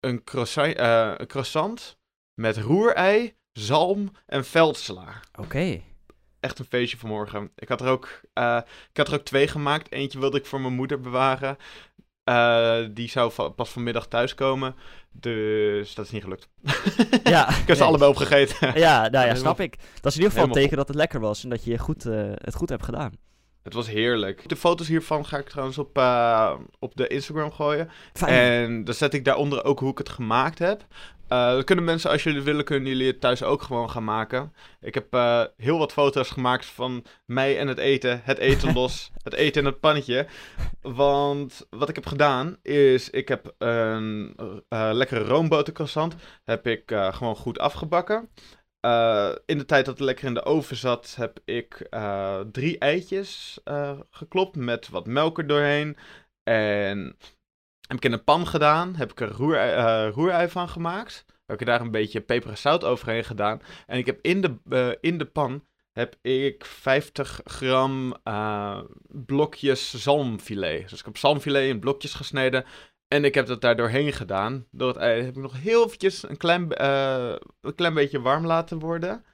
een 0.00 0.24
croissant, 0.24 0.74
eh, 0.74 1.12
een 1.16 1.26
croissant 1.26 1.98
met 2.34 2.56
roerei, 2.58 3.34
zalm 3.52 4.10
en 4.26 4.44
veldsla 4.44 5.20
Oké. 5.38 5.80
echt 6.40 6.58
een 6.58 6.64
feestje 6.64 6.98
vanmorgen. 6.98 7.50
Ik 7.56 7.68
had 7.68 7.80
er 7.80 7.88
ook, 7.88 8.20
eh, 8.32 8.58
ik 8.90 8.96
had 8.96 9.08
er 9.08 9.14
ook 9.14 9.24
twee 9.24 9.48
gemaakt. 9.48 9.92
Eentje 9.92 10.18
wilde 10.18 10.38
ik 10.38 10.46
voor 10.46 10.60
mijn 10.60 10.74
moeder 10.74 11.00
bewaren. 11.00 11.56
Eh, 12.24 12.78
die 12.90 13.08
zou 13.08 13.32
va- 13.32 13.48
pas 13.48 13.70
vanmiddag 13.70 14.06
thuiskomen. 14.06 14.74
Dus 15.10 15.94
dat 15.94 16.04
is 16.04 16.10
niet 16.10 16.22
gelukt. 16.22 16.48
Ja, 17.24 17.48
ik 17.48 17.66
heb 17.66 17.76
ze 17.76 17.84
allebei 17.84 18.10
opgegeten. 18.10 18.72
Ja, 18.80 19.08
nou 19.08 19.26
ja, 19.26 19.34
snap 19.34 19.60
ik. 19.60 19.76
Dat 19.76 20.12
is 20.12 20.18
in 20.18 20.22
ieder 20.22 20.30
geval 20.30 20.30
helemaal 20.32 20.46
een 20.56 20.62
teken 20.62 20.76
dat 20.76 20.88
het 20.88 20.96
lekker 20.96 21.20
was 21.20 21.42
en 21.42 21.50
dat 21.50 21.64
je 21.64 21.78
goed, 21.78 22.06
eh, 22.06 22.30
het 22.34 22.54
goed 22.54 22.68
hebt 22.68 22.84
gedaan. 22.84 23.12
Het 23.62 23.72
was 23.74 23.88
heerlijk. 23.88 24.48
De 24.48 24.56
foto's 24.56 24.88
hiervan 24.88 25.26
ga 25.26 25.38
ik 25.38 25.48
trouwens 25.48 25.78
op, 25.78 25.88
op 26.78 26.96
de 26.96 27.06
Instagram 27.06 27.52
gooien. 27.52 27.90
Fijn. 28.12 28.32
En 28.62 28.84
dan 28.84 28.94
zet 28.94 29.14
ik 29.14 29.24
daaronder 29.24 29.64
ook 29.64 29.78
hoe 29.80 29.90
ik 29.90 29.98
het 29.98 30.08
gemaakt 30.08 30.58
heb. 30.58 30.84
Dan 31.32 31.64
kunnen 31.64 31.84
mensen, 31.84 32.10
als 32.10 32.22
jullie 32.22 32.42
willen, 32.42 32.64
kunnen 32.64 32.88
jullie 32.88 33.06
het 33.06 33.20
thuis 33.20 33.42
ook 33.42 33.62
gewoon 33.62 33.90
gaan 33.90 34.04
maken. 34.04 34.52
Ik 34.80 34.94
heb 34.94 35.14
eh, 35.14 35.44
heel 35.56 35.78
wat 35.78 35.92
foto's 35.92 36.30
gemaakt 36.30 36.66
van 36.66 37.04
mij 37.26 37.58
en 37.58 37.68
het 37.68 37.78
eten. 37.78 38.20
Het 38.24 38.38
eten 38.38 38.72
los, 38.78 39.10
het 39.22 39.32
eten 39.32 39.60
in 39.60 39.66
het 39.66 39.80
pannetje. 39.80 40.26
Want 40.80 41.66
wat 41.70 41.88
ik 41.88 41.94
heb 41.94 42.06
gedaan 42.06 42.56
is, 42.62 43.10
ik 43.10 43.28
heb 43.28 43.54
een 43.58 44.36
eh, 44.68 44.90
lekkere 44.92 45.24
roombotercroissant. 45.24 46.14
Heb 46.44 46.66
ik 46.66 46.82
gewoon 47.10 47.36
goed 47.36 47.58
afgebakken. 47.58 48.28
In 49.46 49.58
de 49.58 49.64
tijd 49.66 49.84
dat 49.84 49.98
het 49.98 50.06
lekker 50.06 50.26
in 50.26 50.34
de 50.34 50.44
oven 50.44 50.76
zat, 50.76 51.14
heb 51.18 51.38
ik 51.44 51.86
drie 52.52 52.78
eitjes 52.78 53.60
geklopt 54.10 54.56
met 54.56 54.88
wat 54.88 55.06
melk 55.06 55.38
er 55.38 55.46
doorheen. 55.46 55.96
En 56.42 57.16
heb 57.92 58.04
ik 58.04 58.10
in 58.10 58.12
een 58.12 58.24
pan 58.24 58.46
gedaan, 58.46 58.94
heb 58.96 59.10
ik 59.10 59.20
er 59.20 59.30
roerei, 59.30 59.72
eh, 59.72 60.12
roerei 60.14 60.48
van 60.48 60.68
gemaakt. 60.68 61.24
Heb 61.46 61.60
ik 61.60 61.66
daar 61.66 61.80
een 61.80 61.90
beetje 61.90 62.20
peper 62.20 62.50
en 62.50 62.58
zout 62.58 62.84
overheen 62.84 63.24
gedaan. 63.24 63.60
En 63.86 63.98
ik 63.98 64.06
heb 64.06 64.18
in 64.22 64.40
de, 64.40 64.58
eh, 64.68 64.90
in 65.00 65.18
de 65.18 65.24
pan 65.24 65.64
heb 65.92 66.16
ik 66.22 66.64
50 66.64 67.40
gram 67.44 68.16
eh, 68.22 68.80
blokjes 69.08 69.94
zalmfilet. 69.94 70.88
Dus 70.88 70.98
ik 70.98 71.04
heb 71.04 71.16
zalmfilet 71.16 71.68
in 71.68 71.80
blokjes 71.80 72.14
gesneden. 72.14 72.64
En 73.08 73.24
ik 73.24 73.34
heb 73.34 73.46
dat 73.46 73.60
daar 73.60 73.76
doorheen 73.76 74.12
gedaan. 74.12 74.66
Door 74.70 74.88
het 74.88 74.96
ei 74.96 75.22
heb 75.22 75.36
ik 75.36 75.42
nog 75.42 75.60
heel 75.60 75.84
eventjes 75.84 76.28
een 76.28 76.36
klein, 76.36 76.72
eh, 76.72 77.34
een 77.60 77.74
klein 77.74 77.94
beetje 77.94 78.20
warm 78.20 78.46
laten 78.46 78.78
worden. 78.78 79.24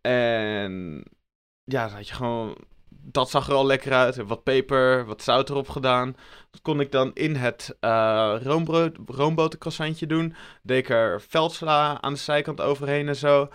En 0.00 1.02
ja, 1.64 1.86
dan 1.86 1.96
had 1.96 2.08
je 2.08 2.14
gewoon... 2.14 2.56
Dat 3.08 3.30
zag 3.30 3.48
er 3.48 3.54
al 3.54 3.66
lekker 3.66 3.92
uit. 3.92 4.16
Wat 4.16 4.42
peper, 4.42 5.04
wat 5.06 5.22
zout 5.22 5.50
erop 5.50 5.68
gedaan. 5.68 6.16
Dat 6.50 6.62
kon 6.62 6.80
ik 6.80 6.92
dan 6.92 7.10
in 7.14 7.34
het 7.34 7.76
eh 7.80 8.36
roombrood, 8.42 8.96
roombotercroissantje 9.06 10.06
doen. 10.06 10.34
Deed 10.62 10.88
er 10.88 11.20
veldsla 11.20 12.02
aan 12.02 12.12
de 12.12 12.18
zijkant 12.18 12.60
overheen 12.60 13.08
en 13.08 13.16
zo. 13.16 13.48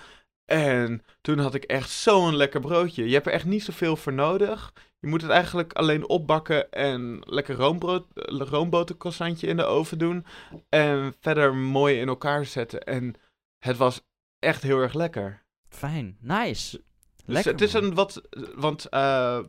En 0.45 1.03
toen 1.21 1.39
had 1.39 1.53
ik 1.53 1.63
echt 1.63 1.89
zo'n 1.89 2.35
lekker 2.35 2.59
broodje. 2.59 3.07
Je 3.07 3.13
hebt 3.13 3.27
er 3.27 3.33
echt 3.33 3.45
niet 3.45 3.63
zoveel 3.63 3.95
voor 3.95 4.13
nodig. 4.13 4.73
Je 4.99 5.07
moet 5.07 5.21
het 5.21 5.31
eigenlijk 5.31 5.73
alleen 5.73 6.07
opbakken 6.07 6.71
en 6.71 7.21
lekker 7.25 7.55
roombrood, 7.55 8.05
eh, 8.13 8.39
roombotercroissantje 8.39 9.47
in 9.47 9.57
de 9.57 9.63
oven 9.63 9.97
doen. 9.97 10.25
En 10.69 11.13
verder 11.19 11.55
mooi 11.55 11.99
in 11.99 12.07
elkaar 12.07 12.45
zetten. 12.45 12.83
En 12.83 13.15
het 13.59 13.77
was 13.77 14.01
echt 14.39 14.63
heel 14.63 14.79
erg 14.79 14.93
lekker. 14.93 15.43
Fijn. 15.69 16.17
Nice. 16.19 16.83
Dus 17.25 17.43
het 17.43 17.61
is 17.61 17.73
een 17.73 17.93
wat, 17.93 18.21
want 18.55 18.85
eh, 18.85 19.39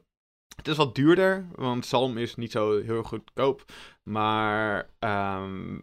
het 0.57 0.69
is 0.69 0.77
wat 0.77 0.95
duurder, 0.95 1.47
want 1.55 1.87
zalm 1.87 2.19
is 2.19 2.35
niet 2.35 2.53
zo 2.53 2.83
heel 2.83 3.03
goedkoop. 3.03 3.65
Maar 4.03 4.89
ehm, 4.99 5.79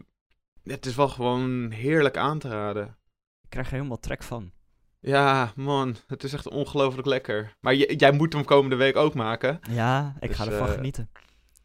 het 0.62 0.86
is 0.86 0.94
wel 0.94 1.08
gewoon 1.08 1.70
heerlijk 1.70 2.16
aan 2.16 2.38
te 2.38 2.48
raden. 2.48 2.98
Ik 3.42 3.50
krijg 3.50 3.66
er 3.66 3.72
helemaal 3.72 4.00
trek 4.00 4.22
van. 4.22 4.52
Ja, 5.00 5.52
man, 5.56 5.96
het 6.06 6.24
is 6.24 6.32
echt 6.32 6.48
ongelooflijk 6.48 7.06
lekker. 7.06 7.56
Maar 7.60 7.74
jij 7.74 8.12
moet 8.12 8.32
hem 8.32 8.44
komende 8.44 8.76
week 8.76 8.96
ook 8.96 9.14
maken. 9.14 9.60
Ja, 9.70 10.16
ik 10.20 10.32
ga 10.32 10.44
Dus, 10.44 10.52
ervan 10.52 10.68
eh, 10.68 10.74
genieten. 10.74 11.10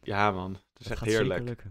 Ja, 0.02 0.30
man, 0.30 0.52
het 0.52 0.80
is 0.80 0.86
Dat 0.86 0.92
echt 0.92 1.04
heerlijk. 1.04 1.62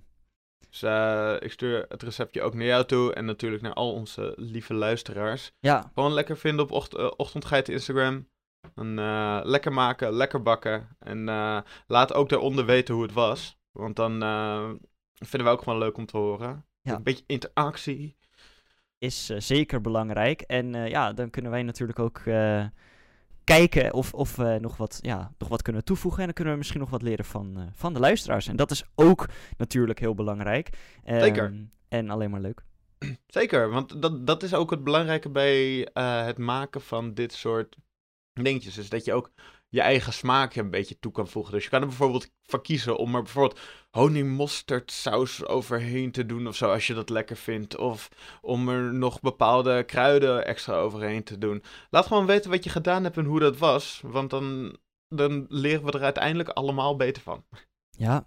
Dus 0.69 0.81
eh, 0.81 1.35
ik 1.39 1.51
stuur 1.51 1.85
het 1.87 2.03
receptje 2.03 2.41
ook 2.41 2.53
naar 2.53 2.65
jou 2.65 2.85
toe 2.85 3.13
en 3.13 3.25
natuurlijk 3.25 3.61
naar 3.61 3.73
al 3.73 3.93
onze 3.93 4.33
lieve 4.35 4.73
luisteraars. 4.73 5.51
Ja, 5.59 5.91
Gewoon 5.93 6.13
lekker 6.13 6.37
vinden 6.37 6.65
op 6.65 6.71
ocht 6.71 7.17
Ochtendgeit 7.17 7.69
Instagram. 7.69 8.27
En, 8.75 8.99
eh, 8.99 9.39
lekker 9.43 9.73
maken, 9.73 10.13
lekker 10.13 10.41
bakken. 10.41 10.87
En 10.99 11.29
eh, 11.29 11.59
laat 11.87 12.13
ook 12.13 12.29
daaronder 12.29 12.65
weten 12.65 12.93
hoe 12.93 13.03
het 13.03 13.13
was. 13.13 13.59
Want 13.71 13.95
dan 13.95 14.23
eh, 14.23 14.69
vinden 15.13 15.47
we 15.47 15.53
ook 15.53 15.61
gewoon 15.63 15.79
leuk 15.79 15.97
om 15.97 16.05
te 16.05 16.17
horen. 16.17 16.65
Ja. 16.81 16.95
Een 16.95 17.03
beetje 17.03 17.23
interactie. 17.27 18.17
is 18.97 19.25
zeker 19.25 19.81
belangrijk. 19.81 20.41
En 20.41 20.73
ja, 20.73 21.13
dan 21.13 21.29
kunnen 21.29 21.51
wij 21.51 21.63
natuurlijk 21.63 21.99
ook 21.99 22.21
kijken 23.43 23.93
of, 23.93 24.13
of 24.13 24.35
we 24.35 24.57
nog 24.61 24.77
wat, 24.77 24.99
ja, 25.01 25.31
nog 25.37 25.49
wat 25.49 25.61
kunnen 25.61 25.83
toevoegen. 25.83 26.19
En 26.19 26.25
dan 26.25 26.33
kunnen 26.33 26.53
we 26.53 26.59
misschien 26.59 26.79
nog 26.79 26.89
wat 26.89 27.01
leren 27.01 27.25
van, 27.25 27.69
van 27.73 27.93
de 27.93 27.99
luisteraars. 27.99 28.47
En 28.47 28.55
dat 28.55 28.71
is 28.71 28.83
ook 28.95 29.27
natuurlijk 29.57 29.99
heel 29.99 30.15
belangrijk. 30.15 30.69
Zeker. 31.05 31.43
Ehm, 31.43 31.63
En 31.87 32.09
alleen 32.09 32.29
maar 32.29 32.41
leuk. 32.41 32.63
Zeker, 33.27 33.69
want 33.69 34.01
dat, 34.01 34.27
dat 34.27 34.43
is 34.43 34.53
ook 34.53 34.69
het 34.71 34.83
belangrijke 34.83 35.29
bij 35.29 35.87
het 36.25 36.37
maken 36.37 36.81
van 36.81 37.13
dit 37.13 37.33
soort 37.33 37.77
dingetjes. 38.43 38.77
Is 38.77 38.89
dat 38.89 39.05
je 39.05 39.13
ook 39.13 39.31
je 39.69 39.81
eigen 39.81 40.13
smaak 40.13 40.55
een 40.55 40.69
beetje 40.69 40.99
toe 40.99 41.11
kan 41.11 41.27
voegen. 41.27 41.53
Dus 41.53 41.63
je 41.63 41.69
kan 41.69 41.81
er 41.81 41.87
bijvoorbeeld 41.87 42.31
van 42.43 42.61
kiezen 42.61 42.97
om 42.97 43.15
er 43.15 43.21
bijvoorbeeld 43.23 43.59
honingmosterdsaus 43.89 45.45
overheen 45.45 46.11
te 46.11 46.25
doen 46.25 46.47
of 46.47 46.55
zo, 46.55 46.71
als 46.71 46.87
je 46.87 46.93
dat 46.93 47.09
lekker 47.09 47.35
vindt. 47.37 47.77
Of 47.77 48.09
om 48.41 48.69
er 48.69 48.93
nog 48.93 49.19
bepaalde 49.19 49.83
kruiden 49.83 50.45
extra 50.45 50.75
overheen 50.75 51.23
te 51.23 51.37
doen. 51.37 51.63
Laat 51.89 52.05
gewoon 52.05 52.25
weten 52.25 52.51
wat 52.51 52.63
je 52.63 52.69
gedaan 52.69 53.03
hebt 53.03 53.17
en 53.17 53.25
hoe 53.25 53.39
dat 53.39 53.57
was, 53.57 54.01
want 54.03 54.29
dan, 54.29 54.77
dan 55.07 55.45
leren 55.49 55.85
we 55.85 55.91
er 55.91 56.03
uiteindelijk 56.03 56.49
allemaal 56.49 56.95
beter 56.95 57.21
van. 57.21 57.45
Ja, 57.89 58.25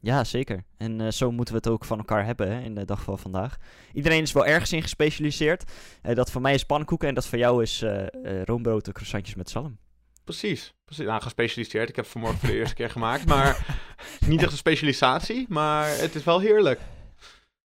ja 0.00 0.24
zeker. 0.24 0.64
En 0.76 1.00
eh, 1.00 1.10
zo 1.10 1.32
moeten 1.32 1.54
we 1.54 1.60
het 1.60 1.68
ook 1.68 1.84
van 1.84 1.98
elkaar 1.98 2.24
hebben 2.24 2.50
hè, 2.50 2.60
in 2.60 2.74
de 2.74 2.84
dag 2.84 3.02
van 3.02 3.18
vandaag. 3.18 3.56
Iedereen 3.92 4.22
is 4.22 4.32
wel 4.32 4.46
ergens 4.46 4.72
in 4.72 4.82
gespecialiseerd. 4.82 5.72
Eh, 6.02 6.14
dat 6.14 6.30
van 6.30 6.42
mij 6.42 6.54
is 6.54 6.64
pannenkoeken 6.64 7.08
en 7.08 7.14
dat 7.14 7.26
van 7.26 7.38
jou 7.38 7.62
is 7.62 7.82
eh 7.82 8.42
roombrood 8.44 8.86
en 8.86 8.92
croissantjes 8.92 9.34
met 9.34 9.50
zalm. 9.50 9.78
Precies, 10.24 10.74
precies. 10.84 11.06
Nou, 11.06 11.22
gespecialiseerd. 11.22 11.88
Ik 11.88 11.96
heb 11.96 12.04
het 12.04 12.12
vanmorgen 12.12 12.40
voor 12.40 12.48
de 12.48 12.54
eerste 12.54 12.74
keer 12.74 12.90
gemaakt, 12.90 13.26
maar 13.26 13.78
niet 14.28 14.42
echt 14.42 14.50
een 14.52 14.56
specialisatie, 14.56 15.46
maar 15.48 15.98
het 15.98 16.14
is 16.14 16.24
wel 16.24 16.40
heerlijk. 16.40 16.80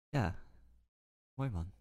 Ja, 0.09 0.35
mooi 1.33 1.49
man. 1.49 1.71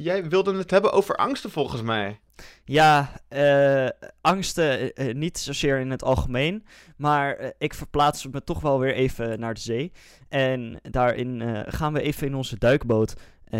Jij 0.00 0.28
wilde 0.28 0.56
het 0.56 0.70
hebben 0.70 0.92
over 0.92 1.16
angsten 1.16 1.50
volgens 1.50 1.82
mij. 1.82 2.20
Ja, 2.64 3.20
eh, 3.28 3.88
angsten 4.20 4.94
eh, 4.94 5.08
eh, 5.08 5.14
niet 5.14 5.38
zozeer 5.38 5.78
in 5.78 5.90
het 5.90 6.02
algemeen, 6.02 6.64
maar 6.96 7.52
ik 7.58 7.74
verplaats 7.74 8.26
me 8.26 8.44
toch 8.44 8.60
wel 8.60 8.78
weer 8.78 8.94
even 8.94 9.40
naar 9.40 9.54
de 9.54 9.60
zee. 9.60 9.92
En 10.28 10.80
daarin 10.82 11.64
gaan 11.68 11.92
we 11.92 12.00
even 12.00 12.26
in 12.26 12.34
onze 12.34 12.58
duikboot, 12.58 13.14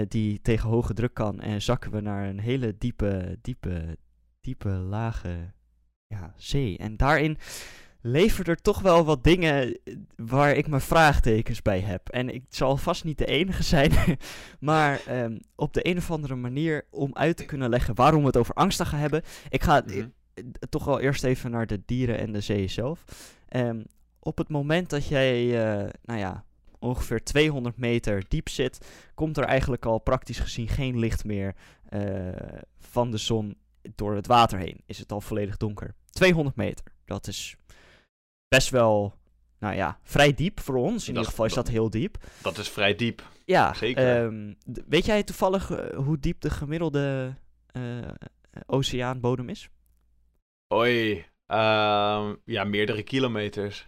die 0.08 0.40
tegen 0.42 0.68
hoge 0.68 0.94
druk 0.94 1.14
kan, 1.14 1.40
en 1.40 1.62
zakken 1.62 1.90
we 1.90 2.00
naar 2.00 2.28
een 2.28 2.40
hele 2.40 2.74
diepe, 2.78 3.38
diepe, 3.42 3.96
diepe, 4.40 4.68
lage 4.68 5.52
ja, 6.06 6.34
zee. 6.36 6.78
En 6.78 6.96
daarin 6.96 7.38
leven 8.00 8.44
er 8.44 8.56
toch 8.62 8.80
wel 8.80 9.04
wat 9.04 9.24
dingen 9.24 9.78
waar 10.16 10.54
ik 10.56 10.68
mijn 10.68 10.80
vraagtekens 10.82 11.62
bij 11.62 11.80
heb. 11.80 12.08
En 12.08 12.34
ik 12.34 12.44
zal 12.48 12.76
vast 12.76 13.04
niet 13.04 13.18
de 13.18 13.26
enige 13.26 13.62
zijn, 13.62 13.92
maar 14.60 15.00
ehm, 15.06 15.38
op 15.54 15.72
de 15.72 15.86
een 15.88 15.96
of 15.96 16.10
andere 16.10 16.34
manier 16.34 16.86
om 16.90 17.10
uit 17.14 17.36
te 17.36 17.44
kunnen 17.44 17.68
leggen 17.70 17.94
waarom 17.94 18.20
we 18.20 18.26
het 18.26 18.36
over 18.36 18.54
angsten 18.54 18.86
gaan 18.86 19.00
hebben. 19.00 19.22
Ik 19.48 19.62
ga 19.62 19.82
Mhm. 19.86 19.98
eh, 19.98 20.44
toch 20.68 20.84
wel 20.84 21.00
eerst 21.00 21.24
even 21.24 21.50
naar 21.50 21.66
de 21.66 21.82
dieren 21.86 22.18
en 22.18 22.32
de 22.32 22.40
zee 22.40 22.68
zelf. 22.68 23.04
Ehm, 23.48 23.82
op 24.20 24.38
het 24.38 24.48
moment 24.48 24.90
dat 24.90 25.06
jij, 25.08 25.42
eh, 25.44 25.88
nou 26.02 26.18
ja, 26.18 26.44
ongeveer 26.78 27.24
200 27.24 27.76
meter 27.76 28.24
diep 28.28 28.48
zit, 28.48 28.86
komt 29.14 29.36
er 29.36 29.44
eigenlijk 29.44 29.86
al 29.86 29.98
praktisch 29.98 30.38
gezien 30.38 30.68
geen 30.68 30.98
licht 30.98 31.24
meer 31.24 31.54
eh, 31.88 32.00
van 32.78 33.10
de 33.10 33.16
zon 33.16 33.56
door 33.94 34.14
het 34.14 34.26
water 34.26 34.58
heen. 34.58 34.80
Is 34.86 34.98
het 34.98 35.12
al 35.12 35.20
volledig 35.20 35.56
donker. 35.56 35.94
200 36.10 36.56
meter. 36.56 36.84
Dat 37.04 37.26
is 37.26 37.56
best 38.48 38.70
wel, 38.70 39.14
nou 39.58 39.74
ja, 39.74 39.98
vrij 40.02 40.34
diep 40.34 40.60
voor 40.60 40.76
ons. 40.76 40.90
In 40.92 40.96
Dat 40.98 41.06
ieder 41.08 41.24
geval 41.24 41.44
is 41.44 41.52
dat- 41.54 41.64
dat 41.64 41.74
heel 41.74 41.90
diep. 41.90 42.16
Dat 42.42 42.58
is 42.58 42.68
vrij 42.68 42.94
diep. 42.94 43.22
Ja, 43.44 43.74
Zeker. 43.74 44.24
ehm, 44.24 44.52
weet 44.88 45.04
jij 45.06 45.22
toevallig 45.22 45.70
eh, 45.70 45.96
hoe 45.96 46.18
diep 46.18 46.40
de 46.40 46.50
gemiddelde 46.50 47.34
eh, 47.66 48.08
oceaanbodem 48.66 49.48
is? 49.48 49.68
Oei. 50.74 51.26
Ehm, 51.46 52.34
ja, 52.44 52.64
meerdere 52.64 53.02
kilometers. 53.02 53.86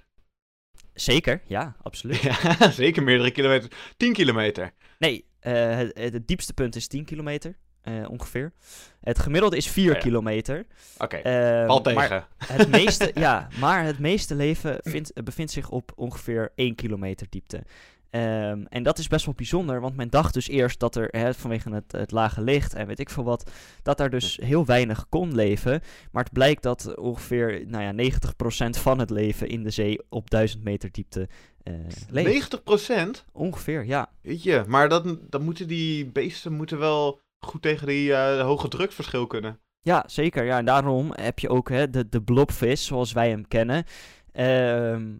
Zeker, 0.94 1.42
ja, 1.46 1.76
absoluut. 1.82 2.20
Ja, 2.58 2.70
zeker 2.70 3.02
meerdere 3.02 3.30
kilometers. 3.30 3.74
10 3.96 4.12
kilometer. 4.12 4.72
Nee, 4.98 5.24
eh, 5.40 5.52
het, 5.76 5.98
het, 5.98 6.12
het 6.12 6.28
diepste 6.28 6.54
punt 6.54 6.76
is 6.76 6.86
10 6.86 7.04
kilometer, 7.04 7.58
eh, 7.82 8.10
ongeveer. 8.10 8.52
Het 9.00 9.18
gemiddelde 9.18 9.56
is 9.56 9.68
4 9.68 9.88
Oh 9.88 9.94
ja. 9.94 10.00
kilometer. 10.02 10.66
Oké, 10.98 11.20
val 11.66 11.80
maar 11.94 12.08
tegen. 12.08 12.26
het 12.46 12.68
meeste, 12.80 13.10
ja, 13.14 13.48
maar 13.60 13.84
het 13.84 13.98
meeste 13.98 14.34
leven 14.34 14.78
vindt, 14.82 15.24
bevindt 15.24 15.52
zich 15.52 15.68
op 15.70 15.92
ongeveer 15.94 16.52
1 16.54 16.74
kilometer 16.74 17.26
diepte. 17.30 17.62
Ehm, 18.10 18.64
en 18.68 18.82
dat 18.82 18.98
is 18.98 19.08
best 19.08 19.24
wel 19.24 19.34
bijzonder, 19.34 19.80
want 19.80 19.96
men 19.96 20.10
dacht 20.10 20.34
dus 20.34 20.48
eerst 20.48 20.80
dat 20.80 20.96
er, 20.96 21.08
hè, 21.10 21.34
vanwege 21.34 21.70
het, 21.74 21.92
het 21.92 22.10
lage 22.10 22.42
licht 22.42 22.74
en 22.74 22.86
weet 22.86 22.98
ik 22.98 23.10
veel 23.10 23.24
wat, 23.24 23.50
dat 23.82 23.98
daar 23.98 24.10
dus 24.10 24.38
heel 24.42 24.64
weinig 24.64 25.06
kon 25.08 25.34
leven. 25.34 25.80
Maar 26.12 26.24
het 26.24 26.32
blijkt 26.32 26.62
dat 26.62 26.96
ongeveer 26.96 27.64
nou 27.66 27.82
ja, 27.84 27.92
90% 27.92 28.80
van 28.80 28.98
het 28.98 29.10
leven 29.10 29.48
in 29.48 29.62
de 29.62 29.70
zee 29.70 29.98
op 30.08 30.30
1000 30.30 30.64
meter 30.64 30.92
diepte 30.92 31.28
eh 31.62 31.74
leeft. 32.08 32.28
90 32.28 32.62
procent? 32.62 33.24
Ongeveer, 33.32 33.84
ja. 33.86 34.10
Weet 34.22 34.42
je, 34.42 34.64
maar 34.66 34.88
dan, 34.88 35.20
dan 35.28 35.42
moeten 35.42 35.68
die 35.68 36.06
beesten 36.06 36.52
moeten 36.52 36.78
wel 36.78 37.20
goed 37.40 37.62
tegen 37.62 37.86
die 37.86 38.14
eh, 38.14 38.40
hoge 38.40 38.68
drukverschil 38.68 39.26
kunnen. 39.26 39.60
Ja, 39.82 40.04
zeker. 40.06 40.44
Ja, 40.44 40.58
en 40.58 40.64
daarom 40.64 41.12
heb 41.12 41.38
je 41.38 41.48
ook 41.48 41.68
hè, 41.68 41.90
de, 41.90 42.08
de 42.08 42.22
blobvis, 42.22 42.86
zoals 42.86 43.12
wij 43.12 43.28
hem 43.28 43.48
kennen. 43.48 43.84
Ehm, 44.32 45.16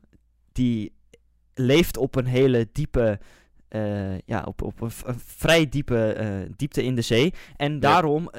die 0.52 0.92
leeft 1.54 1.96
op 1.96 2.16
een 2.16 2.26
hele 2.26 2.68
diepe, 2.72 3.18
eh, 3.68 4.18
ja, 4.18 4.42
op, 4.44 4.62
op 4.62 4.80
een, 4.80 4.90
vrij 5.26 5.68
diepe 5.68 6.12
eh, 6.12 6.52
diepte 6.56 6.83
in 6.83 6.94
de 6.94 7.02
zee. 7.02 7.35
En 7.56 7.80
daarom 7.80 8.30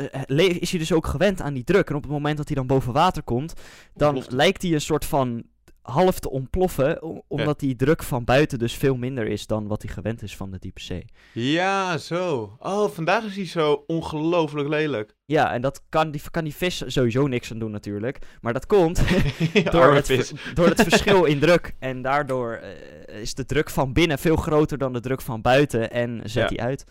is 0.59 0.69
hij 0.69 0.79
dus 0.79 0.93
ook 0.93 1.05
gewend 1.05 1.41
aan 1.41 1.53
die 1.53 1.63
druk. 1.63 1.89
En 1.89 1.95
op 1.95 2.03
het 2.03 2.11
moment 2.11 2.37
dat 2.37 2.47
hij 2.47 2.55
dan 2.55 2.67
boven 2.67 2.93
water 2.93 3.23
komt, 3.23 3.53
dan 3.93 4.23
lijkt 4.29 4.61
hij 4.61 4.73
een 4.73 4.81
soort 4.81 5.05
van 5.05 5.43
half 5.81 6.19
te 6.19 6.29
ontploffen. 6.29 7.01
omdat 7.27 7.59
die 7.59 7.75
druk 7.75 8.03
van 8.03 8.23
buiten 8.23 8.59
dus 8.59 8.73
veel 8.73 8.95
minder 8.95 9.27
is 9.27 9.47
dan 9.47 9.67
wat 9.67 9.81
hij 9.81 9.91
gewend 9.93 10.21
is 10.21 10.35
van 10.35 10.51
de 10.51 10.57
diepe 10.59 10.81
zee. 10.81 11.05
Ja, 11.33 11.97
zo. 11.97 12.55
Oh, 12.59 12.89
vandaag 12.89 13.23
is 13.23 13.35
hij 13.35 13.45
zo 13.45 13.83
ongelooflijk 13.87 14.69
lelijk. 14.69 15.15
Ja, 15.25 15.53
en 15.53 15.61
dat 15.61 15.81
kan 15.89 16.11
die, 16.11 16.21
kan 16.31 16.43
die 16.43 16.55
vis 16.55 16.83
sowieso 16.85 17.27
niks 17.27 17.51
aan 17.51 17.59
doen 17.59 17.71
natuurlijk. 17.71 18.17
Maar 18.41 18.53
dat 18.53 18.65
komt 18.65 19.01
door 19.71 19.93
het, 19.93 20.05
vis. 20.05 20.31
door 20.53 20.67
het 20.67 20.81
verschil 20.81 21.23
in 21.25 21.39
druk. 21.39 21.75
En 21.79 22.01
daardoor 22.01 22.53
eh, 22.53 23.19
is 23.21 23.33
de 23.33 23.45
druk 23.45 23.69
van 23.69 23.93
binnen 23.93 24.19
veel 24.19 24.35
groter 24.35 24.77
dan 24.77 24.93
de 24.93 24.99
druk 24.99 25.21
van 25.21 25.41
buiten. 25.41 25.91
En 25.91 26.19
zet 26.23 26.43
Ja. 26.43 26.47
die 26.47 26.61
uit. 26.61 26.83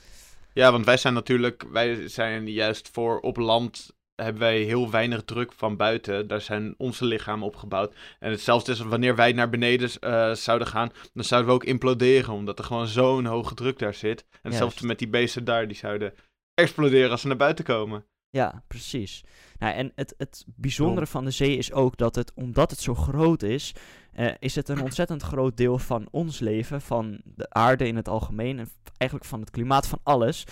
Ja, 0.53 0.73
want 0.73 0.85
wij 0.85 0.97
zijn 0.97 1.15
natuurlijk, 1.15 1.65
wij 1.73 2.09
zijn 2.09 2.47
juist 2.47 2.89
voor 2.93 3.21
op 3.21 3.37
land 3.37 3.91
hebben 4.23 4.43
wij 4.43 4.59
heel 4.59 4.91
weinig 4.91 5.23
druk 5.25 5.53
van 5.53 5.77
buiten. 5.77 6.27
Daar 6.27 6.41
zijn 6.41 6.75
onze 6.77 7.05
lichamen 7.05 7.47
opgebouwd. 7.47 7.95
En 8.19 8.31
hetzelfde 8.31 8.73
is 8.73 8.81
wanneer 8.81 9.17
wij 9.17 9.33
naar 9.33 9.51
beneden 9.51 9.91
eh, 10.01 10.33
zouden 10.33 10.67
gaan, 10.69 10.91
dan 11.13 11.25
zouden 11.25 11.51
we 11.51 11.57
ook 11.57 11.65
imploderen, 11.65 12.35
omdat 12.35 12.59
er 12.59 12.65
gewoon 12.65 12.87
zo'n 12.87 13.25
hoge 13.25 13.55
druk 13.55 13.79
daar 13.79 13.95
zit. 13.95 14.21
En 14.31 14.39
hetzelfde 14.43 14.75
Juist. 14.75 14.83
met 14.83 14.99
die 14.99 15.09
beesten 15.09 15.45
daar, 15.45 15.67
die 15.67 15.77
zouden 15.77 16.15
exploderen 16.55 17.11
als 17.11 17.21
ze 17.21 17.27
naar 17.27 17.37
buiten 17.37 17.65
komen. 17.65 18.05
Ja, 18.31 18.63
precies. 18.67 19.25
Nou, 19.59 19.75
en 19.75 19.93
het, 19.95 20.15
het 20.17 20.45
bijzondere 20.47 21.07
van 21.07 21.25
de 21.25 21.31
zee 21.31 21.57
is 21.57 21.73
ook 21.73 21.97
dat 21.97 22.15
het, 22.15 22.33
omdat 22.35 22.71
het 22.71 22.81
zo 22.81 22.95
groot 22.95 23.43
is, 23.43 23.75
eh, 24.13 24.33
is 24.39 24.55
het 24.55 24.69
een 24.69 24.83
ontzettend 24.89 25.23
groot 25.23 25.57
deel 25.57 25.79
van 25.79 26.09
ons 26.11 26.39
leven, 26.39 26.81
van 26.81 27.21
de 27.25 27.51
aarde 27.51 27.87
in 27.87 27.97
het 27.97 28.09
algemeen 28.09 28.59
en 28.59 28.69
eigenlijk 28.97 29.31
van 29.31 29.41
het 29.41 29.51
klimaat, 29.51 29.87
van 29.87 30.01
alles. 30.03 30.45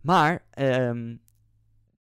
Maar 0.00 0.44
ehm, 0.50 1.14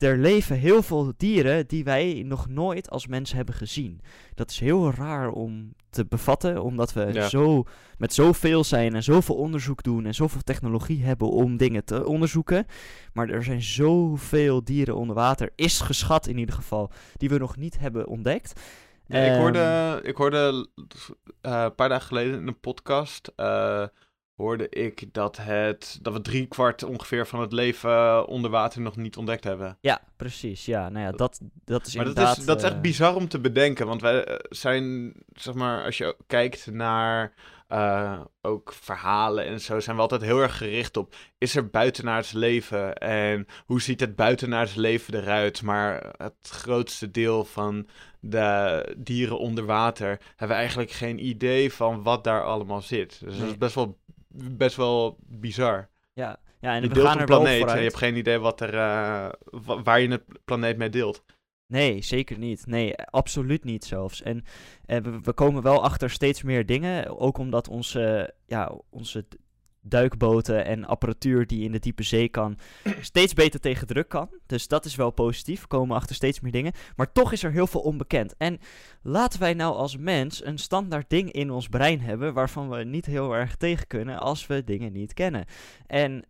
er 0.02 0.18
leven 0.18 0.56
heel 0.56 0.82
veel 0.82 1.12
dieren 1.16 1.66
die 1.66 1.84
wij 1.84 2.22
nog 2.26 2.48
nooit 2.48 2.90
als 2.90 3.06
mens 3.06 3.32
hebben 3.32 3.54
gezien. 3.54 4.00
Dat 4.34 4.50
is 4.50 4.58
heel 4.60 4.90
raar 4.92 5.30
om 5.30 5.72
te 5.90 6.04
bevatten, 6.06 6.62
omdat 6.62 6.92
we 6.92 7.10
Ja. 7.12 7.28
zo 7.28 7.64
met 7.98 8.14
zoveel 8.14 8.64
zijn 8.64 8.94
en 8.94 9.02
zoveel 9.02 9.34
onderzoek 9.34 9.82
doen 9.82 10.06
en 10.06 10.14
zoveel 10.14 10.40
technologie 10.42 11.04
hebben 11.04 11.28
om 11.28 11.56
dingen 11.56 11.84
te 11.84 12.06
onderzoeken. 12.06 12.66
Maar 13.12 13.28
er 13.28 13.44
zijn 13.44 13.62
zoveel 13.62 14.64
dieren 14.64 14.96
onder 14.96 15.16
water, 15.16 15.50
is 15.54 15.80
geschat 15.80 16.26
in 16.26 16.38
ieder 16.38 16.54
geval, 16.54 16.90
die 17.16 17.28
we 17.28 17.38
nog 17.38 17.56
niet 17.56 17.78
hebben 17.78 18.06
ontdekt. 18.06 18.60
Ja, 19.06 19.18
ik 19.18 19.30
Ehm, 19.30 19.40
hoorde, 19.40 20.00
ik 20.02 20.16
hoorde 20.16 20.68
eh, 21.40 21.62
een 21.62 21.74
paar 21.74 21.88
dagen 21.88 22.06
geleden 22.06 22.40
in 22.40 22.46
een 22.46 22.60
podcast, 22.60 23.32
eh, 23.36 23.84
hoorde 24.40 24.68
ik 24.68 25.04
dat, 25.12 25.36
het, 25.36 25.98
dat 26.02 26.12
we 26.12 26.20
drie 26.20 26.46
kwart 26.46 26.82
ongeveer 26.82 27.26
van 27.26 27.40
het 27.40 27.52
leven 27.52 28.26
onder 28.26 28.50
water 28.50 28.80
nog 28.80 28.96
niet 28.96 29.16
ontdekt 29.16 29.44
hebben. 29.44 29.78
Ja, 29.80 30.00
precies. 30.16 30.64
Ja, 30.64 30.88
nou 30.88 31.04
ja, 31.04 31.12
dat, 31.12 31.40
dat 31.64 31.86
is 31.86 31.94
Maar 31.94 32.14
dat 32.14 32.38
is, 32.38 32.44
dat 32.44 32.58
is 32.58 32.64
echt 32.64 32.74
eh, 32.74 32.80
bizar 32.80 33.14
om 33.14 33.28
te 33.28 33.40
bedenken, 33.40 33.86
want 33.86 34.00
wij 34.00 34.24
eh, 34.24 34.36
zijn, 34.48 35.12
zeg 35.32 35.54
maar, 35.54 35.84
als 35.84 35.98
je 35.98 36.16
kijkt 36.26 36.70
naar 36.70 37.32
eh, 37.68 38.20
ook 38.42 38.72
verhalen 38.72 39.44
en 39.44 39.60
zo, 39.60 39.80
zijn 39.80 39.96
we 39.96 40.02
altijd 40.02 40.22
heel 40.22 40.40
erg 40.40 40.56
gericht 40.56 40.96
op, 40.96 41.14
is 41.38 41.56
er 41.56 41.70
buitenaards 41.70 42.32
leven 42.32 42.96
en 42.96 43.46
hoe 43.66 43.80
ziet 43.80 44.00
het 44.00 44.16
buitenaards 44.16 44.74
leven 44.74 45.14
eruit? 45.14 45.62
Maar 45.62 46.14
het 46.16 46.48
grootste 46.50 47.10
deel 47.10 47.44
van 47.44 47.86
de 48.20 48.94
dieren 48.98 49.38
onder 49.38 49.64
water 49.64 50.08
hebben 50.08 50.56
we 50.56 50.62
eigenlijk 50.62 50.90
geen 50.90 51.26
idee 51.26 51.72
van 51.72 52.02
wat 52.02 52.24
daar 52.24 52.44
allemaal 52.44 52.82
zit. 52.82 53.20
Dus 53.24 53.38
dat 53.38 53.48
is 53.48 53.58
best 53.58 53.74
wel, 53.74 53.98
best 54.34 54.76
wel 54.76 55.16
bizar. 55.26 55.88
Ja, 56.12 56.40
ja 56.60 56.74
en 56.74 56.82
je 56.82 56.88
we 56.88 56.94
deelt 56.94 57.06
gaan 57.06 57.14
een 57.14 57.20
er 57.20 57.26
planeet 57.26 57.68
en 57.68 57.76
je 57.76 57.82
hebt 57.82 57.96
geen 57.96 58.16
idee 58.16 58.38
wat 58.38 58.60
er, 58.60 58.74
eh, 58.74 59.28
wa- 59.64 59.82
waar 59.82 60.00
je 60.00 60.08
het 60.08 60.24
planeet 60.44 60.76
mee 60.76 60.90
deelt. 60.90 61.24
Nee, 61.66 62.02
zeker 62.02 62.38
niet. 62.38 62.66
Nee, 62.66 62.96
absoluut 62.96 63.64
niet 63.64 63.84
zelfs. 63.84 64.22
En 64.22 64.36
uh, 64.86 64.98
we, 64.98 65.20
we, 65.20 65.32
komen 65.32 65.62
wel 65.62 65.82
achter 65.82 66.10
steeds 66.10 66.42
meer 66.42 66.66
dingen. 66.66 67.18
Ook 67.18 67.38
omdat 67.38 67.68
onze, 67.68 68.34
ja, 68.46 68.72
onze 68.90 69.26
duikboten 69.82 70.64
en 70.64 70.84
apparatuur 70.84 71.46
die 71.46 71.64
in 71.64 71.72
de 71.72 71.78
diepe 71.78 72.02
zee 72.02 72.28
kan, 72.28 72.58
steeds 73.00 73.32
beter 73.32 73.60
tegen 73.60 73.86
druk 73.86 74.08
kan. 74.08 74.28
Dus 74.46 74.68
dat 74.68 74.84
is 74.84 74.94
wel 74.94 75.10
positief. 75.10 75.60
We 75.60 75.66
komen 75.66 75.96
achter 75.96 76.14
steeds 76.14 76.40
meer 76.40 76.52
dingen. 76.52 76.72
Maar 76.96 77.12
toch 77.12 77.32
is 77.32 77.42
er 77.42 77.52
heel 77.52 77.66
veel 77.66 77.80
onbekend. 77.80 78.34
En 78.36 78.58
laten 79.02 79.40
wij 79.40 79.54
nou 79.54 79.74
als 79.74 79.96
mens 79.96 80.44
een 80.44 80.58
standaard 80.58 81.10
ding 81.10 81.32
in 81.32 81.50
ons 81.50 81.68
brein 81.68 82.00
hebben 82.00 82.34
waarvan 82.34 82.70
we 82.70 82.84
niet 82.84 83.06
heel 83.06 83.32
erg 83.32 83.56
tegen 83.56 83.86
kunnen 83.86 84.18
als 84.18 84.46
we 84.46 84.64
dingen 84.64 84.92
niet 84.92 85.14
kennen. 85.14 85.44
En 85.86 86.12
uh, 86.12 86.20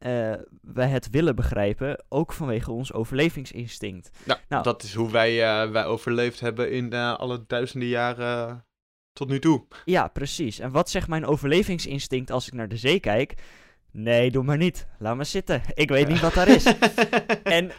we 0.61 0.83
het 0.83 1.11
willen 1.11 1.37
begrijpen, 1.37 2.05
ook 2.09 2.33
vanwege 2.33 2.71
ons 2.71 2.93
overlevingsinstinct. 2.93 4.11
Ja, 4.25 4.41
nou, 4.49 4.63
dat 4.63 4.83
is 4.83 4.95
hoe 4.95 5.11
wij, 5.11 5.65
uh, 5.65 5.71
wij 5.71 5.85
overleefd 5.85 6.41
hebben 6.41 6.71
in 6.73 6.95
uh, 6.95 7.15
alle 7.19 7.45
duizenden 7.47 7.89
jaren 7.89 8.65
tot 9.13 9.29
nu 9.29 9.39
toe. 9.39 9.65
Ja, 9.85 10.09
precies. 10.09 10.59
En 10.59 10.71
wat 10.71 10.91
zegt 10.91 11.09
mijn 11.09 11.27
overlevingsinstinct 11.27 12.31
als 12.31 12.47
ik 12.47 12.53
naar 12.53 12.69
de 12.69 12.77
zee 12.77 13.01
kijk? 13.01 13.35
Nee, 13.93 14.31
doe 14.31 14.45
maar 14.45 14.57
niet. 14.57 14.87
Laat 14.99 15.17
maar 15.17 15.27
zitten. 15.27 15.63
Ik 15.75 15.89
weet 15.89 16.09
niet 16.09 16.21
wat 16.21 16.35
daar 16.35 16.49
is. 16.49 16.65
en 17.43 17.71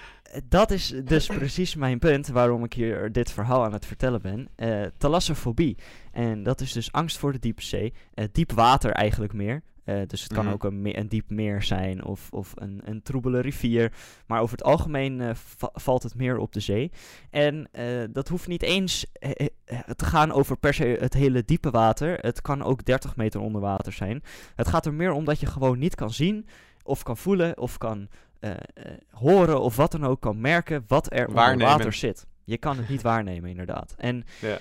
dat 0.43 0.71
is 0.71 0.93
dus 1.03 1.27
precies 1.27 1.75
mijn 1.75 1.99
punt 1.99 2.27
waarom 2.27 2.63
ik 2.63 2.73
hier 2.73 3.11
dit 3.11 3.31
verhaal 3.31 3.63
aan 3.63 3.73
het 3.73 3.85
vertellen 3.85 4.21
ben. 4.21 4.49
Uh, 4.57 4.85
thalassofobie. 4.97 5.77
En 6.11 6.43
dat 6.43 6.61
is 6.61 6.71
dus 6.71 6.91
angst 6.91 7.17
voor 7.17 7.31
de 7.31 7.39
diepe 7.39 7.63
zee. 7.63 7.93
Uh, 8.15 8.25
diep 8.31 8.51
water 8.51 8.91
eigenlijk 8.91 9.33
meer. 9.33 9.63
Uh, 9.85 10.01
dus 10.07 10.23
het 10.23 10.33
kan 10.33 10.45
Mhm. 10.45 10.53
ook 10.53 10.63
een, 10.63 10.81
me- 10.81 10.97
een 10.97 11.07
diep 11.07 11.29
meer 11.29 11.61
zijn 11.63 12.03
of, 12.03 12.27
of 12.31 12.51
een, 12.55 12.81
een 12.83 13.01
troebele 13.01 13.39
rivier. 13.39 13.91
Maar 14.27 14.41
over 14.41 14.57
het 14.57 14.65
algemeen 14.65 15.21
eh, 15.21 15.35
va- 15.35 15.69
valt 15.73 16.03
het 16.03 16.15
meer 16.15 16.37
op 16.37 16.53
de 16.53 16.59
zee. 16.59 16.91
En 17.29 17.69
eh, 17.71 17.85
dat 18.11 18.27
hoeft 18.27 18.47
niet 18.47 18.61
eens 18.63 19.05
eh, 19.13 19.47
eh, 19.65 19.79
te 19.79 20.05
gaan 20.05 20.31
over 20.31 20.57
per 20.57 20.73
se 20.73 20.97
het 20.99 21.13
hele 21.13 21.45
diepe 21.45 21.69
water. 21.69 22.17
Het 22.19 22.41
kan 22.41 22.63
ook 22.63 22.85
30 22.85 23.15
meter 23.15 23.39
onder 23.39 23.61
water 23.61 23.93
zijn. 23.93 24.23
Het 24.55 24.67
gaat 24.67 24.85
er 24.85 24.93
meer 24.93 25.11
om 25.11 25.25
dat 25.25 25.39
je 25.39 25.45
gewoon 25.45 25.79
niet 25.79 25.95
kan 25.95 26.11
zien 26.11 26.45
of 26.83 27.03
kan 27.03 27.17
voelen 27.17 27.57
of 27.57 27.77
kan 27.77 28.07
eh, 28.39 28.51
eh, 28.51 28.57
horen 29.09 29.61
of 29.61 29.75
wat 29.75 29.91
dan 29.91 30.05
ook 30.05 30.21
kan 30.21 30.41
merken 30.41 30.83
wat 30.87 31.13
er 31.13 31.27
onder 31.27 31.57
water 31.57 31.93
zit. 31.93 32.25
Je 32.43 32.57
kan 32.57 32.77
het 32.77 32.89
niet 32.89 33.01
waarnemen, 33.01 33.49
inderdaad. 33.49 33.93
En 33.97 34.23
Ja. 34.41 34.59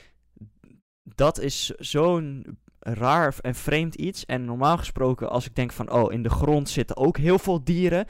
dat 1.02 1.38
is 1.38 1.66
zo'n 1.66 2.58
raar 2.80 3.34
en 3.40 3.54
vreemd 3.54 3.94
iets. 3.94 4.26
En 4.26 4.44
normaal 4.44 4.76
gesproken, 4.76 5.30
als 5.30 5.46
ik 5.46 5.54
denk 5.54 5.72
van, 5.72 5.92
oh, 5.92 6.12
in 6.12 6.22
de 6.22 6.30
grond 6.30 6.68
zitten 6.68 6.96
ook 6.96 7.18
heel 7.18 7.38
veel 7.38 7.64
dieren. 7.64 8.06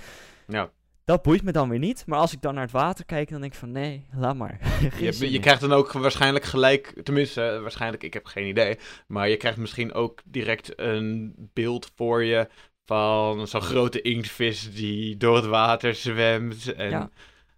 Ja. 0.46 0.70
Dat 1.04 1.22
boeit 1.22 1.42
me 1.42 1.52
dan 1.52 1.68
weer 1.68 1.78
niet. 1.78 2.02
Maar 2.06 2.18
als 2.18 2.32
ik 2.32 2.40
dan 2.40 2.54
naar 2.54 2.62
het 2.62 2.72
water 2.72 3.04
kijk, 3.04 3.30
dan 3.30 3.40
denk 3.40 3.52
ik 3.52 3.58
van, 3.58 3.72
nee, 3.72 4.06
laat 4.14 4.36
maar. 4.36 4.58
Je, 5.00 5.30
je 5.32 5.40
krijgt 5.40 5.60
dan 5.60 5.72
ook 5.72 5.92
waarschijnlijk 5.92 6.44
gelijk, 6.44 7.00
tenminste, 7.02 7.42
eh, 7.42 7.60
waarschijnlijk, 7.60 8.02
ik 8.02 8.14
heb 8.14 8.26
geen 8.26 8.46
idee. 8.46 8.78
Maar 9.06 9.28
je 9.28 9.36
krijgt 9.36 9.58
misschien 9.58 9.92
ook 9.92 10.20
direct 10.24 10.80
een 10.80 11.34
beeld 11.52 11.92
voor 11.96 12.24
je 12.24 12.48
van 12.84 13.48
zo'n 13.48 13.60
grote 13.60 14.00
inktvis 14.00 14.74
die 14.74 15.16
door 15.16 15.36
het 15.36 15.46
water 15.46 15.94
zwemt. 15.94 16.74
En 16.74 16.90
Ja. 16.90 17.10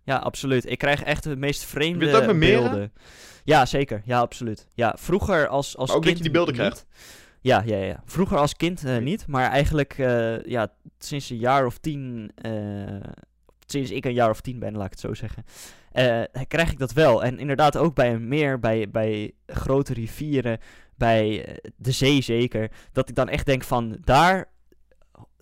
Ja, 0.05 0.17
absoluut. 0.17 0.71
Ik 0.71 0.79
krijg 0.79 1.03
echt 1.03 1.23
de 1.23 1.37
meest 1.37 1.65
vreemde 1.65 2.35
beelden. 2.39 2.93
Ja, 3.45 3.67
zeker. 3.67 4.03
Ja, 4.05 4.21
absoluut. 4.21 4.67
Ja, 4.75 4.95
vroeger 4.99 5.49
als, 5.49 5.77
als 5.77 5.89
Maar 5.89 5.97
ook 5.97 6.03
kind 6.03 6.17
dat 6.17 6.27
je 6.27 6.31
die 6.31 6.43
beelden 6.43 6.55
niet. 6.55 6.63
krijgt? 6.63 6.87
Ja, 7.41 7.63
ja, 7.67 7.77
ja. 7.77 8.03
Vroeger 8.05 8.39
als 8.39 8.57
kind 8.57 8.85
eh, 8.85 8.99
niet, 8.99 9.27
maar 9.27 9.51
eigenlijk 9.51 9.99
eh, 9.99 10.45
ja, 10.45 10.73
sinds 10.99 11.31
een 11.31 11.37
jaar 11.37 11.67
of 11.67 11.79
tien, 11.79 12.33
eh, 12.35 13.11
sinds 13.67 13.91
ik 13.91 14.05
een 14.05 14.13
jaar 14.13 14.31
of 14.31 14.41
tien 14.41 14.59
ben, 14.59 14.77
laat 14.77 14.85
ik 14.85 14.91
het 14.91 15.01
zo 15.01 15.15
zeggen, 15.15 15.45
krijg 16.49 16.73
ik 16.73 16.79
dat 16.79 16.93
wel. 16.93 17.25
En 17.25 17.39
inderdaad 17.39 17.77
ook 17.77 17.95
bij 17.95 18.13
een 18.13 18.29
meer, 18.29 18.59
bij, 18.59 18.91
bij 18.91 19.33
grote 19.47 19.93
rivieren, 19.93 20.59
bij 20.97 21.57
de 21.77 21.93
zee 21.93 22.23
zeker, 22.23 22.71
dat 22.93 23.09
ik 23.09 23.15
dan 23.15 23.29
echt 23.29 23.47
denk 23.47 23.65
van 23.65 23.99
daar 24.05 24.49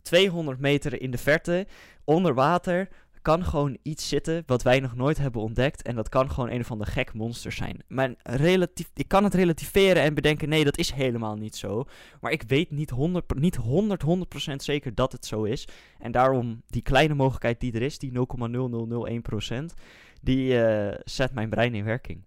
200 0.02 0.58
meter 0.58 1.00
in 1.00 1.10
de 1.10 1.18
verte, 1.18 1.66
onder 2.04 2.34
water, 2.34 2.88
kan 3.22 3.44
gewoon 3.44 3.76
iets 3.82 4.08
zitten 4.08 4.42
wat 4.46 4.62
wij 4.62 4.80
nog 4.80 4.94
nooit 4.94 5.18
hebben 5.18 5.42
ontdekt. 5.42 5.82
En 5.82 5.94
dat 5.94 6.08
kan 6.08 6.30
gewoon 6.30 6.50
een 6.50 6.60
of 6.60 6.70
ander 6.70 6.86
gek 6.86 7.12
monster 7.12 7.52
zijn. 7.52 7.84
Maar 7.88 8.14
relatief, 8.22 8.90
ik 8.94 9.08
kan 9.08 9.24
het 9.24 9.34
relativeren 9.34 10.02
en 10.02 10.14
bedenken, 10.14 10.48
nee, 10.48 10.64
dat 10.64 10.78
is 10.78 10.90
helemaal 10.90 11.36
niet 11.36 11.56
zo. 11.56 11.84
Maar 12.20 12.32
ik 12.32 12.42
weet 12.46 12.70
niet 12.70 12.90
100, 12.90 13.26
per- 13.26 13.38
niet 13.38 13.56
100, 13.56 14.02
100% 14.02 14.62
zeker 14.62 14.94
dat 14.94 15.12
het 15.12 15.26
zo 15.26 15.42
is. 15.44 15.68
En 15.98 16.12
daarom 16.12 16.62
die 16.66 16.82
kleine 16.82 17.14
mogelijkheid 17.14 17.60
die 17.60 17.72
er 17.72 17.82
is, 17.82 17.98
die 17.98 18.12
0,0001%, 18.12 19.74
die 20.22 20.62
eh, 20.64 20.98
zet 21.04 21.32
mijn 21.34 21.50
brein 21.50 21.74
in 21.74 21.84
werking. 21.84 22.22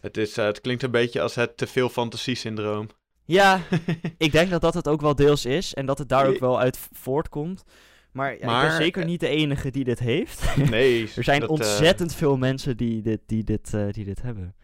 het, 0.00 0.16
is, 0.16 0.36
eh, 0.36 0.44
het 0.44 0.60
klinkt 0.60 0.82
een 0.82 0.90
beetje 0.90 1.20
als 1.20 1.34
het 1.34 1.56
te 1.56 1.66
veel 1.66 1.88
fantasiesyndroom. 1.88 2.88
Ja, 3.24 3.60
ik 4.18 4.32
denk 4.32 4.50
dat 4.50 4.60
dat 4.60 4.74
het 4.74 4.88
ook 4.88 5.00
wel 5.00 5.14
deels 5.14 5.44
is 5.44 5.74
en 5.74 5.86
dat 5.86 5.98
het 5.98 6.08
daar 6.08 6.26
ook 6.26 6.38
wel 6.38 6.60
uit 6.60 6.88
voortkomt. 6.92 7.64
Maar, 8.12 8.38
ja, 8.38 8.62
ik 8.62 8.68
ben 8.68 8.76
zeker 8.76 9.02
eh, 9.02 9.08
niet 9.08 9.20
de 9.20 9.28
enige 9.28 9.70
die 9.70 9.84
dit 9.84 9.98
heeft. 9.98 10.56
Nee. 10.70 11.10
er 11.16 11.24
zijn 11.24 11.40
dat, 11.40 11.48
eh, 11.48 11.54
ontzettend 11.54 12.14
veel 12.14 12.36
mensen 12.36 12.76
die 12.76 13.02
dit, 13.02 13.20
die, 13.26 13.44
dit, 13.44 13.74
eh, 13.74 13.88
die 13.90 14.04
dit 14.04 14.22
hebben. 14.22 14.54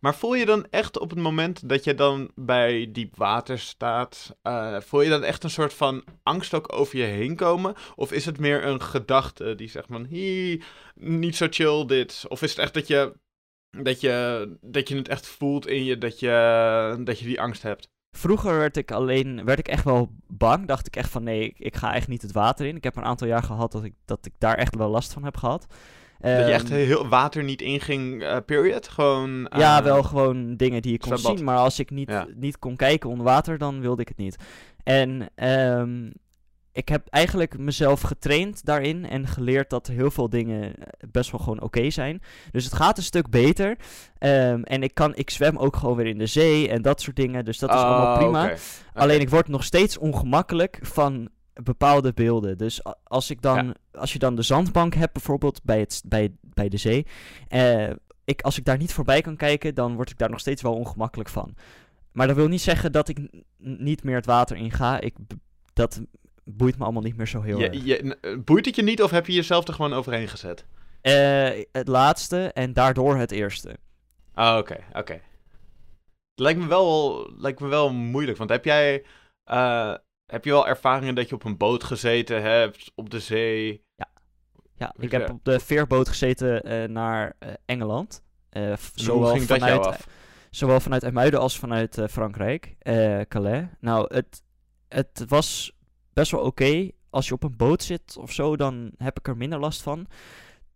Maar 0.00 0.14
voel 0.14 0.34
je 0.34 0.46
dan 0.46 0.66
echt 0.70 0.98
op 0.98 1.10
het 1.10 1.18
moment 1.18 1.68
dat 1.68 1.84
je 1.84 1.94
dan 1.94 2.30
bij 2.34 2.88
diep 2.92 3.16
water 3.16 3.58
staat, 3.58 4.36
voel 4.78 5.00
je 5.00 5.08
dan 5.08 5.22
echt 5.22 5.44
een 5.44 5.50
soort 5.50 5.74
van 5.74 6.04
angst 6.22 6.54
ook 6.54 6.72
over 6.72 6.98
je 6.98 7.04
heen 7.04 7.36
komen? 7.36 7.74
Of 7.94 8.12
is 8.12 8.26
het 8.26 8.38
meer 8.38 8.64
een 8.64 8.82
gedachte 8.82 9.54
die 9.54 9.68
zegt 9.68 9.86
van, 9.88 10.04
hie, 10.04 10.62
niet 10.94 11.36
zo 11.36 11.46
chill 11.50 11.86
dit? 11.86 12.24
Of 12.28 12.42
is 12.42 12.50
het 12.50 12.58
echt 12.58 12.74
dat 12.74 12.86
je, 12.86 13.12
dat 13.70 14.00
je, 14.00 14.56
dat 14.60 14.88
je 14.88 14.96
het 14.96 15.08
echt 15.08 15.26
voelt 15.26 15.66
in 15.66 15.84
je, 15.84 15.98
dat 15.98 16.20
je, 16.20 17.00
dat 17.04 17.18
je 17.18 17.26
die 17.26 17.40
angst 17.40 17.62
hebt? 17.62 17.88
Vroeger 18.16 18.58
werd 18.58 18.76
ik 18.76 18.90
alleen, 18.90 19.44
werd 19.44 19.58
ik 19.58 19.68
echt 19.68 19.84
wel 19.84 20.10
bang. 20.28 20.66
Dacht 20.66 20.86
ik 20.86 20.96
echt 20.96 21.10
van 21.10 21.22
nee, 21.22 21.40
ik, 21.44 21.58
ik 21.58 21.76
ga 21.76 21.94
echt 21.94 22.08
niet 22.08 22.22
het 22.22 22.32
water 22.32 22.66
in. 22.66 22.76
Ik 22.76 22.84
heb 22.84 22.96
een 22.96 23.04
aantal 23.04 23.26
jaar 23.26 23.42
gehad 23.42 23.72
dat 23.72 23.84
ik, 23.84 23.92
dat 24.04 24.26
ik 24.26 24.32
daar 24.38 24.54
echt 24.54 24.76
wel 24.76 24.88
last 24.88 25.12
van 25.12 25.24
heb 25.24 25.36
gehad. 25.36 25.66
dat 26.20 26.30
je 26.46 26.52
echt 26.52 26.64
Ehm, 26.70 26.74
heel 26.74 27.08
water 27.08 27.44
niet 27.44 27.62
inging, 27.62 28.22
eh, 28.22 28.36
period? 28.46 28.88
Gewoon... 28.88 29.50
Ja, 29.56 29.78
eh, 29.78 29.84
wel 29.84 30.02
gewoon 30.02 30.56
dingen 30.56 30.82
die 30.82 30.92
ik 30.92 31.00
kon 31.00 31.08
zwembad. 31.18 31.36
zien. 31.36 31.46
Maar 31.46 31.56
als 31.58 31.78
ik 31.78 31.90
niet, 31.90 32.10
Ja. 32.10 32.26
niet 32.34 32.58
kon 32.58 32.76
kijken 32.76 33.10
onder 33.10 33.24
water, 33.24 33.58
dan 33.58 33.80
wilde 33.80 34.02
ik 34.02 34.08
het 34.08 34.16
niet. 34.16 34.36
En 34.84 35.28
ehm, 35.34 36.10
ik 36.76 36.88
heb 36.88 37.06
eigenlijk 37.08 37.58
mezelf 37.58 38.00
getraind 38.00 38.64
daarin 38.64 39.06
en 39.08 39.26
geleerd 39.26 39.70
dat 39.70 39.86
heel 39.86 40.10
veel 40.10 40.28
dingen 40.28 40.74
eh, 40.76 41.08
best 41.10 41.30
wel 41.30 41.40
gewoon 41.40 41.60
oké 41.60 41.90
zijn. 41.90 42.22
Dus 42.50 42.64
het 42.64 42.74
gaat 42.74 42.96
een 42.96 43.02
stuk 43.02 43.30
beter. 43.30 43.76
Ehm, 44.18 44.62
en 44.62 44.82
ik, 44.82 44.94
kan, 44.94 45.14
ik 45.14 45.30
zwem 45.30 45.56
ook 45.56 45.76
gewoon 45.76 45.96
weer 45.96 46.06
in 46.06 46.18
de 46.18 46.26
zee 46.26 46.68
en 46.68 46.82
dat 46.82 47.00
soort 47.00 47.16
dingen. 47.16 47.44
Dus 47.44 47.58
dat 47.58 47.70
is 47.70 47.76
allemaal 47.76 48.12
Oh, 48.12 48.18
prima. 48.18 48.54
Alleen 48.94 49.20
ik 49.20 49.30
word 49.30 49.48
nog 49.48 49.64
steeds 49.64 49.98
ongemakkelijk 49.98 50.78
van 50.82 51.28
bepaalde 51.62 52.12
beelden. 52.12 52.58
Dus 52.58 52.80
als, 53.04 53.30
ik 53.30 53.42
dan, 53.42 53.74
als 53.92 54.12
je 54.12 54.18
dan 54.18 54.34
de 54.34 54.42
zandbank 54.42 54.94
hebt, 54.94 55.12
bijvoorbeeld 55.12 55.60
bij, 55.64 55.78
het, 55.78 56.02
bij, 56.06 56.32
bij 56.40 56.68
de 56.68 56.76
zee. 56.76 57.06
eh, 57.48 57.90
ik, 58.24 58.42
als 58.42 58.58
ik 58.58 58.64
daar 58.64 58.78
niet 58.78 58.92
voorbij 58.92 59.20
kan 59.20 59.36
kijken, 59.36 59.74
dan 59.74 59.94
word 59.94 60.10
ik 60.10 60.18
daar 60.18 60.30
nog 60.30 60.40
steeds 60.40 60.62
wel 60.62 60.74
ongemakkelijk 60.74 61.28
van. 61.28 61.54
Maar 62.12 62.26
dat 62.26 62.36
wil 62.36 62.48
niet 62.48 62.60
zeggen 62.60 62.92
dat 62.92 63.08
ik 63.08 63.18
niet 63.58 64.04
meer 64.04 64.14
het 64.16 64.26
water 64.26 64.56
in 64.56 64.70
ga. 64.70 65.00
Ik, 65.00 65.14
dat 65.72 66.00
boeit 66.48 66.78
me 66.78 66.84
allemaal 66.84 67.02
niet 67.02 67.16
meer 67.16 67.28
zo 67.28 67.42
heel 67.42 67.60
erg. 67.60 67.84
Je, 67.84 68.16
eh, 68.20 68.38
boeit 68.44 68.66
het 68.66 68.76
je 68.76 68.82
niet 68.82 69.02
of 69.02 69.10
heb 69.10 69.26
je 69.26 69.32
jezelf 69.32 69.68
er 69.68 69.74
gewoon 69.74 69.92
overheen 69.92 70.28
gezet? 70.28 70.66
Eh, 71.00 71.64
het 71.72 71.88
laatste 71.88 72.52
en 72.52 72.72
daardoor 72.72 73.16
het 73.16 73.30
eerste. 73.30 73.76
Ah, 74.34 74.58
oké, 74.58 74.76
oké. 74.92 75.20
Lijkt 76.34 76.60
me 76.60 76.66
wel, 76.66 77.26
lijkt 77.36 77.60
me 77.60 77.68
wel 77.68 77.92
moeilijk, 77.92 78.38
want 78.38 78.50
heb 78.50 78.64
jij, 78.64 79.04
eh, 79.44 79.94
heb 80.26 80.44
je 80.44 80.50
wel 80.50 80.68
ervaringen 80.68 81.14
dat 81.14 81.28
je 81.28 81.34
op 81.34 81.44
een 81.44 81.56
boot 81.56 81.84
gezeten 81.84 82.42
hebt, 82.42 82.92
op 82.94 83.10
de 83.10 83.20
zee? 83.20 83.84
Ja, 84.78 84.92
Hoe 84.94 85.04
ik 85.04 85.10
heb 85.10 85.30
op 85.30 85.44
de 85.44 85.60
veerboot 85.60 86.08
gezeten 86.08 86.92
naar 86.92 87.36
Engeland. 87.64 88.22
Zowel 88.94 89.36
vanuit? 89.36 90.06
Zowel 90.50 90.80
vanuit 90.80 91.34
als 91.34 91.58
vanuit 91.58 92.00
Frankrijk, 92.10 92.76
Calais. 93.28 93.64
Nou, 93.80 94.14
het, 94.14 94.42
het 94.88 95.24
was 95.28 95.75
best 96.16 96.30
wel 96.30 96.40
oké. 96.40 96.90
Als 97.10 97.28
je 97.28 97.34
op 97.34 97.42
een 97.42 97.56
boot 97.56 97.82
zit 97.82 98.16
of 98.20 98.32
zo, 98.32 98.56
dan 98.56 98.90
heb 98.98 99.18
ik 99.18 99.28
er 99.28 99.36
minder 99.36 99.58
last 99.58 99.82
van. 99.82 100.06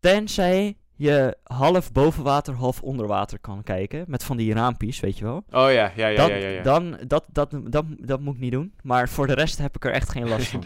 Tenzij 0.00 0.76
je 0.96 1.36
half 1.44 1.92
boven 1.92 2.22
water, 2.22 2.54
half 2.54 2.82
onder 2.82 3.06
water 3.06 3.38
kan 3.38 3.62
kijken. 3.62 4.04
Met 4.08 4.24
van 4.24 4.36
die 4.36 4.54
raampjes, 4.54 5.00
weet 5.00 5.18
je 5.18 5.24
wel. 5.24 5.36
Oh 5.50 5.72
ja, 5.72 5.92
ja, 5.96 6.06
ja, 6.06 6.06
ja, 6.06 6.48
ja. 6.48 6.62
Dan, 6.62 6.98
dat, 7.06 7.24
dat, 7.32 7.54
dat, 7.64 7.84
dat 7.88 8.20
moet 8.20 8.34
ik 8.34 8.40
niet 8.40 8.52
doen. 8.52 8.74
Maar 8.82 9.08
voor 9.08 9.26
de 9.26 9.34
rest 9.34 9.58
heb 9.58 9.76
ik 9.76 9.84
er 9.84 9.92
echt 9.92 10.10
geen 10.10 10.28
last 10.28 10.48
van. 10.54 10.64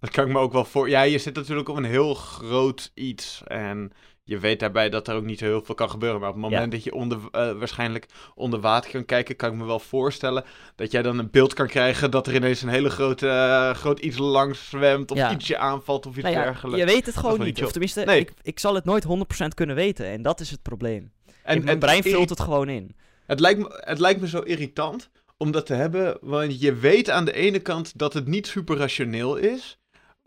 Dat 0.00 0.10
kan 0.10 0.26
ik 0.26 0.32
me 0.32 0.38
ook 0.38 0.52
wel 0.52 0.64
voor. 0.64 0.88
Ja, 0.88 1.02
je 1.02 1.18
zit 1.18 1.34
natuurlijk 1.34 1.68
op 1.68 1.76
een 1.76 1.84
heel 1.84 2.14
groot 2.14 2.90
iets. 2.94 3.42
En 3.46 3.92
je 4.24 4.38
weet 4.38 4.60
daarbij 4.60 4.88
dat 4.90 5.08
er 5.08 5.14
ook 5.14 5.24
niet 5.24 5.40
heel 5.40 5.62
veel 5.64 5.74
kan 5.74 5.90
gebeuren. 5.90 6.20
Maar 6.20 6.28
op 6.28 6.34
het 6.34 6.44
moment 6.44 6.64
Ja. 6.64 6.70
dat 6.70 6.84
je 6.84 6.94
onder, 6.94 7.18
eh, 7.30 7.52
waarschijnlijk 7.52 8.06
onder 8.34 8.60
water 8.60 8.90
kan 8.90 9.04
kijken, 9.04 9.36
kan 9.36 9.50
ik 9.52 9.56
me 9.58 9.64
wel 9.64 9.78
voorstellen 9.78 10.44
dat 10.76 10.90
jij 10.92 11.02
dan 11.02 11.18
een 11.18 11.30
beeld 11.30 11.54
kan 11.54 11.66
krijgen 11.66 12.10
dat 12.10 12.26
er 12.26 12.34
ineens 12.34 12.62
een 12.62 12.68
hele 12.68 12.90
grote, 12.90 13.28
eh, 13.28 13.70
groot 13.74 13.98
iets 13.98 14.18
langs 14.18 14.68
zwemt. 14.68 15.10
Of 15.10 15.16
Ja. 15.16 15.32
ietsje 15.32 15.58
aanvalt 15.58 16.06
of 16.06 16.12
iets 16.14 16.22
Nou 16.22 16.34
ja, 16.36 16.42
dergelijks. 16.42 16.80
je 16.80 16.86
weet 16.92 17.06
het 17.06 17.16
gewoon 17.16 17.40
niet. 17.40 17.64
Of 17.64 17.70
tenminste, 17.70 18.04
Nee. 18.04 18.20
ik, 18.20 18.32
ik 18.42 18.58
zal 18.58 18.74
het 18.74 18.84
nooit 18.84 19.04
100% 19.04 19.54
kunnen 19.54 19.76
weten. 19.76 20.06
En 20.06 20.22
dat 20.22 20.40
is 20.40 20.50
het 20.50 20.62
probleem. 20.62 21.12
En, 21.42 21.56
mijn 21.58 21.68
en 21.68 21.78
brein 21.78 22.02
vult 22.02 22.28
het 22.28 22.40
gewoon 22.40 22.68
in. 22.68 22.96
Het 23.26 23.40
lijkt, 23.40 23.60
me, 23.60 23.80
het 23.84 23.98
lijkt 23.98 24.20
me 24.20 24.28
zo 24.28 24.40
irritant 24.40 25.10
om 25.36 25.50
dat 25.50 25.66
te 25.66 25.74
hebben, 25.74 26.18
want 26.20 26.60
je 26.60 26.74
weet 26.74 27.10
aan 27.10 27.24
de 27.24 27.32
ene 27.32 27.58
kant 27.58 27.98
dat 27.98 28.12
het 28.14 28.26
niet 28.26 28.46
super 28.46 28.76
rationeel 28.76 29.36
is, 29.36 29.78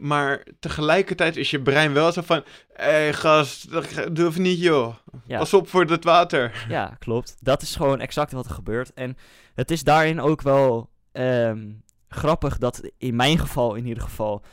maar 0.04 0.46
tegelijkertijd 0.60 1.38
is 1.38 1.52
je 1.52 1.62
brein 1.62 1.94
wel 1.94 2.12
zo 2.12 2.22
van, 2.22 2.44
hé 2.74 2.84
hey, 2.84 3.14
gast, 3.14 3.72
doe 4.16 4.28
even 4.28 4.42
niet 4.42 4.60
joh, 4.60 4.96
Ja. 5.26 5.38
pas 5.38 5.54
op 5.54 5.70
voor 5.70 5.86
het 5.86 6.04
water. 6.04 6.66
Ja, 6.70 6.96
klopt. 7.00 7.36
Dat 7.40 7.62
is 7.62 7.76
gewoon 7.76 8.00
exact 8.00 8.32
wat 8.32 8.46
er 8.46 8.52
gebeurt. 8.52 8.94
En 8.94 9.18
het 9.54 9.72
is 9.72 9.84
daarin 9.84 10.22
ook 10.22 10.42
wel 10.42 10.90
ehm, 11.12 11.72
grappig 12.08 12.58
dat 12.58 12.92
in 12.98 13.16
mijn 13.16 13.40
geval 13.40 13.76
in 13.76 13.86
ieder 13.86 14.04
geval... 14.04 14.44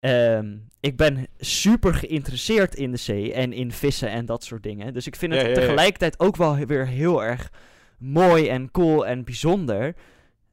ehm, 0.00 0.56
ik 0.80 0.96
ben 0.96 1.26
super 1.38 1.94
geïnteresseerd 1.94 2.74
in 2.74 2.90
de 2.90 2.96
zee 2.96 3.32
en 3.32 3.52
in 3.52 3.72
vissen 3.72 4.08
en 4.10 4.26
dat 4.26 4.44
soort 4.44 4.62
dingen. 4.62 4.92
Dus 4.94 5.06
ik 5.06 5.16
vind 5.16 5.32
het 5.32 5.40
Ja, 5.42 5.48
ja, 5.48 5.54
ja. 5.54 5.60
tegelijkertijd 5.60 6.20
ook 6.20 6.36
wel 6.36 6.56
weer 6.56 6.86
heel 6.86 7.24
erg 7.24 7.50
mooi 7.98 8.48
en 8.48 8.70
cool 8.70 9.06
en 9.06 9.24
bijzonder. 9.24 9.94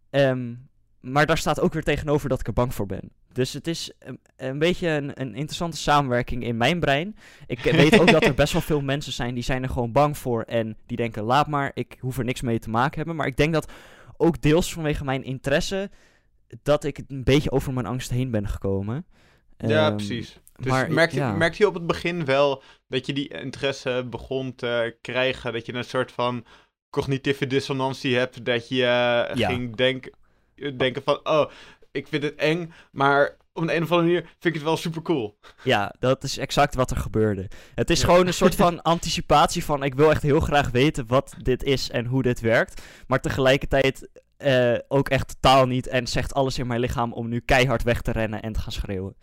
Ehm, 0.09 0.53
maar 0.99 1.25
daar 1.25 1.37
staat 1.37 1.59
ook 1.59 1.73
weer 1.73 1.83
tegenover 1.83 2.29
dat 2.29 2.39
ik 2.39 2.47
er 2.47 2.53
bang 2.53 2.73
voor 2.73 2.85
ben. 2.85 3.11
Dus 3.33 3.53
het 3.53 3.67
is 3.67 3.91
een, 3.99 4.19
een 4.37 4.59
beetje 4.59 4.87
een, 4.87 5.21
een 5.21 5.35
interessante 5.35 5.77
samenwerking 5.77 6.43
in 6.43 6.57
mijn 6.57 6.79
brein. 6.79 7.15
Ik 7.47 7.59
weet 7.59 7.99
ook 7.99 8.11
dat 8.11 8.23
er 8.23 8.33
best 8.33 8.53
wel 8.53 8.61
veel 8.61 8.81
mensen 8.81 9.13
zijn 9.13 9.33
die 9.33 9.43
zijn 9.43 9.63
er 9.63 9.69
gewoon 9.69 9.91
bang 9.91 10.17
voor. 10.17 10.41
En 10.43 10.77
die 10.85 10.97
denken, 10.97 11.23
laat 11.23 11.47
maar, 11.47 11.71
ik 11.73 11.97
hoef 11.99 12.17
er 12.17 12.23
niks 12.23 12.41
mee 12.41 12.59
te 12.59 12.69
maken 12.69 12.95
hebben. 12.97 13.15
Maar 13.15 13.27
ik 13.27 13.37
denk 13.37 13.53
dat 13.53 13.71
ook 14.17 14.41
deels 14.41 14.73
vanwege 14.73 15.03
mijn 15.03 15.23
interesse... 15.23 15.89
dat 16.63 16.83
ik 16.83 16.97
een 17.07 17.23
beetje 17.23 17.51
over 17.51 17.73
mijn 17.73 17.85
angst 17.85 18.09
heen 18.09 18.31
ben 18.31 18.47
gekomen. 18.47 19.05
ja, 19.57 19.87
Ehm, 19.87 19.95
precies. 19.95 20.39
Dus 20.55 20.71
maar 20.71 20.91
merkte, 20.91 21.15
ja. 21.15 21.31
merkte 21.33 21.57
je 21.61 21.67
op 21.67 21.73
het 21.73 21.87
begin 21.87 22.25
wel 22.25 22.63
dat 22.87 23.05
je 23.05 23.13
die 23.13 23.27
interesse 23.27 24.05
begon 24.09 24.55
te 24.55 24.97
krijgen, 25.01 25.53
dat 25.53 25.65
je 25.65 25.73
een 25.73 25.83
soort 25.83 26.11
van 26.11 26.45
cognitieve 26.89 27.47
dissonantie 27.47 28.15
hebt, 28.15 28.45
dat 28.45 28.67
je 28.69 28.75
eh, 28.83 29.35
Ja. 29.35 29.49
ging 29.49 29.75
denk, 29.75 30.09
denken 30.77 31.03
van, 31.03 31.19
oh, 31.23 31.51
ik 31.91 32.07
vind 32.07 32.23
het 32.23 32.35
eng, 32.35 32.73
maar 32.91 33.37
op 33.53 33.61
een, 33.61 33.75
een 33.75 33.83
of 33.83 33.91
andere 33.91 34.07
manier 34.07 34.21
vind 34.21 34.43
ik 34.43 34.53
het 34.53 34.63
wel 34.63 34.77
super 34.77 35.01
cool. 35.01 35.37
Ja, 35.63 35.95
dat 35.99 36.23
is 36.23 36.37
exact 36.37 36.75
wat 36.75 36.91
er 36.91 36.97
gebeurde. 36.97 37.47
Het 37.75 37.89
is 37.89 37.99
Ja. 38.01 38.05
gewoon 38.05 38.27
een 38.27 38.33
soort 38.33 38.55
van 38.55 38.81
anticipatie 38.93 39.65
van... 39.65 39.83
ik 39.83 39.95
wil 39.95 40.09
echt 40.09 40.21
heel 40.21 40.39
graag 40.39 40.69
weten 40.69 41.07
wat 41.07 41.33
dit 41.37 41.63
is 41.63 41.89
en 41.89 42.05
hoe 42.05 42.21
dit 42.21 42.39
werkt. 42.39 42.81
Maar 43.07 43.19
tegelijkertijd 43.21 44.09
eh, 44.37 44.77
ook 44.87 45.09
echt 45.09 45.27
totaal 45.27 45.65
niet... 45.65 45.87
en 45.87 46.07
zegt 46.07 46.33
alles 46.33 46.57
in 46.59 46.67
mijn 46.67 46.79
lichaam 46.79 47.13
om 47.13 47.27
nu 47.29 47.39
keihard 47.39 47.83
weg 47.83 48.01
te 48.01 48.11
rennen 48.11 48.41
en 48.41 48.53
te 48.53 48.59
gaan 48.59 48.71
schreeuwen. 48.71 49.15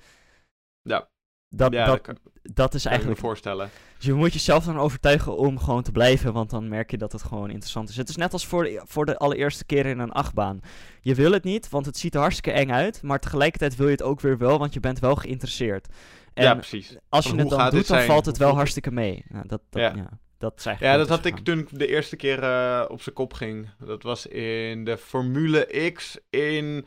Ja. 0.82 1.08
Dat, 1.48 1.72
ja, 1.72 1.86
dat, 1.86 2.04
dat 2.04 2.16
kan, 2.22 2.32
dat 2.54 2.74
is 2.74 2.82
kan 2.82 2.92
ik 2.92 2.98
me 2.98 3.04
eigenlijk... 3.04 3.20
voorstellen. 3.20 3.70
Dus 3.96 4.06
je 4.06 4.14
moet 4.14 4.32
jezelf 4.32 4.64
dan 4.64 4.78
overtuigen 4.78 5.36
om 5.36 5.58
gewoon 5.58 5.82
te 5.82 5.92
blijven... 5.92 6.32
want 6.32 6.50
dan 6.50 6.68
merk 6.68 6.90
je 6.90 6.98
dat 6.98 7.12
het 7.12 7.22
gewoon 7.22 7.50
interessant 7.50 7.88
is. 7.88 7.96
Het 7.96 8.08
is 8.08 8.16
net 8.16 8.32
als 8.32 8.46
voor 8.46 8.64
de, 8.64 8.82
voor 8.84 9.06
de 9.06 9.18
allereerste 9.18 9.64
keer 9.64 9.86
in 9.86 9.98
een 9.98 10.12
achtbaan. 10.12 10.60
Je 11.00 11.14
wil 11.14 11.32
het 11.32 11.44
niet, 11.44 11.68
want 11.68 11.86
het 11.86 11.98
ziet 11.98 12.14
er 12.14 12.20
hartstikke 12.20 12.58
eng 12.58 12.70
uit... 12.70 13.02
maar 13.02 13.20
tegelijkertijd 13.20 13.76
wil 13.76 13.86
je 13.86 13.92
het 13.92 14.02
ook 14.02 14.20
weer 14.20 14.38
wel, 14.38 14.58
want 14.58 14.74
je 14.74 14.80
bent 14.80 14.98
wel 14.98 15.14
geïnteresseerd. 15.16 15.88
En 16.34 16.44
ja, 16.44 16.54
precies. 16.54 16.96
als 17.08 17.26
je 17.26 17.34
het 17.34 17.48
dan 17.48 17.70
doet, 17.70 17.86
dan 17.86 18.02
valt 18.02 18.26
het 18.26 18.36
wel 18.36 18.54
hartstikke 18.54 18.90
mee. 18.90 19.24
Nou, 19.28 19.46
dat, 19.46 19.60
dat, 19.70 19.82
Ja. 19.82 19.92
ja. 19.96 20.18
dat 20.38 20.76
Ja, 20.78 20.96
dat 20.96 21.08
had 21.08 21.24
ik 21.24 21.38
toen 21.38 21.68
de 21.70 21.86
eerste 21.86 22.16
keer 22.16 22.42
eh, 22.42 22.84
op 22.88 23.02
zijn 23.02 23.14
kop 23.14 23.32
ging. 23.32 23.70
Dat 23.78 24.02
was 24.02 24.26
in 24.26 24.84
de 24.84 24.98
Formule 24.98 25.90
X 25.94 26.18
in 26.30 26.86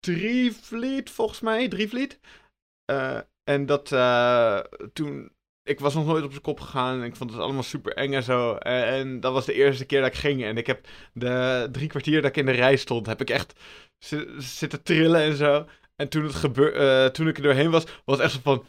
Drievliet, 0.00 1.10
volgens 1.10 1.40
mij. 1.40 1.68
Drievliet. 1.68 2.20
Eh 2.84 3.18
en 3.44 3.66
dat 3.66 3.92
eh, 3.92 4.58
toen... 4.92 5.32
Ik 5.62 5.80
was 5.80 5.94
nog 5.94 6.06
nooit 6.06 6.24
op 6.24 6.30
zijn 6.30 6.42
kop 6.42 6.60
gegaan 6.60 7.00
en 7.00 7.04
ik 7.06 7.16
vond 7.16 7.30
het 7.30 7.40
allemaal 7.40 7.62
super 7.62 7.92
eng 7.94 8.12
en 8.14 8.22
zo. 8.22 8.54
En, 8.54 8.84
en 8.84 9.20
dat 9.20 9.32
was 9.32 9.46
de 9.46 9.52
eerste 9.52 9.84
keer 9.84 10.00
dat 10.00 10.08
ik 10.10 10.14
ging. 10.18 10.44
En 10.44 10.56
ik 10.56 10.66
heb 10.66 10.86
de 11.12 11.68
drie 11.72 11.88
kwartier 11.88 12.22
dat 12.22 12.30
ik 12.30 12.36
in 12.36 12.46
de 12.46 12.52
rij 12.52 12.76
stond, 12.76 13.06
heb 13.06 13.20
ik 13.20 13.30
echt 13.30 13.52
zi- 13.98 14.26
zitten 14.38 14.82
trillen 14.82 15.20
en 15.20 15.36
zo. 15.36 15.66
En 15.96 16.08
toen, 16.08 16.22
het 16.24 16.34
gebeur, 16.34 16.74
eh, 16.76 17.06
toen 17.10 17.28
ik 17.28 17.36
er 17.36 17.42
doorheen 17.42 17.70
was, 17.70 17.84
was 18.04 18.16
het 18.16 18.24
echt 18.26 18.32
zo 18.32 18.40
van... 18.42 18.64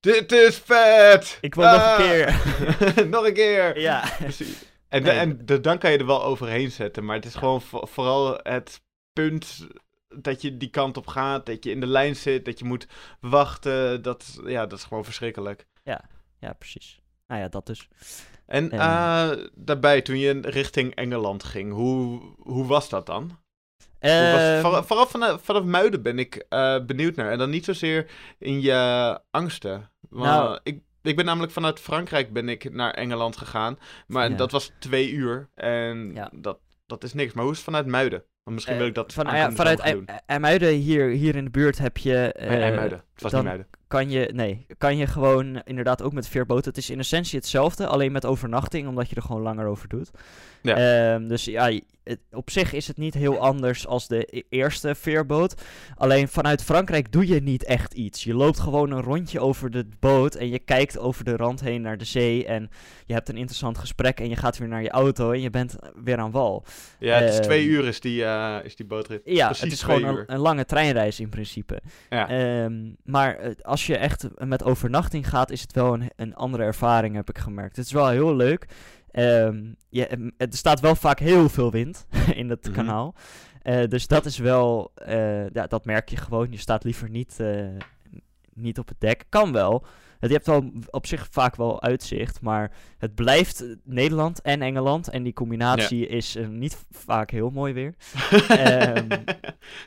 Dit 0.00 0.32
is 0.32 0.56
vet! 0.64 1.38
Ik 1.40 1.54
wil 1.54 1.64
nog 1.64 1.74
een 1.74 1.80
Ah! 1.80 1.96
keer. 1.96 3.06
nog 3.14 3.26
een 3.26 3.34
keer! 3.34 3.80
Ja. 3.80 4.04
Precies. 4.18 4.62
En, 4.88 5.02
Nee. 5.02 5.18
en 5.18 5.46
de- 5.46 5.60
dan 5.60 5.78
kan 5.78 5.92
je 5.92 5.98
er 5.98 6.06
wel 6.06 6.24
overheen 6.24 6.70
zetten. 6.70 7.04
Maar 7.04 7.16
het 7.16 7.24
is 7.24 7.34
gewoon 7.34 7.62
vo- 7.62 7.86
vooral 7.86 8.38
het 8.42 8.80
punt 9.12 9.66
dat 10.14 10.42
je 10.42 10.56
die 10.56 10.70
kant 10.70 10.96
op 10.96 11.06
gaat. 11.06 11.46
Dat 11.46 11.64
je 11.64 11.70
in 11.70 11.80
de 11.80 11.86
lijn 11.86 12.16
zit. 12.16 12.44
Dat 12.44 12.58
je 12.58 12.64
moet 12.64 12.86
wachten. 13.20 14.02
Dat, 14.02 14.40
ja, 14.44 14.66
dat 14.66 14.78
is 14.78 14.84
gewoon 14.84 15.04
verschrikkelijk. 15.04 15.66
ja, 16.38 16.52
precies. 16.58 17.00
Nou 17.26 17.40
ja, 17.40 17.48
dat 17.48 17.66
dus. 17.66 17.88
En 18.46 18.70
Eh. 18.70 19.30
daarbij, 19.54 20.02
toen 20.02 20.18
je 20.18 20.40
richting 20.40 20.94
Engeland 20.94 21.44
ging, 21.44 21.72
hoe, 21.72 22.20
hoe 22.38 22.66
was 22.66 22.88
dat 22.88 23.06
dan? 23.06 23.28
Was? 24.00 24.10
Ehm, 24.10 24.60
Vooral, 24.60 25.06
vanaf, 25.06 25.42
vanaf 25.42 25.64
Muiden 25.64 26.02
ben 26.02 26.18
ik 26.18 26.44
eh, 26.48 26.84
benieuwd 26.84 27.16
naar. 27.16 27.30
En 27.30 27.38
dan 27.38 27.50
niet 27.50 27.64
zozeer 27.64 28.10
in 28.38 28.60
je 28.60 29.20
angsten. 29.30 29.90
Want 30.08 30.24
Nou- 30.24 30.58
ik, 30.62 30.80
ik 31.02 31.16
ben 31.16 31.24
namelijk 31.24 31.52
vanuit 31.52 31.80
Frankrijk 31.80 32.32
ben 32.32 32.48
ik 32.48 32.72
naar 32.72 32.90
Engeland 32.94 33.36
gegaan. 33.36 33.78
Maar 34.06 34.30
Ja. 34.30 34.36
dat 34.36 34.50
was 34.50 34.70
twee 34.78 35.10
uur. 35.10 35.48
En 35.54 36.14
Ja. 36.14 36.30
dat, 36.34 36.58
dat 36.86 37.04
is 37.04 37.12
niks. 37.14 37.32
Maar 37.32 37.42
hoe 37.42 37.52
is 37.52 37.58
het 37.58 37.66
vanuit 37.66 37.86
Muiden? 37.86 38.24
Want 38.44 38.56
misschien 38.56 38.76
wil 38.76 38.86
ik 38.86 38.94
dat 38.94 39.08
Eh, 39.16 39.42
van, 39.42 39.52
vanuit. 39.52 39.80
IJmuiden 40.26 40.68
hier, 40.68 41.08
hier 41.08 41.36
in 41.36 41.44
de 41.44 41.50
buurt 41.50 41.78
heb 41.78 41.96
je... 41.96 42.34
Nee, 42.38 42.48
eh, 42.48 42.62
IJmuiden. 42.62 43.04
Was 43.22 43.32
dan- 43.32 43.44
niet 43.44 43.64
kan 43.92 44.10
je, 44.10 44.30
nee, 44.34 44.66
kan 44.78 44.96
je 44.96 45.06
gewoon 45.06 45.60
inderdaad 45.64 46.02
ook 46.02 46.12
met 46.12 46.28
veerboot. 46.28 46.64
Het 46.64 46.76
is 46.76 46.90
in 46.90 46.98
essentie 46.98 47.38
hetzelfde, 47.38 47.86
alleen 47.86 48.12
met 48.12 48.26
overnachting, 48.26 48.88
omdat 48.88 49.08
je 49.08 49.16
er 49.16 49.22
gewoon 49.22 49.42
langer 49.42 49.66
over 49.66 49.88
doet. 49.88 50.10
Ja. 50.62 50.76
Ehm, 50.76 51.28
dus 51.28 51.44
ja, 51.44 51.70
het, 52.04 52.18
op 52.30 52.50
zich 52.50 52.72
is 52.72 52.86
het 52.88 52.96
niet 52.96 53.14
heel 53.14 53.38
anders 53.38 53.86
als 53.86 54.08
de 54.08 54.28
e- 54.30 54.42
eerste 54.48 54.94
veerboot. 54.94 55.62
Alleen 55.96 56.28
vanuit 56.28 56.62
Frankrijk 56.62 57.12
doe 57.12 57.26
je 57.26 57.42
niet 57.42 57.64
echt 57.64 57.94
iets. 57.94 58.24
Je 58.24 58.34
loopt 58.34 58.60
gewoon 58.60 58.90
een 58.90 59.02
rondje 59.02 59.40
over 59.40 59.70
de 59.70 59.86
boot 60.00 60.34
en 60.34 60.48
je 60.48 60.58
kijkt 60.58 60.98
over 60.98 61.24
de 61.24 61.36
rand 61.36 61.60
heen 61.60 61.82
naar 61.82 61.98
de 61.98 62.04
zee. 62.04 62.46
En 62.46 62.70
je 63.06 63.12
hebt 63.14 63.28
een 63.28 63.36
interessant 63.36 63.78
gesprek 63.78 64.20
en 64.20 64.28
je 64.28 64.36
gaat 64.36 64.58
weer 64.58 64.68
naar 64.68 64.82
je 64.82 64.90
auto 64.90 65.30
en 65.32 65.40
je 65.40 65.50
bent 65.50 65.76
weer 66.04 66.18
aan 66.18 66.30
wal. 66.30 66.64
Ja, 66.98 67.18
het 67.18 67.28
is 67.28 67.34
ehm, 67.36 67.44
twee 67.44 67.64
uur 67.64 67.84
is 67.86 68.00
die, 68.00 68.24
eh, 68.24 68.56
is 68.64 68.76
die 68.76 68.86
bootrit. 68.86 69.20
Ja, 69.24 69.46
Precies 69.46 69.62
het 69.64 69.72
is 69.72 69.82
gewoon 69.82 70.24
een 70.26 70.38
lange 70.38 70.64
treinreis 70.64 71.20
in 71.20 71.28
principe. 71.28 71.80
Ja. 72.10 72.28
Ehm, 72.28 72.74
maar 73.12 73.36
eh, 73.36 73.50
als 73.62 73.86
je 73.86 73.96
echt 73.96 74.28
met 74.44 74.64
overnachting 74.64 75.28
gaat, 75.28 75.50
is 75.50 75.60
het 75.60 75.72
wel 75.72 75.94
een, 75.94 76.10
een 76.16 76.34
andere 76.34 76.62
ervaring, 76.62 77.14
heb 77.14 77.28
ik 77.28 77.38
gemerkt. 77.38 77.76
Het 77.76 77.86
is 77.86 77.92
wel 77.92 78.08
heel 78.08 78.36
leuk. 78.36 78.66
Ehm, 79.10 79.64
er 80.36 80.46
staat 80.50 80.80
wel 80.80 80.94
vaak 80.94 81.18
heel 81.18 81.48
veel 81.48 81.70
wind 81.70 82.06
in 82.34 82.50
het 82.50 82.64
Mhm. 82.66 82.72
kanaal. 82.74 83.14
Eh, 83.62 83.88
dus 83.88 84.06
dat 84.06 84.24
is 84.24 84.38
wel, 84.38 84.92
eh, 84.94 85.48
ja, 85.50 85.66
dat 85.66 85.84
merk 85.84 86.08
je 86.08 86.16
gewoon. 86.16 86.50
Je 86.50 86.56
staat 86.58 86.84
liever 86.84 87.10
niet, 87.10 87.36
niet 88.54 88.78
op 88.78 88.88
het 88.88 89.00
dek. 89.00 89.24
Kan 89.28 89.52
wel. 89.52 89.84
Het, 90.22 90.30
je 90.30 90.36
hebt 90.36 90.46
wel 90.46 90.70
op 90.90 91.06
zich 91.06 91.28
vaak 91.30 91.56
wel 91.56 91.82
uitzicht, 91.82 92.40
maar 92.40 92.72
het 92.98 93.14
blijft 93.14 93.60
eh, 93.60 93.68
Nederland 93.84 94.40
en 94.40 94.62
Engeland. 94.62 95.08
En 95.08 95.22
die 95.22 95.32
combinatie 95.32 96.06
is 96.06 96.36
eh, 96.36 96.46
niet 96.48 96.84
vaak 96.90 97.30
heel 97.30 97.50
mooi 97.50 97.72
weer. 97.72 97.94
Ehm, 98.48 99.08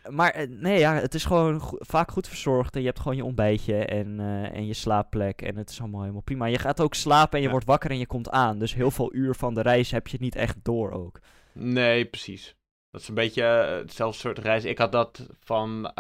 Maar 0.10 0.30
eh, 0.32 0.48
nee, 0.50 0.80
ja, 0.80 0.94
het 0.94 1.14
is 1.14 1.26
gewoon 1.26 1.60
go- 1.60 1.78
vaak 1.80 2.12
goed 2.12 2.28
verzorgd. 2.28 2.74
En 2.76 2.80
je 2.82 2.88
hebt 2.88 3.00
gewoon 3.00 3.18
je 3.18 3.24
ontbijtje 3.26 3.86
en, 3.86 4.20
en 4.54 4.66
je 4.68 4.74
slaapplek. 4.74 5.42
En 5.42 5.56
het 5.58 5.70
is 5.70 5.80
allemaal 5.80 6.02
helemaal 6.02 6.22
prima. 6.22 6.46
Je 6.46 6.60
gaat 6.60 6.82
ook 6.82 6.94
slapen 6.94 7.32
en 7.32 7.40
je 7.40 7.46
Ja. 7.46 7.52
wordt 7.52 7.66
wakker 7.66 7.90
en 7.90 7.98
je 7.98 8.08
komt 8.08 8.30
aan. 8.30 8.60
Dus 8.60 8.74
heel 8.74 8.92
veel 8.92 9.14
uur 9.14 9.36
van 9.36 9.54
de 9.54 9.62
reis 9.62 9.92
heb 9.92 10.08
je 10.08 10.18
niet 10.20 10.36
echt 10.36 10.58
door 10.64 10.92
ook. 10.92 11.20
Nee, 11.54 12.06
precies. 12.06 12.56
Dat 12.92 13.02
is 13.02 13.08
een 13.08 13.16
beetje 13.16 13.44
hetzelfde 13.44 14.20
soort 14.20 14.40
reis. 14.40 14.64
Ik 14.66 14.78
had 14.78 14.92
dat 14.92 15.28
van, 15.40 15.92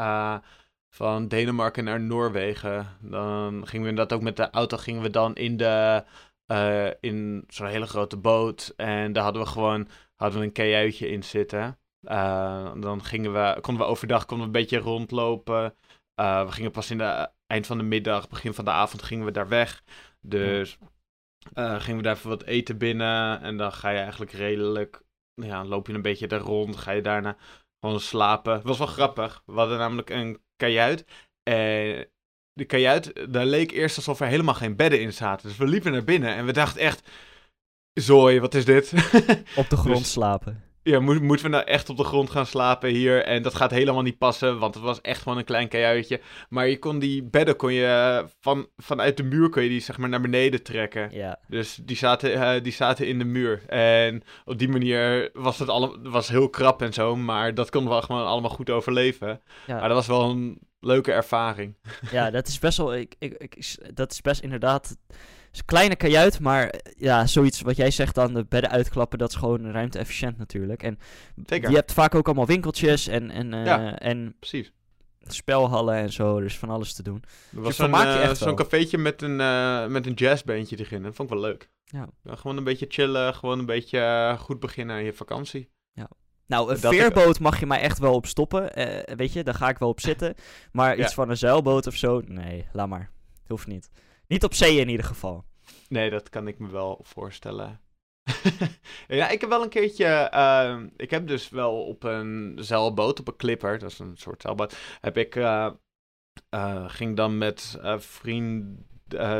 van 0.95 1.27
Denemarken 1.27 1.83
naar 1.83 2.01
Noorwegen. 2.01 2.97
Dan 3.01 3.67
gingen 3.67 3.83
we 3.83 3.89
inderdaad 3.89 4.13
ook 4.13 4.23
met 4.23 4.35
de 4.35 4.49
auto 4.49 4.77
gingen 4.77 5.01
we 5.01 5.09
dan 5.09 5.35
in 5.35 5.57
de 5.57 6.03
eh, 6.45 6.87
in 6.99 7.43
zo'n 7.47 7.67
hele 7.67 7.85
grote 7.85 8.17
boot. 8.17 8.73
En 8.75 9.13
daar 9.13 9.23
hadden 9.23 9.41
we 9.41 9.47
gewoon 9.47 9.87
hadden 10.15 10.39
we 10.39 10.45
een 10.45 10.51
kajuitje 10.51 11.07
in 11.07 11.23
zitten. 11.23 11.79
Eh, 12.01 12.73
dan 12.79 13.03
gingen 13.03 13.33
we, 13.33 13.57
konden 13.61 13.83
we 13.83 13.89
overdag 13.89 14.25
konden 14.25 14.51
we 14.51 14.57
een 14.57 14.61
beetje 14.61 14.77
rondlopen. 14.77 15.75
Eh, 16.13 16.45
we 16.45 16.51
gingen 16.51 16.71
pas 16.71 16.91
in 16.91 16.97
de 16.97 17.29
eind 17.47 17.67
van 17.67 17.77
de 17.77 17.83
middag, 17.83 18.27
begin 18.27 18.53
van 18.53 18.65
de 18.65 18.71
avond 18.71 19.03
gingen 19.03 19.25
we 19.25 19.31
daar 19.31 19.47
weg. 19.47 19.83
Dus 20.21 20.77
gingen 21.55 21.97
we 21.97 22.01
daar 22.01 22.15
even 22.15 22.29
wat 22.29 22.43
eten 22.43 22.77
binnen. 22.77 23.41
En 23.41 23.57
dan 23.57 23.71
ga 23.71 23.89
je 23.89 23.99
eigenlijk 23.99 24.31
redelijk 24.31 25.03
ja, 25.33 25.65
loop 25.65 25.87
je 25.87 25.93
een 25.93 26.01
beetje 26.01 26.27
daar 26.27 26.39
rond, 26.39 26.75
ga 26.75 26.91
je 26.91 27.01
daarna 27.01 27.37
gewoon 27.79 27.99
slapen. 27.99 28.53
Het 28.53 28.63
was 28.63 28.77
wel 28.77 28.87
grappig. 28.87 29.43
We 29.45 29.53
hadden 29.53 29.77
namelijk 29.77 30.09
een 30.09 30.43
kajuit. 30.55 31.05
En 31.43 32.07
de 32.53 32.65
kajuit, 32.65 33.33
daar 33.33 33.45
leek 33.45 33.71
eerst 33.71 33.97
alsof 33.97 34.19
er 34.19 34.27
helemaal 34.27 34.53
geen 34.53 34.75
bedden 34.75 35.01
in 35.01 35.13
zaten. 35.13 35.47
Dus 35.47 35.57
we 35.57 35.67
liepen 35.67 35.91
naar 35.91 36.03
binnen 36.03 36.35
en 36.35 36.45
we 36.45 36.53
dachten 36.53 36.81
echt, 36.81 37.09
zooi, 37.93 38.39
wat 38.39 38.53
is 38.53 38.65
dit? 38.65 38.93
Op 39.55 39.69
de 39.69 39.77
grond 39.83 39.97
Dus- 39.97 40.11
slapen. 40.11 40.63
Ja, 40.85 40.99
moet, 40.99 41.21
moeten 41.21 41.45
we 41.45 41.51
nou 41.51 41.63
echt 41.63 41.89
op 41.89 41.97
de 41.97 42.03
grond 42.03 42.29
gaan 42.29 42.45
slapen 42.45 42.89
hier? 42.89 43.23
En 43.23 43.41
dat 43.41 43.55
gaat 43.55 43.71
helemaal 43.71 44.01
niet 44.01 44.17
passen, 44.17 44.59
want 44.59 44.73
het 44.75 44.83
was 44.83 45.01
echt 45.01 45.21
gewoon 45.21 45.37
een 45.37 45.43
klein 45.43 45.67
kajuitje. 45.67 46.21
Maar 46.49 46.67
je 46.67 46.79
kon 46.79 46.99
die 46.99 47.23
bedden, 47.23 47.55
kon 47.55 47.73
je 47.73 48.25
van, 48.39 48.67
vanuit 48.77 49.17
de 49.17 49.23
muur 49.23 49.49
kon 49.49 49.63
je 49.63 49.69
die 49.69 49.79
zeg 49.79 49.97
maar 49.97 50.09
naar 50.09 50.21
beneden 50.21 50.63
trekken. 50.63 51.09
Ja, 51.11 51.39
Dus 51.47 51.79
die 51.83 51.97
zaten, 51.97 52.33
eh, 52.33 52.63
die 52.63 52.71
zaten 52.73 53.07
in 53.07 53.19
de 53.19 53.25
muur. 53.25 53.63
En 53.67 54.23
op 54.45 54.57
die 54.57 54.69
manier 54.69 55.29
was 55.33 55.59
het 55.59 55.69
alle, 55.69 55.99
was 56.09 56.27
heel 56.27 56.49
krap 56.49 56.81
en 56.81 56.93
zo, 56.93 57.15
maar 57.15 57.53
dat 57.53 57.69
konden 57.69 57.95
we 57.95 58.01
gewoon 58.01 58.25
allemaal 58.25 58.49
goed 58.49 58.69
overleven. 58.69 59.41
ja. 59.67 59.79
Maar 59.79 59.87
dat 59.87 59.97
was 59.97 60.07
wel 60.07 60.29
een 60.29 60.59
leuke 60.79 61.11
ervaring. 61.11 61.75
Ja, 62.11 62.31
dat 62.31 62.47
is 62.47 62.59
best 62.59 62.77
wel. 62.77 62.95
Ik, 62.95 63.15
ik, 63.19 63.33
ik, 63.33 63.77
dat 63.93 64.11
is 64.11 64.21
best 64.21 64.41
inderdaad. 64.41 64.97
Is 65.55 65.59
een 65.59 65.65
kleine 65.65 65.95
kajuit, 65.95 66.39
maar 66.39 66.67
eh, 66.69 66.91
ja, 66.97 67.25
zoiets 67.27 67.61
wat 67.61 67.75
jij 67.75 67.91
zegt 67.91 68.15
dan, 68.15 68.33
de 68.33 68.45
bedden 68.49 68.71
uitklappen, 68.71 69.17
dat 69.17 69.29
is 69.29 69.35
gewoon 69.35 69.71
ruimte-efficiënt 69.71 70.37
natuurlijk. 70.37 70.83
En 70.83 70.99
Zeker. 71.45 71.69
je 71.69 71.75
hebt 71.75 71.93
vaak 71.93 72.15
ook 72.15 72.25
allemaal 72.25 72.45
winkeltjes 72.45 73.07
en, 73.07 73.31
en, 73.31 73.53
eh, 73.53 73.65
Ja. 73.65 73.99
en 73.99 74.35
Precies. 74.39 74.71
spelhallen 75.27 75.95
en 75.95 76.11
zo, 76.11 76.39
dus 76.39 76.57
van 76.57 76.69
alles 76.69 76.93
te 76.93 77.03
doen. 77.03 77.23
Er 77.55 77.61
was 77.61 77.75
vermaakt 77.75 78.13
je 78.13 78.19
eh, 78.19 78.23
echt 78.29 78.37
zo'n 78.37 78.55
cafeetje 78.55 78.97
met 78.97 79.21
een, 79.21 79.39
eh, 79.41 79.85
met 79.87 80.05
een 80.05 80.13
jazzbandje 80.13 80.77
erin. 80.79 81.03
Dat 81.03 81.15
vond 81.15 81.29
ik 81.31 81.35
wel 81.35 81.43
leuk. 81.43 81.69
Ja. 81.85 82.07
gewoon 82.25 82.57
een 82.57 82.63
beetje 82.63 82.85
chillen, 82.89 83.33
gewoon 83.35 83.59
een 83.59 83.65
beetje 83.65 84.35
goed 84.39 84.59
beginnen 84.59 84.95
aan 84.95 85.03
je 85.03 85.13
vakantie. 85.13 85.73
Nou, 86.47 86.73
een 86.73 86.81
Dat 86.81 86.91
ik- 86.93 86.99
veerboot 86.99 87.39
mag 87.39 87.59
je 87.59 87.65
mij 87.65 87.79
echt 87.79 87.99
wel 87.99 88.13
op 88.13 88.25
stoppen, 88.25 88.71
weet 89.17 89.33
je, 89.33 89.43
daar 89.43 89.53
ga 89.53 89.69
ik 89.69 89.77
wel 89.77 89.89
op 89.89 89.99
zitten. 89.99 90.33
Maar 90.71 90.95
Ja. 90.97 91.03
iets 91.03 91.13
van 91.13 91.29
een 91.29 91.37
zeilboot 91.37 91.87
of 91.87 91.95
zo, 91.95 92.21
nee, 92.25 92.65
laat 92.73 92.87
maar. 92.87 93.09
Hoeft 93.47 93.67
niet. 93.67 93.89
Niet 94.27 94.43
op 94.43 94.53
zee 94.53 94.79
in 94.79 94.89
ieder 94.89 95.05
geval. 95.05 95.45
Nee, 95.89 96.09
dat 96.09 96.29
kan 96.29 96.47
ik 96.47 96.59
me 96.59 96.69
wel 96.69 96.99
voorstellen. 97.03 97.79
ja, 99.07 99.29
ik 99.29 99.41
heb 99.41 99.49
wel 99.49 99.63
een 99.63 99.69
keertje. 99.69 100.05
ehm, 100.05 100.87
ik 100.97 101.11
heb 101.11 101.27
dus 101.27 101.49
wel 101.49 101.83
op 101.85 102.03
een 102.03 102.57
zeilboot, 102.59 103.19
op 103.19 103.27
een 103.27 103.35
clipper, 103.35 103.79
dat 103.79 103.91
is 103.91 103.99
een 103.99 104.17
soort 104.17 104.41
zeilboot. 104.41 104.77
Heb 105.01 105.17
ik. 105.17 105.35
eh, 105.35 105.69
ging 106.87 107.15
dan 107.15 107.37
met 107.37 107.77
eh, 107.81 107.99
vriend, 107.99 108.79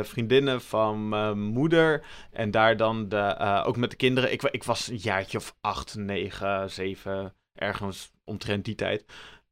vriendinnen 0.02 0.60
van 0.60 1.08
mijn 1.08 1.38
moeder. 1.38 2.06
En 2.30 2.50
daar 2.50 2.76
dan 2.76 3.08
de, 3.08 3.36
ook 3.66 3.76
met 3.76 3.90
de 3.90 3.96
kinderen. 3.96 4.32
Ik, 4.32 4.42
ik 4.42 4.64
was 4.64 4.88
een 4.88 4.96
jaartje 4.96 5.38
of 5.38 5.56
acht, 5.60 5.94
negen, 5.96 6.70
zeven, 6.70 7.34
ergens 7.52 8.12
omtrent 8.24 8.64
die 8.64 8.74
tijd. 8.74 9.04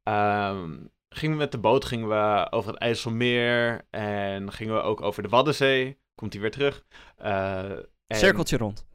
Ehm, 0.03 0.73
gingen 1.15 1.35
we 1.37 1.41
met 1.41 1.51
de 1.51 1.57
boot 1.57 1.85
gingen 1.85 2.07
we 2.07 2.47
over 2.49 2.71
het 2.71 2.79
IJsselmeer. 2.81 3.87
En 3.89 4.51
gingen 4.51 4.73
we 4.75 4.81
ook 4.81 5.01
over 5.01 5.23
de 5.23 5.29
Waddenzee. 5.29 5.97
Komt 6.15 6.33
hij 6.33 6.41
weer 6.41 6.51
terug. 6.51 6.85
En- 8.07 8.17
Cirkeltje 8.17 8.57
rond. 8.57 8.85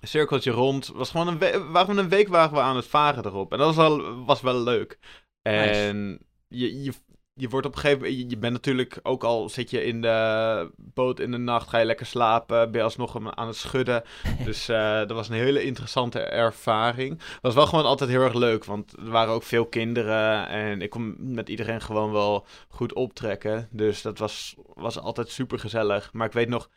een 0.00 0.08
cirkeltje 0.08 0.50
rond. 0.50 0.86
Was 0.86 1.10
gewoon 1.10 1.28
een, 1.28 1.38
we- 1.38 1.64
waren 1.72 1.98
een 1.98 2.08
week 2.08 2.28
waren 2.28 2.54
we 2.54 2.60
aan 2.60 2.76
het 2.76 2.86
varen 2.86 3.24
erop. 3.24 3.52
En 3.52 3.58
dat 3.58 3.74
was 3.74 3.76
wel, 3.88 4.24
was 4.24 4.40
wel 4.40 4.62
leuk. 4.62 4.98
En 5.42 6.26
je, 6.48 6.82
je, 6.82 6.92
je 7.34 7.48
wordt 7.48 7.66
op 7.66 7.74
een 7.74 7.80
gegeven 7.80 8.02
moment... 8.02 8.30
Je, 8.30 8.36
bent 8.36 8.52
natuurlijk 8.52 8.98
ook 9.02 9.24
al... 9.24 9.48
Zit 9.48 9.70
je 9.70 9.84
in 9.84 10.00
de 10.00 10.70
boot 10.76 11.20
in 11.20 11.30
de 11.30 11.38
nacht, 11.38 11.68
ga 11.68 11.78
je 11.78 11.84
lekker 11.84 12.06
slapen. 12.06 12.70
Ben 12.70 12.80
je 12.80 12.82
alsnog 12.82 13.36
aan 13.36 13.46
het 13.46 13.56
schudden. 13.56 14.02
Dus 14.44 14.68
eh, 14.68 14.98
dat 14.98 15.10
was 15.10 15.28
een 15.28 15.34
hele 15.34 15.62
interessante 15.62 16.20
ervaring. 16.20 17.20
Was 17.40 17.54
wel 17.54 17.66
gewoon 17.66 17.84
altijd 17.84 18.10
heel 18.10 18.22
erg 18.22 18.34
leuk. 18.34 18.64
Want 18.64 18.96
er 18.96 19.10
waren 19.10 19.34
ook 19.34 19.42
veel 19.42 19.66
kinderen. 19.66 20.48
En 20.48 20.82
ik 20.82 20.90
kon 20.90 21.16
met 21.18 21.48
iedereen 21.48 21.80
gewoon 21.80 22.12
wel 22.12 22.46
goed 22.68 22.92
optrekken. 22.92 23.68
Dus 23.70 24.02
dat 24.02 24.18
was, 24.18 24.54
was 24.74 24.98
altijd 24.98 25.28
super 25.28 25.58
gezellig. 25.58 26.12
Maar 26.12 26.26
ik 26.26 26.32
weet 26.32 26.48
nog... 26.48 26.70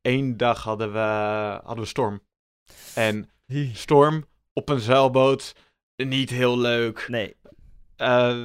één 0.00 0.36
dag 0.36 0.62
hadden 0.62 0.92
we, 0.92 0.98
hadden 1.64 1.84
we 1.84 1.86
storm. 1.86 2.20
En 2.94 3.30
storm 3.72 4.24
op 4.52 4.68
een 4.68 4.80
zeilboot, 4.80 5.54
niet 5.96 6.30
heel 6.30 6.58
leuk. 6.58 7.04
Nee, 7.08 7.36
Eh, 7.96 8.36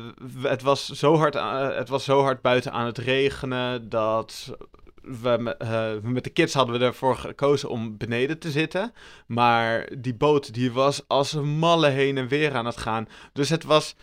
het, 0.42 0.62
was 0.62 0.86
zo 0.90 1.16
hard, 1.18 1.36
a- 1.36 1.72
het 1.74 1.90
was 1.90 2.04
zo 2.04 2.22
hard 2.22 2.42
buiten 2.42 2.72
aan 2.72 2.86
het 2.86 2.98
regenen 2.98 3.90
dat 3.90 4.56
we, 5.02 5.56
eh, 5.58 5.92
met 6.02 6.24
de 6.24 6.30
kids 6.30 6.54
hadden 6.54 6.80
we 6.80 6.86
ervoor 6.86 7.16
gekozen 7.18 7.70
om 7.70 7.98
beneden 7.98 8.40
te 8.40 8.52
zitten. 8.52 8.94
Maar 9.28 9.90
die 9.98 10.16
boot 10.16 10.54
die 10.54 10.72
was 10.72 11.02
als 11.08 11.34
een 11.34 11.48
malle 11.50 11.88
heen 11.90 12.18
en 12.18 12.28
weer 12.28 12.54
aan 12.56 12.66
het 12.66 12.78
gaan. 12.78 13.08
Dus 13.34 13.50
het 13.50 13.64
was 13.64 13.96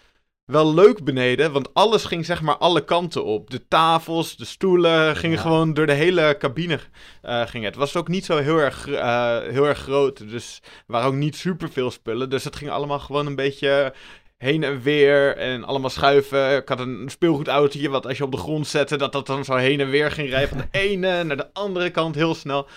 wel 0.44 0.74
leuk 0.74 1.04
beneden, 1.04 1.52
want 1.52 1.74
alles 1.74 2.04
ging 2.04 2.26
zeg 2.26 2.42
maar 2.42 2.56
alle 2.56 2.84
kanten 2.84 3.24
op. 3.24 3.50
De 3.50 3.68
tafels, 3.68 4.36
de 4.36 4.44
stoelen 4.44 5.16
gingen 5.16 5.36
Ja. 5.36 5.42
gewoon 5.42 5.74
door 5.74 5.86
de 5.86 5.92
hele 5.92 6.36
cabine. 6.38 6.78
eh 7.22 7.40
ging 7.46 7.64
het. 7.64 7.74
het 7.74 7.82
was 7.82 7.96
ook 7.96 8.08
niet 8.08 8.24
zo 8.24 8.36
heel 8.36 8.56
erg, 8.58 8.88
eh, 8.88 9.38
heel 9.38 9.64
erg 9.66 9.78
groot, 9.78 10.30
dus 10.30 10.60
er 10.64 10.70
waren 10.86 11.08
ook 11.08 11.14
niet 11.14 11.36
super 11.36 11.68
veel 11.70 11.90
spullen. 11.90 12.30
Dus 12.30 12.44
het 12.44 12.56
ging 12.56 12.70
allemaal 12.70 12.98
gewoon 12.98 13.26
een 13.26 13.34
beetje 13.36 13.92
heen 14.38 14.62
en 14.62 14.80
weer 14.82 15.36
en 15.36 15.64
allemaal 15.64 15.90
schuiven. 15.90 16.56
Ik 16.56 16.68
had 16.68 16.80
een 16.80 17.08
speelgoedautootje 17.08 17.88
wat 17.88 18.06
als 18.06 18.18
je 18.18 18.24
op 18.24 18.32
de 18.32 18.38
grond 18.38 18.66
zette, 18.66 18.96
dat 18.96 19.12
dat 19.12 19.26
dan 19.26 19.44
zo 19.44 19.54
heen 19.54 19.80
en 19.80 19.90
weer 19.90 20.10
ging 20.10 20.28
rijden 20.30 20.48
van 20.48 20.58
de 20.58 20.78
ene 20.88 21.24
naar 21.24 21.36
de 21.36 21.52
andere 21.52 21.90
kant 21.90 22.14
heel 22.14 22.34
snel. 22.34 22.68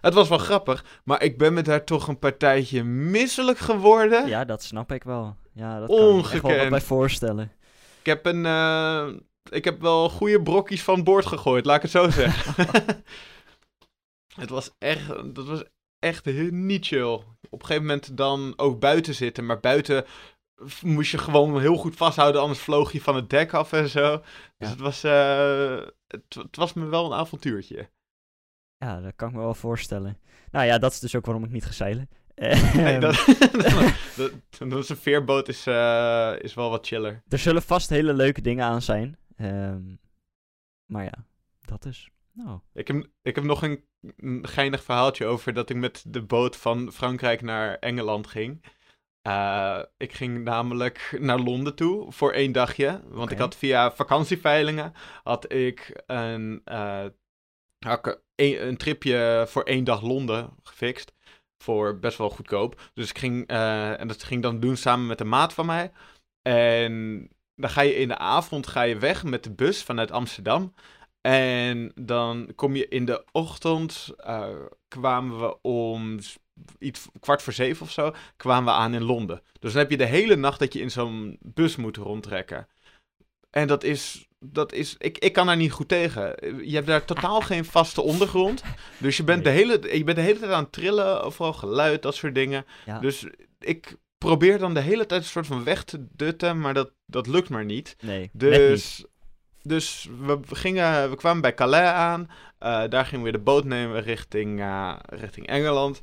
Het 0.00 0.14
was 0.14 0.28
wel 0.28 0.38
grappig, 0.38 0.84
maar 1.04 1.22
ik 1.22 1.38
ben 1.38 1.54
me 1.54 1.62
daar 1.62 1.84
toch 1.84 2.08
een 2.08 2.18
partijtje 2.18 2.84
misselijk 2.84 3.58
geworden. 3.58 4.28
ja, 4.28 4.44
dat 4.44 4.62
snap 4.62 4.92
ik 4.92 5.04
wel. 5.04 5.36
Ja, 5.52 5.78
dat 5.78 5.88
kan 5.88 6.18
ik 6.18 6.32
me 6.32 6.40
wel 6.40 6.56
wat 6.56 6.68
bij 6.68 6.80
voorstellen. 6.80 7.52
Ik 8.00 8.06
heb 8.06 8.26
een, 8.26 8.46
eh, 8.46 9.08
ik 9.50 9.64
heb 9.64 9.80
wel 9.80 10.08
goede 10.08 10.42
brokjes 10.42 10.82
van 10.82 11.04
boord 11.04 11.26
gegooid, 11.26 11.64
laat 11.64 11.76
ik 11.76 11.82
het 11.82 11.90
zo 11.90 12.10
zeggen. 12.10 12.64
het 14.40 14.50
was 14.50 14.70
echt, 14.78 15.34
dat 15.34 15.46
was 15.46 15.62
echt 15.98 16.24
heel 16.24 16.50
niet 16.50 16.86
chill. 16.86 17.12
Op 17.50 17.60
een 17.60 17.66
gegeven 17.66 17.82
moment 17.82 18.16
dan 18.16 18.52
ook 18.56 18.80
buiten 18.80 19.14
zitten, 19.14 19.46
maar 19.46 19.60
buiten 19.60 20.04
moest 20.82 21.10
je 21.10 21.18
gewoon 21.18 21.60
heel 21.60 21.76
goed 21.76 21.96
vasthouden, 21.96 22.40
anders 22.40 22.60
vloog 22.60 22.92
je 22.92 23.00
van 23.00 23.14
het 23.16 23.30
dek 23.30 23.52
af 23.54 23.72
en 23.72 23.88
zo. 23.88 24.16
Dus 24.18 24.24
Ja. 24.58 24.68
het 24.68 24.80
was, 24.80 25.04
eh, 25.04 25.86
het, 26.06 26.34
het 26.34 26.56
was 26.56 26.72
me 26.72 26.84
wel 26.86 27.06
een 27.06 27.18
avontuurtje. 27.18 27.90
Ja, 28.78 29.00
dat 29.00 29.12
kan 29.16 29.28
ik 29.28 29.34
me 29.34 29.40
wel 29.40 29.54
voorstellen. 29.54 30.18
Nou 30.50 30.66
ja, 30.66 30.78
dat 30.78 30.92
is 30.92 30.98
dus 31.00 31.14
ook 31.14 31.24
waarom 31.26 31.44
ik 31.44 31.50
niet 31.50 31.64
ga 31.64 31.72
zeilen. 31.72 32.08
Nee, 32.34 32.50
Ehm, 32.52 33.00
dat, 33.00 33.14
dat, 34.16 34.32
dat 34.70 34.78
is 34.82 34.88
een 34.88 34.96
veerboot 34.96 35.48
is, 35.48 35.66
eh, 35.66 36.32
is 36.40 36.54
wel 36.54 36.70
wat 36.70 36.86
chiller. 36.86 37.22
Er 37.28 37.38
zullen 37.38 37.62
vast 37.62 37.88
hele 37.90 38.12
leuke 38.12 38.40
dingen 38.40 38.64
aan 38.64 38.82
zijn. 38.82 39.18
Ehm, 39.36 39.94
maar 40.86 41.04
ja, 41.04 41.24
dat 41.64 41.84
is. 41.84 42.10
Nou, 42.32 42.60
Ik 42.72 42.88
heb, 42.88 43.06
ik 43.22 43.34
heb 43.34 43.44
nog 43.44 43.62
een, 43.62 43.84
een 44.16 44.46
geinig 44.48 44.82
verhaaltje 44.82 45.26
over 45.26 45.52
dat 45.52 45.70
ik 45.70 45.76
met 45.76 46.04
de 46.06 46.22
boot 46.22 46.56
van 46.56 46.92
Frankrijk 46.92 47.42
naar 47.42 47.74
Engeland 47.74 48.26
ging. 48.26 48.64
Eh, 49.22 49.82
ik 49.96 50.12
ging 50.12 50.44
namelijk 50.44 51.16
naar 51.18 51.38
Londen 51.38 51.74
toe 51.74 52.12
voor 52.12 52.32
één 52.32 52.52
dagje. 52.52 53.00
Want 53.08 53.30
ik 53.30 53.38
had 53.38 53.56
via 53.56 53.92
vakantieveilingen 53.92 54.92
had 55.22 55.52
ik 55.52 56.02
een, 56.06 56.60
eh, 56.64 57.04
had 57.78 58.06
ik 58.06 58.20
een, 58.34 58.66
een 58.66 58.76
tripje 58.76 59.44
voor 59.48 59.62
één 59.62 59.84
dag 59.84 60.02
Londen 60.02 60.50
gefixt. 60.62 61.12
Voor 61.58 61.98
best 61.98 62.18
wel 62.18 62.30
goedkoop. 62.30 62.80
Dus 62.94 63.10
ik 63.10 63.18
ging, 63.18 63.46
eh, 63.46 64.00
en 64.00 64.08
dat 64.08 64.22
ging 64.22 64.42
dan 64.42 64.60
doen 64.60 64.76
samen 64.76 65.06
met 65.06 65.20
een 65.20 65.28
maat 65.28 65.52
van 65.52 65.66
mij. 65.66 65.92
En 66.42 67.28
dan 67.54 67.70
ga 67.70 67.80
je 67.80 67.94
in 67.94 68.08
de 68.08 68.18
avond 68.18 68.66
ga 68.66 68.82
je 68.82 68.98
weg 68.98 69.24
met 69.24 69.44
de 69.44 69.52
bus 69.52 69.82
vanuit 69.82 70.10
Amsterdam. 70.10 70.74
En 71.20 71.92
dan 71.94 72.52
kom 72.54 72.76
je 72.76 72.88
in 72.88 73.04
de 73.04 73.24
ochtend, 73.32 74.14
kwamen 74.88 75.40
we 75.40 75.60
om 75.62 76.18
iets 76.78 77.08
kwart 77.20 77.42
voor 77.42 77.52
zeven 77.52 77.82
of 77.82 77.92
zo, 77.92 78.14
kwamen 78.36 78.74
we 78.74 78.80
aan 78.80 78.94
in 78.94 79.02
Londen. 79.02 79.42
Dus 79.58 79.72
dan 79.72 79.80
heb 79.80 79.90
je 79.90 79.96
de 79.96 80.04
hele 80.04 80.36
nacht 80.36 80.58
dat 80.58 80.72
je 80.72 80.80
in 80.80 80.90
zo'n 80.90 81.38
bus 81.40 81.76
moet 81.76 81.96
rondtrekken. 81.96 82.68
En 83.50 83.66
dat 83.66 83.84
is, 83.84 84.28
dat 84.38 84.72
is 84.72 84.94
ik, 84.98 85.18
ik 85.18 85.32
kan 85.32 85.46
daar 85.46 85.56
niet 85.56 85.72
goed 85.72 85.88
tegen. 85.88 86.34
Je 86.68 86.74
hebt 86.74 86.86
daar 86.86 87.04
totaal 87.04 87.40
geen 87.40 87.64
vaste 87.64 88.00
ondergrond. 88.02 88.62
Dus 88.98 89.16
je 89.16 89.24
bent, 89.24 89.44
de 89.44 89.50
hele, 89.50 89.96
je 89.96 90.04
bent 90.04 90.16
de 90.16 90.22
hele 90.22 90.38
tijd 90.38 90.52
aan 90.52 90.62
het 90.62 90.72
trillen, 90.72 91.22
overal 91.22 91.52
geluid, 91.52 92.02
dat 92.02 92.14
soort 92.14 92.34
dingen. 92.34 92.64
ja. 92.86 92.98
Dus 92.98 93.26
ik 93.58 93.96
probeer 94.18 94.58
dan 94.58 94.74
de 94.74 94.80
hele 94.80 95.06
tijd 95.06 95.22
een 95.22 95.28
soort 95.28 95.46
van 95.46 95.64
weg 95.64 95.84
te 95.84 96.06
dutten, 96.16 96.60
maar 96.60 96.74
dat, 96.74 96.92
dat 97.06 97.26
lukt 97.26 97.48
maar 97.48 97.64
niet. 97.64 97.96
nee. 98.00 98.30
net 98.32 98.50
niet. 98.50 98.50
Dus, 98.58 99.04
dus 99.62 100.08
we, 100.20 100.40
gingen, 100.50 101.10
we 101.10 101.16
kwamen 101.16 101.42
bij 101.42 101.54
Calais 101.54 101.88
aan. 101.88 102.30
Eh, 102.58 102.82
daar 102.88 103.06
gingen 103.06 103.24
we 103.24 103.32
de 103.32 103.38
boot 103.38 103.64
nemen 103.64 104.02
richting, 104.02 104.60
eh, 104.60 104.96
richting 105.06 105.46
Engeland. 105.46 106.00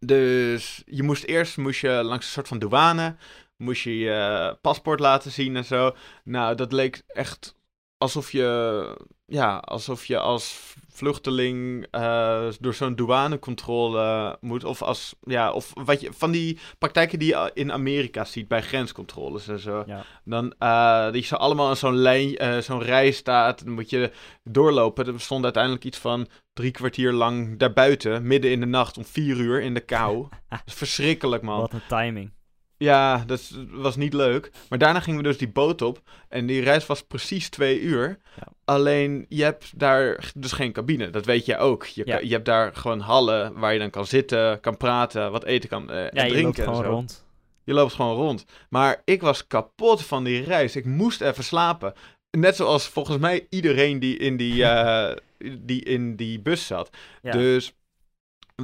Dus 0.00 0.82
je 0.86 1.02
moest 1.02 1.24
eerst 1.24 1.56
moest 1.56 1.80
je 1.80 1.90
langs 1.90 2.26
een 2.26 2.32
soort 2.32 2.48
van 2.48 2.58
douane. 2.58 3.16
Moest 3.56 3.82
je 3.82 3.98
je 3.98 4.56
paspoort 4.60 5.00
laten 5.00 5.30
zien 5.30 5.56
en 5.56 5.64
zo. 5.64 5.96
Nou, 6.24 6.54
dat 6.54 6.72
leek 6.72 7.02
echt 7.06 7.56
alsof 7.98 8.32
je 8.32 8.96
ja, 9.26 9.56
alsof 9.56 10.06
je 10.06 10.18
als 10.18 10.74
vluchteling 10.98 11.86
uh, 11.92 12.48
door 12.60 12.74
zo'n 12.74 12.94
douanecontrole 12.94 14.36
moet. 14.40 14.64
Of 14.64 14.82
als, 14.82 15.14
ja, 15.20 15.52
of 15.52 15.72
wat 15.84 16.00
je, 16.00 16.12
van 16.12 16.30
die 16.30 16.58
praktijken 16.78 17.18
die 17.18 17.28
je 17.28 17.50
in 17.54 17.72
Amerika 17.72 18.24
ziet 18.24 18.48
bij 18.48 18.62
grenscontroles 18.62 19.48
en 19.48 19.58
zo. 19.58 19.82
Ja. 19.86 20.04
Dan, 20.24 20.54
uh, 20.58 21.10
die 21.10 21.22
zo 21.22 21.34
allemaal 21.34 21.68
aan 21.68 21.76
zo'n 21.76 21.96
lijn, 21.96 22.42
uh, 22.42 22.58
zo'n 22.58 22.82
rij 22.82 23.10
staat. 23.10 23.64
Dan 23.64 23.74
moet 23.74 23.90
je 23.90 24.12
doorlopen. 24.44 25.06
Er 25.06 25.20
stond 25.20 25.44
uiteindelijk 25.44 25.84
iets 25.84 25.98
van 25.98 26.28
drie 26.52 26.70
kwartier 26.70 27.12
lang 27.12 27.58
daarbuiten, 27.58 28.26
midden 28.26 28.50
in 28.50 28.60
de 28.60 28.66
nacht, 28.66 28.96
om 28.96 29.04
vier 29.04 29.36
uur 29.36 29.60
in 29.62 29.74
de 29.74 29.80
kou. 29.80 30.26
dat 30.48 30.62
is 30.64 30.74
verschrikkelijk, 30.74 31.42
man. 31.42 31.60
Wat 31.60 31.72
een 31.72 31.86
timing. 31.88 32.30
Ja, 32.78 33.22
dat 33.26 33.50
was 33.70 33.96
niet 33.96 34.12
leuk. 34.12 34.50
Maar 34.68 34.78
daarna 34.78 35.00
gingen 35.00 35.22
we 35.22 35.28
dus 35.28 35.38
die 35.38 35.48
boot 35.48 35.82
op. 35.82 36.00
En 36.28 36.46
die 36.46 36.62
reis 36.62 36.86
was 36.86 37.02
precies 37.02 37.48
twee 37.48 37.80
uur. 37.80 38.18
Ja. 38.36 38.42
Alleen, 38.64 39.26
je 39.28 39.42
hebt 39.42 39.78
daar 39.78 40.30
dus 40.34 40.52
geen 40.52 40.72
cabine. 40.72 41.10
Dat 41.10 41.24
weet 41.24 41.46
je 41.46 41.56
ook. 41.58 41.84
Je, 41.86 42.02
Ja. 42.06 42.18
je 42.18 42.32
hebt 42.32 42.44
daar 42.44 42.74
gewoon 42.76 43.00
hallen 43.00 43.52
waar 43.58 43.72
je 43.72 43.78
dan 43.78 43.90
kan 43.90 44.06
zitten, 44.06 44.60
kan 44.60 44.76
praten, 44.76 45.30
wat 45.32 45.44
eten 45.44 45.68
kan 45.68 45.90
eh, 45.90 46.02
en 46.04 46.10
Ja, 46.12 46.22
je 46.24 46.30
drinken. 46.30 46.42
loopt 46.44 46.58
en 46.58 46.64
gewoon 46.64 46.82
zo. 46.84 46.90
rond. 46.90 47.26
Je 47.64 47.72
loopt 47.72 47.92
gewoon 47.92 48.16
rond. 48.16 48.44
Maar 48.68 49.02
ik 49.04 49.20
was 49.20 49.46
kapot 49.46 50.04
van 50.04 50.24
die 50.24 50.44
reis. 50.44 50.76
Ik 50.76 50.84
moest 50.84 51.20
even 51.20 51.44
slapen. 51.44 51.92
Net 52.30 52.56
zoals 52.56 52.88
volgens 52.88 53.18
mij 53.18 53.46
iedereen 53.50 53.98
die 53.98 54.16
in 54.16 54.36
die, 54.36 54.64
eh, 54.68 55.16
die, 55.58 55.84
in 55.84 56.16
die 56.16 56.40
bus 56.40 56.66
zat. 56.66 56.90
Dus 57.22 57.72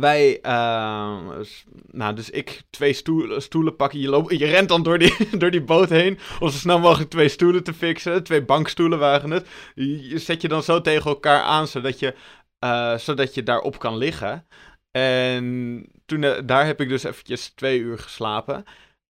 wij, 0.01 0.40
eh, 0.40 1.18
s- 1.42 1.64
nou, 1.90 2.14
dus 2.14 2.30
ik 2.30 2.62
twee 2.70 2.92
stoelen, 2.92 3.42
stoelen 3.42 3.76
pakken. 3.76 4.01
Je, 4.01 4.09
loopt, 4.09 4.38
je 4.38 4.47
rent 4.47 4.68
dan 4.68 4.82
door 4.82 4.99
die, 4.99 5.14
door 5.38 5.51
die 5.51 5.62
boot 5.64 5.88
heen 5.88 6.18
om 6.40 6.49
zo 6.49 6.59
snel 6.59 6.78
mogelijk 6.78 7.11
twee 7.11 7.28
stoelen 7.28 7.62
te 7.64 7.74
fixen. 7.74 8.22
Twee 8.24 8.45
bankstoelen 8.45 8.99
waren 8.99 9.30
het. 9.30 9.49
Je, 9.74 10.09
je 10.09 10.18
zet 10.18 10.42
je 10.42 10.49
dan 10.49 10.62
zo 10.62 10.80
tegen 10.80 11.11
elkaar 11.11 11.42
aan, 11.42 11.66
zodat 11.66 11.99
je, 11.99 12.14
eh, 12.59 12.97
zodat 12.99 13.34
je 13.34 13.42
daarop 13.42 13.78
kan 13.78 13.97
liggen. 13.97 14.47
En 14.90 15.86
toen, 16.07 16.22
eh, 16.24 16.40
daar 16.45 16.66
heb 16.66 16.80
ik 16.80 16.88
dus 16.88 17.05
eventjes 17.05 17.49
twee 17.49 17.78
uur 17.78 17.99
geslapen. 17.99 18.64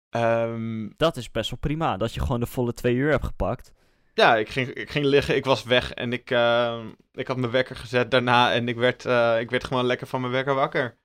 Ehm, 0.10 0.90
Dat 0.98 1.18
is 1.18 1.32
best 1.32 1.50
wel 1.50 1.60
prima. 1.60 1.98
Dat 1.98 2.14
je 2.14 2.20
gewoon 2.20 2.40
de 2.40 2.46
volle 2.46 2.74
twee 2.74 2.96
uur 2.96 3.12
hebt 3.12 3.26
gepakt. 3.26 3.72
Ja, 4.14 4.36
ik 4.36 4.50
ging, 4.50 4.68
ik 4.68 4.90
ging 4.90 5.06
liggen, 5.06 5.36
ik 5.36 5.46
was 5.46 5.64
weg 5.64 5.92
en 5.94 6.14
ik, 6.14 6.32
eh, 6.32 6.86
ik 7.12 7.28
had 7.28 7.38
mijn 7.38 7.52
wekker 7.52 7.76
gezet 7.76 8.12
daarna 8.12 8.54
en 8.54 8.68
ik 8.68 8.76
werd, 8.76 9.06
eh, 9.06 9.40
ik 9.40 9.50
werd 9.50 9.64
gewoon 9.64 9.86
lekker 9.86 10.08
van 10.08 10.22
mijn 10.22 10.34
wekker 10.34 10.54
wakker. 10.54 10.98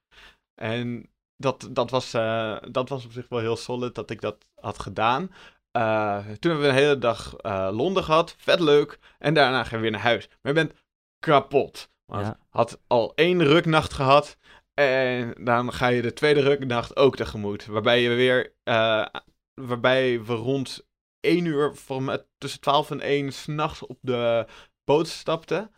En 0.54 1.10
dat, 1.36 1.68
dat, 1.70 1.90
was, 1.90 2.14
eh, 2.14 2.56
dat 2.70 2.88
was 2.88 3.04
op 3.04 3.12
zich 3.12 3.28
wel 3.28 3.38
heel 3.38 3.56
solid 3.56 3.94
dat 3.94 4.10
ik 4.10 4.20
dat 4.20 4.48
had 4.54 4.78
gedaan. 4.78 5.30
Toen 6.38 6.50
hebben 6.50 6.60
we 6.60 6.68
een 6.68 6.74
hele 6.74 6.98
dag 6.98 7.36
Londen 7.72 8.04
gehad, 8.04 8.34
vet 8.38 8.60
leuk. 8.60 8.98
En 9.18 9.34
daarna 9.34 9.64
gaan 9.64 9.76
we 9.76 9.82
weer 9.82 9.90
naar 9.90 10.00
huis. 10.00 10.28
Maar 10.28 10.52
je 10.54 10.64
bent 10.64 10.72
kapot. 11.18 11.90
Want 12.04 12.26
Ja. 12.26 12.38
had 12.50 12.80
al 12.86 13.12
één 13.14 13.44
ruknacht 13.44 13.92
gehad. 13.92 14.36
En 14.74 15.34
dan 15.44 15.72
ga 15.72 15.86
je 15.86 16.02
de 16.02 16.12
tweede 16.12 16.40
ruknacht 16.40 16.96
ook 16.96 17.16
tegemoet. 17.16 17.66
Waarbij 17.66 18.02
je 18.02 18.08
weer, 18.08 18.52
waarbij 19.54 20.22
we 20.24 20.34
rond 20.34 20.87
1 21.20 21.44
uur, 21.44 21.74
voor 21.76 22.26
tussen 22.38 22.60
12 22.60 22.90
en 22.90 23.00
1, 23.00 23.32
s'nachts 23.32 23.86
op 23.86 23.98
de 24.00 24.46
boot 24.84 25.08
stapten. 25.08 25.70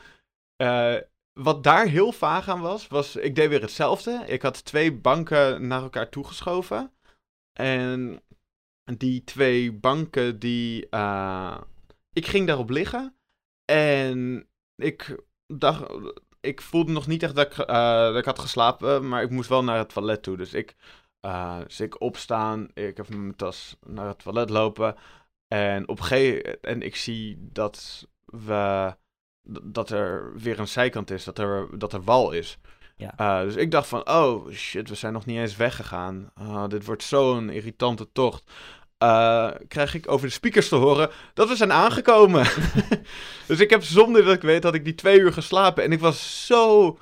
Eh, 0.56 0.96
wat 1.32 1.64
daar 1.64 1.86
heel 1.86 2.12
vaag 2.12 2.48
aan 2.48 2.60
was, 2.60 2.88
was 2.88 3.16
ik 3.16 3.34
deed 3.34 3.48
weer 3.48 3.60
hetzelfde. 3.60 4.24
Ik 4.26 4.42
had 4.42 4.64
twee 4.64 4.92
banken 4.92 5.66
naar 5.66 5.82
elkaar 5.82 6.08
toegeschoven. 6.08 6.92
En 7.52 8.22
die 8.84 9.24
twee 9.24 9.72
banken, 9.72 10.38
die. 10.38 10.88
eh, 10.88 11.60
ik 12.12 12.26
ging 12.26 12.46
daarop 12.46 12.70
liggen. 12.70 13.14
En 13.64 14.48
ik 14.76 15.16
dacht. 15.46 15.84
Ik 16.40 16.60
voelde 16.60 16.92
nog 16.92 17.06
niet 17.06 17.22
echt 17.22 17.34
dat 17.34 17.46
ik, 17.46 17.58
eh, 17.58 18.02
dat 18.02 18.16
ik 18.16 18.24
had 18.24 18.38
geslapen, 18.38 19.08
maar 19.08 19.22
ik 19.22 19.30
moest 19.30 19.48
wel 19.48 19.64
naar 19.64 19.78
het 19.78 19.88
toilet 19.92 20.22
toe. 20.22 20.36
Dus 20.36 20.54
ik, 20.54 20.76
eh, 21.20 21.58
dus 21.58 21.80
ik 21.80 22.00
opstaan, 22.00 22.68
ik 22.74 22.96
heb 22.96 23.08
mijn 23.08 23.36
tas 23.36 23.76
naar 23.86 24.06
het 24.08 24.18
toilet 24.22 24.50
lopen. 24.50 24.96
En 25.52 25.88
op 25.88 26.00
gegeven 26.00 26.62
en 26.62 26.82
ik 26.82 26.96
zie 26.96 27.48
dat 27.52 28.06
we 28.24 28.94
dat 29.62 29.90
er 29.90 30.32
weer 30.36 30.58
een 30.58 30.68
zijkant 30.68 31.10
is, 31.10 31.24
dat 31.24 31.38
er, 31.38 31.68
dat 31.78 31.92
er 31.92 32.02
wal 32.02 32.32
is. 32.32 32.58
Ja. 32.96 33.12
Eh, 33.16 33.40
dus 33.40 33.54
ik 33.54 33.70
dacht 33.70 33.88
van, 33.88 34.08
oh 34.08 34.50
shit, 34.50 34.88
we 34.88 34.94
zijn 34.94 35.12
nog 35.12 35.26
niet 35.26 35.38
eens 35.38 35.56
weggegaan. 35.56 36.30
Ah, 36.34 36.68
dit 36.68 36.84
wordt 36.84 37.02
zo'n 37.02 37.50
irritante 37.50 38.12
tocht. 38.12 38.50
Eh, 38.98 39.50
krijg 39.68 39.94
ik 39.94 40.10
over 40.10 40.26
de 40.26 40.32
speakers 40.32 40.68
te 40.68 40.76
horen 40.76 41.10
dat 41.34 41.48
we 41.48 41.56
zijn 41.56 41.72
aangekomen. 41.72 42.46
dus 43.48 43.60
ik 43.60 43.70
heb 43.70 43.82
zonder 43.82 44.24
dat 44.24 44.34
ik 44.34 44.42
weet, 44.42 44.64
had 44.64 44.74
ik 44.74 44.84
die 44.84 44.94
twee 44.94 45.18
uur 45.18 45.32
geslapen. 45.32 45.84
En 45.84 45.92
ik 45.92 46.00
was 46.00 46.46
zo, 46.46 46.98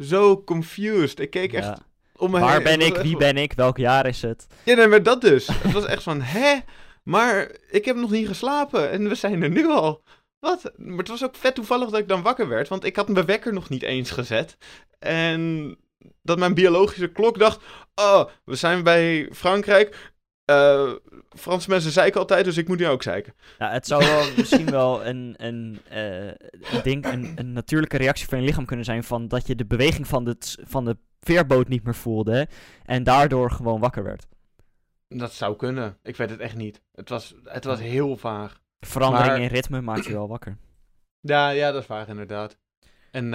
zo 0.00 0.44
confused. 0.44 1.20
Ik 1.20 1.30
keek 1.30 1.52
echt 1.52 1.80
om 2.16 2.30
me 2.30 2.40
Waar 2.40 2.54
heen. 2.54 2.62
ben 2.62 2.80
Het 2.80 2.88
was 2.88 2.98
ik? 2.98 3.04
Wie 3.04 3.16
ben 3.16 3.36
ik? 3.36 3.52
Welk 3.52 3.76
jaar 3.76 4.06
is 4.06 4.22
het? 4.22 4.46
ja, 4.64 4.74
nee, 4.74 4.86
maar 4.86 5.02
dat 5.02 5.20
dus. 5.20 5.46
Het 5.46 5.72
was 5.72 5.84
echt 5.84 6.02
van, 6.02 6.20
hè? 6.36 6.58
Maar 7.04 7.50
ik 7.70 7.84
heb 7.84 7.96
nog 7.96 8.10
niet 8.10 8.26
geslapen 8.26 8.90
en 8.90 9.08
we 9.08 9.14
zijn 9.14 9.42
er 9.42 9.50
nu 9.50 9.66
al. 9.66 10.02
Wat? 10.38 10.72
Maar 10.76 10.98
het 10.98 11.08
was 11.08 11.24
ook 11.24 11.36
vet 11.36 11.54
toevallig 11.54 11.90
dat 11.90 12.00
ik 12.00 12.08
dan 12.08 12.22
wakker 12.22 12.48
werd, 12.48 12.68
want 12.68 12.84
ik 12.84 12.96
had 12.96 13.08
mijn 13.08 13.26
wekker 13.26 13.52
nog 13.52 13.68
niet 13.68 13.82
eens 13.82 14.10
gezet. 14.10 14.56
En 14.98 15.76
dat 16.22 16.38
mijn 16.38 16.54
biologische 16.54 17.08
klok 17.08 17.38
dacht, 17.38 17.60
oh, 17.94 18.24
we 18.44 18.54
zijn 18.54 18.82
bij 18.82 19.28
Frankrijk. 19.32 20.12
Eh 20.44 20.92
Franse 21.30 21.70
mensen 21.70 21.90
zeiken 21.90 22.20
altijd, 22.20 22.44
dus 22.44 22.56
ik 22.56 22.68
moet 22.68 22.78
nu 22.78 22.86
ook 22.86 23.02
zeiken. 23.02 23.34
Ja, 23.58 23.70
het 23.70 23.86
zou 23.86 24.04
wel 24.04 24.24
misschien 24.36 24.70
wel 24.70 25.06
een, 25.06 25.34
een, 25.36 25.80
eh, 25.88 26.26
een, 26.26 26.82
ding, 26.82 27.06
een, 27.06 27.32
een 27.36 27.52
natuurlijke 27.52 27.96
reactie 27.96 28.28
van 28.28 28.38
je 28.38 28.44
lichaam 28.44 28.64
kunnen 28.64 28.84
zijn 28.84 29.04
van 29.04 29.28
dat 29.28 29.46
je 29.46 29.54
de 29.54 29.66
beweging 29.66 30.06
van 30.06 30.24
de, 30.24 30.38
t- 30.38 30.56
van 30.64 30.84
de 30.84 30.96
veerboot 31.20 31.68
niet 31.68 31.84
meer 31.84 31.94
voelde 31.94 32.48
en 32.84 33.02
daardoor 33.02 33.50
gewoon 33.50 33.80
wakker 33.80 34.02
werd. 34.04 34.26
Dat 35.18 35.32
zou 35.32 35.56
kunnen. 35.56 35.98
Ik 36.02 36.16
weet 36.16 36.30
het 36.30 36.40
echt 36.40 36.56
niet. 36.56 36.82
Het 36.92 37.08
was, 37.08 37.34
het 37.44 37.64
was 37.64 37.78
heel 37.80 38.16
vaag. 38.16 38.60
Verandering 38.80 39.28
Maar- 39.32 39.40
in 39.40 39.48
ritme 39.48 39.80
maakt 39.80 40.04
je 40.04 40.12
wel 40.12 40.28
wakker. 40.28 40.56
Ja, 41.20 41.48
ja, 41.48 41.72
dat 41.72 41.82
is 41.82 41.88
waar 41.88 42.08
inderdaad. 42.08 42.58
En 43.10 43.28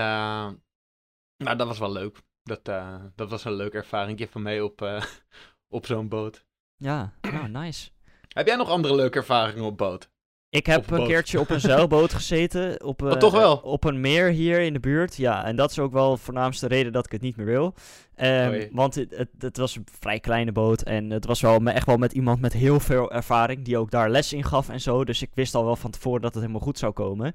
nou, 1.38 1.58
dat 1.58 1.68
was 1.68 1.80
wel 1.80 1.92
leuk. 1.92 2.22
Dat, 2.44 2.68
eh, 2.68 2.96
dat 3.16 3.30
was 3.30 3.44
een 3.46 3.54
leuke 3.54 3.78
ervaring 3.78 4.28
van 4.30 4.42
mij 4.42 4.62
op, 4.62 4.82
eh, 4.82 5.04
op 5.78 5.86
zo'n 5.86 6.08
boot. 6.08 6.46
Ja, 6.76 7.14
nou, 7.22 7.48
nice. 7.50 7.90
Heb 8.28 8.48
jij 8.48 8.56
nog 8.56 8.70
andere 8.70 8.96
leuke 8.96 9.18
ervaringen 9.18 9.64
op 9.64 9.78
boot? 9.78 10.10
Ik 10.50 10.66
heb 10.66 10.92
een 10.92 11.08
keertje 11.08 11.40
op 11.40 11.50
een 11.50 11.60
zeilboot 11.72 12.14
gezeten. 12.14 12.84
Op, 12.84 13.06
eh, 13.06 13.12
toch 13.12 13.34
wel? 13.34 13.58
Op 13.58 13.84
een 13.84 14.02
meer 14.02 14.30
hier 14.30 14.60
in 14.60 14.74
de 14.74 14.80
buurt. 14.80 15.16
Ja, 15.16 15.46
en 15.46 15.56
dat 15.56 15.72
is 15.72 15.80
ook 15.80 15.92
wel 15.92 16.12
de 16.12 16.18
voornaamste 16.18 16.68
reden 16.68 16.92
dat 16.92 17.06
ik 17.06 17.12
het 17.12 17.22
niet 17.22 17.36
meer 17.36 17.46
wil. 17.46 17.74
Ehm, 18.16 18.68
want 18.72 18.96
het, 18.96 19.18
het, 19.18 19.30
het 19.40 19.58
was 19.58 19.76
een 19.76 19.88
vrij 20.00 20.20
kleine 20.20 20.52
boot. 20.52 20.82
En 20.82 21.10
het 21.10 21.26
was 21.26 21.42
wel 21.42 21.64
echt 21.64 21.86
wel 21.86 21.98
met 21.98 22.14
iemand 22.14 22.42
met 22.42 22.54
heel 22.54 22.80
veel 22.80 23.12
ervaring. 23.12 23.66
Die 23.66 23.78
ook 23.78 23.92
daar 23.92 24.10
les 24.10 24.34
in 24.34 24.44
gaf 24.44 24.70
en 24.70 24.82
zo. 24.82 25.06
Dus 25.06 25.22
ik 25.22 25.30
wist 25.34 25.56
al 25.56 25.66
wel 25.66 25.76
van 25.76 25.92
tevoren 25.92 26.22
dat 26.22 26.34
het 26.34 26.42
helemaal 26.42 26.66
goed 26.66 26.78
zou 26.78 26.92
komen. 26.92 27.34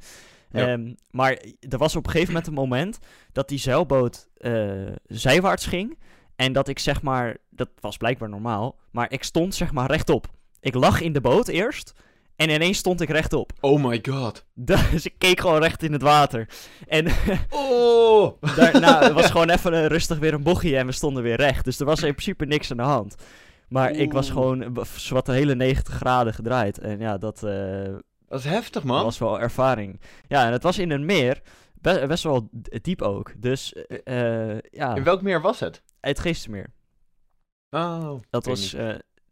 Ja. 0.50 0.68
Ehm, 0.68 0.92
maar 1.10 1.38
er 1.68 1.78
was 1.78 1.96
op 1.96 2.04
een 2.04 2.10
gegeven 2.10 2.32
moment 2.32 2.48
een 2.48 2.54
moment 2.54 2.98
dat 3.32 3.48
die 3.48 3.58
zeilboot 3.58 4.28
eh, 4.36 4.72
zijwaarts 5.06 5.66
ging. 5.66 5.98
En 6.36 6.52
dat 6.52 6.68
ik 6.68 6.78
zeg 6.78 7.02
maar, 7.02 7.36
dat 7.50 7.68
was 7.80 7.96
blijkbaar 7.96 8.28
normaal. 8.28 8.78
Maar 8.90 9.12
ik 9.12 9.22
stond 9.22 9.54
zeg 9.54 9.72
maar 9.72 9.90
rechtop. 9.90 10.26
Ik 10.60 10.74
lag 10.74 11.00
in 11.00 11.12
de 11.12 11.20
boot 11.20 11.48
eerst. 11.48 11.92
En 12.36 12.50
ineens 12.50 12.78
stond 12.78 13.00
ik 13.00 13.08
rechtop. 13.08 13.52
Oh 13.60 13.84
my 13.84 14.04
god. 14.08 14.44
Dus 14.54 15.04
ik 15.06 15.14
keek 15.18 15.40
gewoon 15.40 15.60
recht 15.60 15.82
in 15.82 15.92
het 15.92 16.02
water. 16.02 16.48
En 16.86 17.06
Oh! 17.50 18.42
daarna 18.56 19.02
het 19.02 19.12
was 19.12 19.30
gewoon 19.34 19.50
even 19.50 19.86
rustig 19.88 20.18
weer 20.18 20.34
een 20.34 20.42
bochtje 20.42 20.76
en 20.76 20.86
we 20.86 20.92
stonden 20.92 21.22
weer 21.22 21.36
recht. 21.36 21.64
Dus 21.64 21.80
er 21.80 21.86
was 21.86 22.02
in 22.02 22.14
principe 22.14 22.44
niks 22.44 22.70
aan 22.70 22.76
de 22.76 22.82
hand. 22.82 23.14
Maar 23.68 23.90
ik 23.90 24.12
was 24.12 24.30
gewoon 24.30 24.86
zowat 24.96 25.26
de 25.26 25.32
hele 25.32 25.54
90 25.54 25.94
graden 25.94 26.34
gedraaid. 26.34 26.78
En 26.78 26.98
ja, 26.98 27.18
dat 27.18 27.42
eh, 27.42 27.94
Dat 28.28 28.38
is 28.38 28.44
heftig, 28.44 28.82
man. 28.84 29.04
was 29.04 29.18
wel 29.18 29.40
ervaring. 29.40 30.00
Ja, 30.28 30.46
en 30.46 30.52
het 30.52 30.62
was 30.62 30.78
in 30.78 30.90
een 30.90 31.04
meer. 31.04 31.40
Be- 31.74 32.04
best 32.08 32.22
wel 32.22 32.48
diep 32.82 33.02
ook. 33.02 33.32
Dus 33.36 33.72
eh, 33.72 34.52
eh, 34.54 34.58
ja, 34.70 34.94
In 34.94 35.04
welk 35.04 35.22
meer 35.22 35.40
was 35.40 35.60
het? 35.60 35.82
het 36.00 36.18
Geestermeer. 36.20 36.72
Oh. 37.70 38.20
Dat 38.30 38.44
was, 38.46 38.76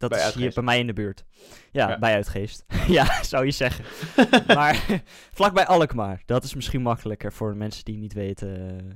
dat 0.09 0.19
Bij 0.19 0.19
is 0.19 0.25
hier 0.25 0.33
Uitgeest. 0.33 0.55
bij 0.55 0.63
mij 0.63 0.79
in 0.79 0.87
de 0.87 0.93
buurt. 0.93 1.23
Ja, 1.71 1.89
Ja. 1.89 1.99
bij 1.99 2.13
Uitgeest. 2.13 2.63
ja, 2.87 3.23
zou 3.23 3.45
je 3.45 3.51
zeggen. 3.51 3.85
maar 4.55 4.85
vlakbij 5.39 5.65
Alkmaar. 5.65 6.21
Dat 6.25 6.43
is 6.43 6.53
misschien 6.53 6.81
makkelijker 6.81 7.33
voor 7.33 7.51
de 7.51 7.57
mensen 7.57 7.83
die 7.85 7.97
niet 7.97 8.13
weten 8.13 8.77
eh, 8.79 8.91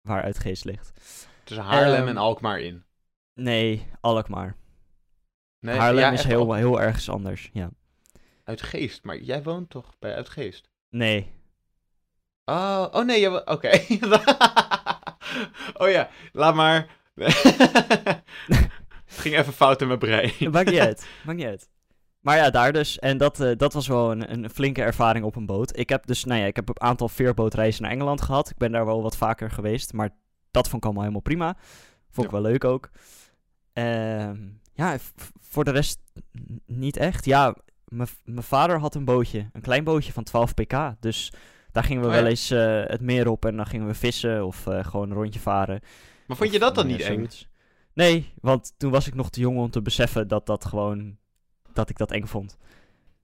waar 0.00 0.22
Uitgeest 0.22 0.64
ligt. 0.64 0.92
Tussen 1.44 1.64
Haarlem 1.64 1.98
Ehm, 2.00 2.08
en 2.08 2.16
Alkmaar 2.16 2.60
in. 2.60 2.84
Nee, 3.34 3.86
Alkmaar. 4.00 4.56
Nee, 5.60 5.78
Haarlem 5.78 6.02
ja, 6.02 6.10
is 6.10 6.24
heel, 6.24 6.52
heel 6.54 6.80
ergens 6.80 7.08
anders. 7.10 7.50
Ja. 7.52 7.70
Uit 8.44 8.62
Geest, 8.62 9.04
maar 9.04 9.18
jij 9.18 9.42
woont 9.42 9.70
toch 9.70 9.98
bij 9.98 10.14
Uitgeest? 10.14 10.70
Nee. 10.88 11.32
Oh, 12.44 12.86
oh 12.90 13.04
nee, 13.04 13.46
oké. 13.46 13.70
oh 15.82 15.90
ja, 15.90 16.08
laat 16.32 16.54
maar. 16.54 16.86
Het 19.10 19.18
ging 19.18 19.36
even 19.36 19.52
fout 19.52 19.80
in 19.80 19.86
mijn 19.86 19.98
brein. 19.98 20.32
Maakt 20.52 20.70
niet 20.70 20.78
uit. 20.80 21.06
Maakt 21.26 21.38
niet 21.38 21.46
uit. 21.46 21.68
Maar 22.20 22.36
ja, 22.36 22.50
daar 22.50 22.72
dus. 22.72 22.98
En 22.98 23.18
dat, 23.18 23.40
eh, 23.40 23.56
dat 23.56 23.72
was 23.72 23.86
wel 23.86 24.10
een, 24.10 24.32
een 24.32 24.50
flinke 24.50 24.82
ervaring 24.82 25.24
op 25.24 25.36
een 25.36 25.46
boot. 25.46 25.78
Ik 25.78 25.88
heb 25.88 26.06
dus, 26.06 26.24
nou 26.24 26.40
ja, 26.40 26.46
ik 26.46 26.56
heb 26.56 26.68
een 26.68 26.80
aantal 26.80 27.08
veerbootreizen 27.08 27.82
naar 27.82 27.90
Engeland 27.90 28.20
gehad. 28.22 28.50
Ik 28.50 28.56
ben 28.56 28.72
daar 28.72 28.84
wel 28.86 29.02
wat 29.02 29.16
vaker 29.16 29.50
geweest. 29.50 29.92
Maar 29.92 30.10
dat 30.50 30.64
vond 30.68 30.76
ik 30.76 30.84
allemaal 30.84 31.02
helemaal 31.02 31.22
prima. 31.22 31.56
Vond 32.10 32.26
ik 32.26 32.32
Ja. 32.32 32.40
wel 32.40 32.50
leuk 32.50 32.64
ook. 32.64 32.90
Ehm, 33.72 34.36
ja, 34.72 34.96
voor 35.40 35.64
de 35.64 35.70
rest 35.70 35.98
niet 36.66 36.96
echt. 36.96 37.24
Ja, 37.24 37.54
mijn 37.88 38.08
vader 38.42 38.78
had 38.78 38.94
een 38.94 39.04
bootje. 39.04 39.48
Een 39.52 39.60
klein 39.60 39.84
bootje 39.84 40.12
van 40.12 40.24
12 40.24 40.54
pk. 40.54 40.92
Dus 41.00 41.32
daar 41.72 41.84
gingen 41.84 42.02
we 42.02 42.08
Oh 42.08 42.14
wel 42.14 42.26
eens 42.26 42.50
eh, 42.50 42.82
het 42.84 43.00
meer 43.00 43.28
op. 43.28 43.44
En 43.44 43.56
dan 43.56 43.66
gingen 43.66 43.86
we 43.86 43.94
vissen 43.94 44.46
of 44.46 44.66
eh, 44.66 44.84
gewoon 44.84 45.10
een 45.10 45.16
rondje 45.16 45.40
varen. 45.40 45.80
Maar 46.26 46.36
vond 46.36 46.52
je 46.52 46.58
dat 46.58 46.74
dan 46.74 46.86
niet 46.86 47.00
eng? 47.00 47.28
Nee, 48.00 48.32
want 48.40 48.74
toen 48.76 48.90
was 48.90 49.06
ik 49.06 49.14
nog 49.14 49.30
te 49.30 49.40
jong 49.40 49.58
om 49.58 49.70
te 49.70 49.82
beseffen 49.82 50.28
dat 50.28 50.46
dat 50.46 50.64
gewoon... 50.64 51.18
Dat 51.72 51.90
ik 51.90 51.98
dat 51.98 52.10
eng 52.10 52.26
vond. 52.26 52.58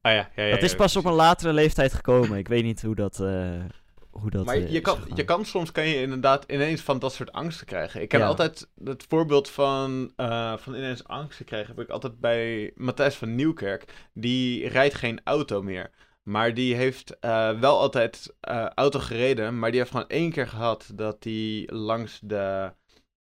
Ah 0.01 0.13
ja, 0.13 0.31
ja, 0.37 0.45
ja. 0.45 0.51
dat 0.51 0.63
is 0.63 0.71
ja, 0.71 0.77
pas 0.77 0.97
op 0.97 1.05
een 1.05 1.13
latere 1.13 1.53
leeftijd 1.53 1.93
gekomen. 1.93 2.39
Ik 2.39 2.49
weet 2.49 2.63
niet 2.65 2.83
hoe 2.83 2.95
dat, 2.95 3.21
eh, 3.21 3.65
hoe 4.11 4.31
dat 4.31 4.45
Maar 4.45 4.55
eh, 4.55 4.69
je 4.69 4.77
is 4.77 4.81
kan, 4.81 4.97
gegaan. 4.97 5.17
je 5.17 5.25
kan 5.25 5.45
soms 5.45 5.73
kan 5.73 5.89
je 5.89 6.01
inderdaad 6.01 6.45
ineens 6.47 6.81
van 6.81 6.99
dat 6.99 7.13
soort 7.13 7.33
angsten 7.33 7.67
krijgen. 7.67 8.03
Ik 8.03 8.13
Ja. 8.13 8.27
altijd 8.27 8.69
het 8.85 9.05
voorbeeld 9.09 9.51
van, 9.51 10.13
eh, 10.17 10.57
van 10.57 10.75
ineens 10.75 11.05
angsten 11.05 11.45
krijgen. 11.45 11.75
Heb 11.75 11.85
ik 11.85 11.91
altijd 11.91 12.21
bij 12.21 12.73
Matthijs 12.75 13.15
van 13.15 13.35
Nieuwkerk. 13.35 14.09
Die 14.15 14.69
rijdt 14.69 14.95
geen 14.95 15.21
auto 15.25 15.63
meer. 15.63 15.91
Maar 16.23 16.55
die 16.55 16.75
heeft 16.75 17.19
eh, 17.19 17.61
wel 17.61 17.79
altijd 17.79 18.35
eh, 18.41 18.67
auto 18.75 18.99
gereden. 18.99 19.59
Maar 19.59 19.71
die 19.71 19.79
heeft 19.81 19.93
gewoon 19.93 20.09
één 20.09 20.31
keer 20.31 20.49
gehad 20.49 20.91
dat 20.95 21.25
hij 21.25 21.69
langs 21.73 22.21
de, 22.23 22.73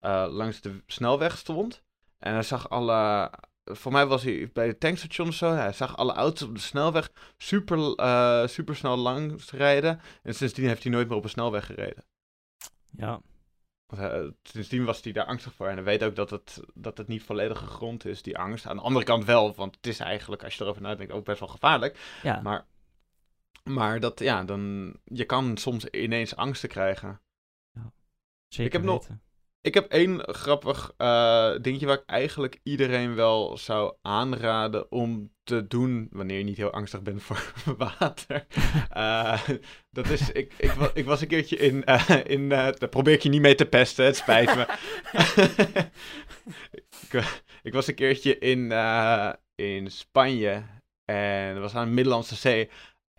eh, 0.06 0.26
langs 0.30 0.60
de 0.60 0.82
snelweg 0.86 1.38
stond. 1.38 1.82
En 2.18 2.32
hij 2.32 2.42
zag 2.42 2.68
alle. 2.70 3.30
Voor 3.64 3.92
mij 3.92 4.06
was 4.06 4.22
hij 4.22 4.50
bij 4.52 4.66
het 4.66 4.80
tankstation 4.80 5.28
of 5.28 5.34
zo. 5.34 5.52
Hij 5.52 5.72
zag 5.72 5.96
alle 5.96 6.12
auto's 6.12 6.48
op 6.48 6.54
de 6.54 6.60
snelweg 6.60 7.10
super, 7.36 7.94
eh, 7.94 8.46
super 8.46 8.76
snel 8.76 8.96
langs 8.96 9.50
rijden. 9.50 10.00
En 10.22 10.34
sindsdien 10.34 10.66
heeft 10.66 10.82
hij 10.82 10.92
nooit 10.92 11.08
meer 11.08 11.16
op 11.16 11.24
een 11.24 11.30
snelweg 11.30 11.66
gereden. 11.66 12.04
Ja, 12.90 13.20
Want 13.86 14.02
hij- 14.02 14.32
sindsdien 14.42 14.84
was 14.84 15.02
hij 15.02 15.12
daar 15.12 15.24
angstig 15.26 15.54
voor. 15.54 15.66
En 15.68 15.74
hij 15.74 15.84
weet 15.84 16.04
ook 16.04 16.16
dat 16.16 16.30
het, 16.30 16.60
dat 16.74 16.98
het 16.98 17.08
niet 17.08 17.22
volledig 17.22 17.58
gegrond 17.58 18.04
is, 18.04 18.22
die 18.22 18.38
angst. 18.38 18.66
Aan 18.66 18.76
de 18.76 18.82
andere 18.82 19.04
kant 19.04 19.24
wel, 19.24 19.54
want 19.54 19.74
het 19.76 19.86
is 19.86 19.98
eigenlijk, 20.00 20.44
als 20.44 20.54
je 20.56 20.62
erover 20.64 20.82
nadenkt, 20.82 21.12
ook 21.12 21.24
best 21.24 21.40
wel 21.40 21.48
gevaarlijk. 21.48 22.18
ja. 22.22 22.40
Maar, 22.40 22.66
maar 23.64 24.00
dat, 24.00 24.18
ja, 24.20 24.44
dan, 24.44 24.94
je 25.04 25.24
kan 25.24 25.56
soms 25.56 25.84
ineens 25.88 26.36
angsten 26.36 26.68
krijgen. 26.68 27.20
zeker 28.48 28.66
ik 28.66 28.72
heb 28.72 28.82
nog- 28.82 29.00
weten. 29.00 29.20
Ik 29.66 29.74
heb 29.74 29.90
één 29.92 30.20
grappig 30.34 30.92
eh, 30.96 31.52
dingetje 31.60 31.86
waar 31.86 31.96
ik 31.96 32.02
eigenlijk 32.06 32.60
iedereen 32.62 33.14
wel 33.14 33.58
zou 33.58 33.94
aanraden 34.02 34.92
om 34.92 35.32
te 35.44 35.66
doen 35.66 36.08
wanneer 36.10 36.38
je 36.38 36.44
niet 36.44 36.56
heel 36.56 36.70
angstig 36.70 37.02
bent 37.02 37.22
voor 37.22 37.52
water. 37.98 38.46
Eh, 38.90 39.40
dat 39.90 40.08
is, 40.08 40.30
ik, 40.32 40.52
ik, 40.58 40.70
wa- 40.70 40.90
ik 40.94 41.04
was 41.04 41.20
een 41.20 41.26
keertje 41.28 41.56
in, 41.56 41.84
eh, 41.84 42.10
in 42.24 42.48
daar 42.48 42.88
probeer 42.90 43.14
ik 43.14 43.22
je 43.22 43.28
niet 43.28 43.40
mee 43.40 43.54
te 43.54 43.66
pesten, 43.66 44.04
het 44.04 44.16
spijt 44.16 44.54
me. 44.54 44.62
ik, 47.06 47.12
wa- 47.12 47.40
ik 47.62 47.72
was 47.72 47.86
een 47.86 47.94
keertje 47.94 48.38
in, 48.38 48.72
in 49.54 49.90
Spanje 49.90 50.62
en 51.04 51.52
dat 51.52 51.62
was 51.62 51.74
aan 51.74 51.86
de 51.88 51.94
Middellandse 51.94 52.34
Zee. 52.34 52.70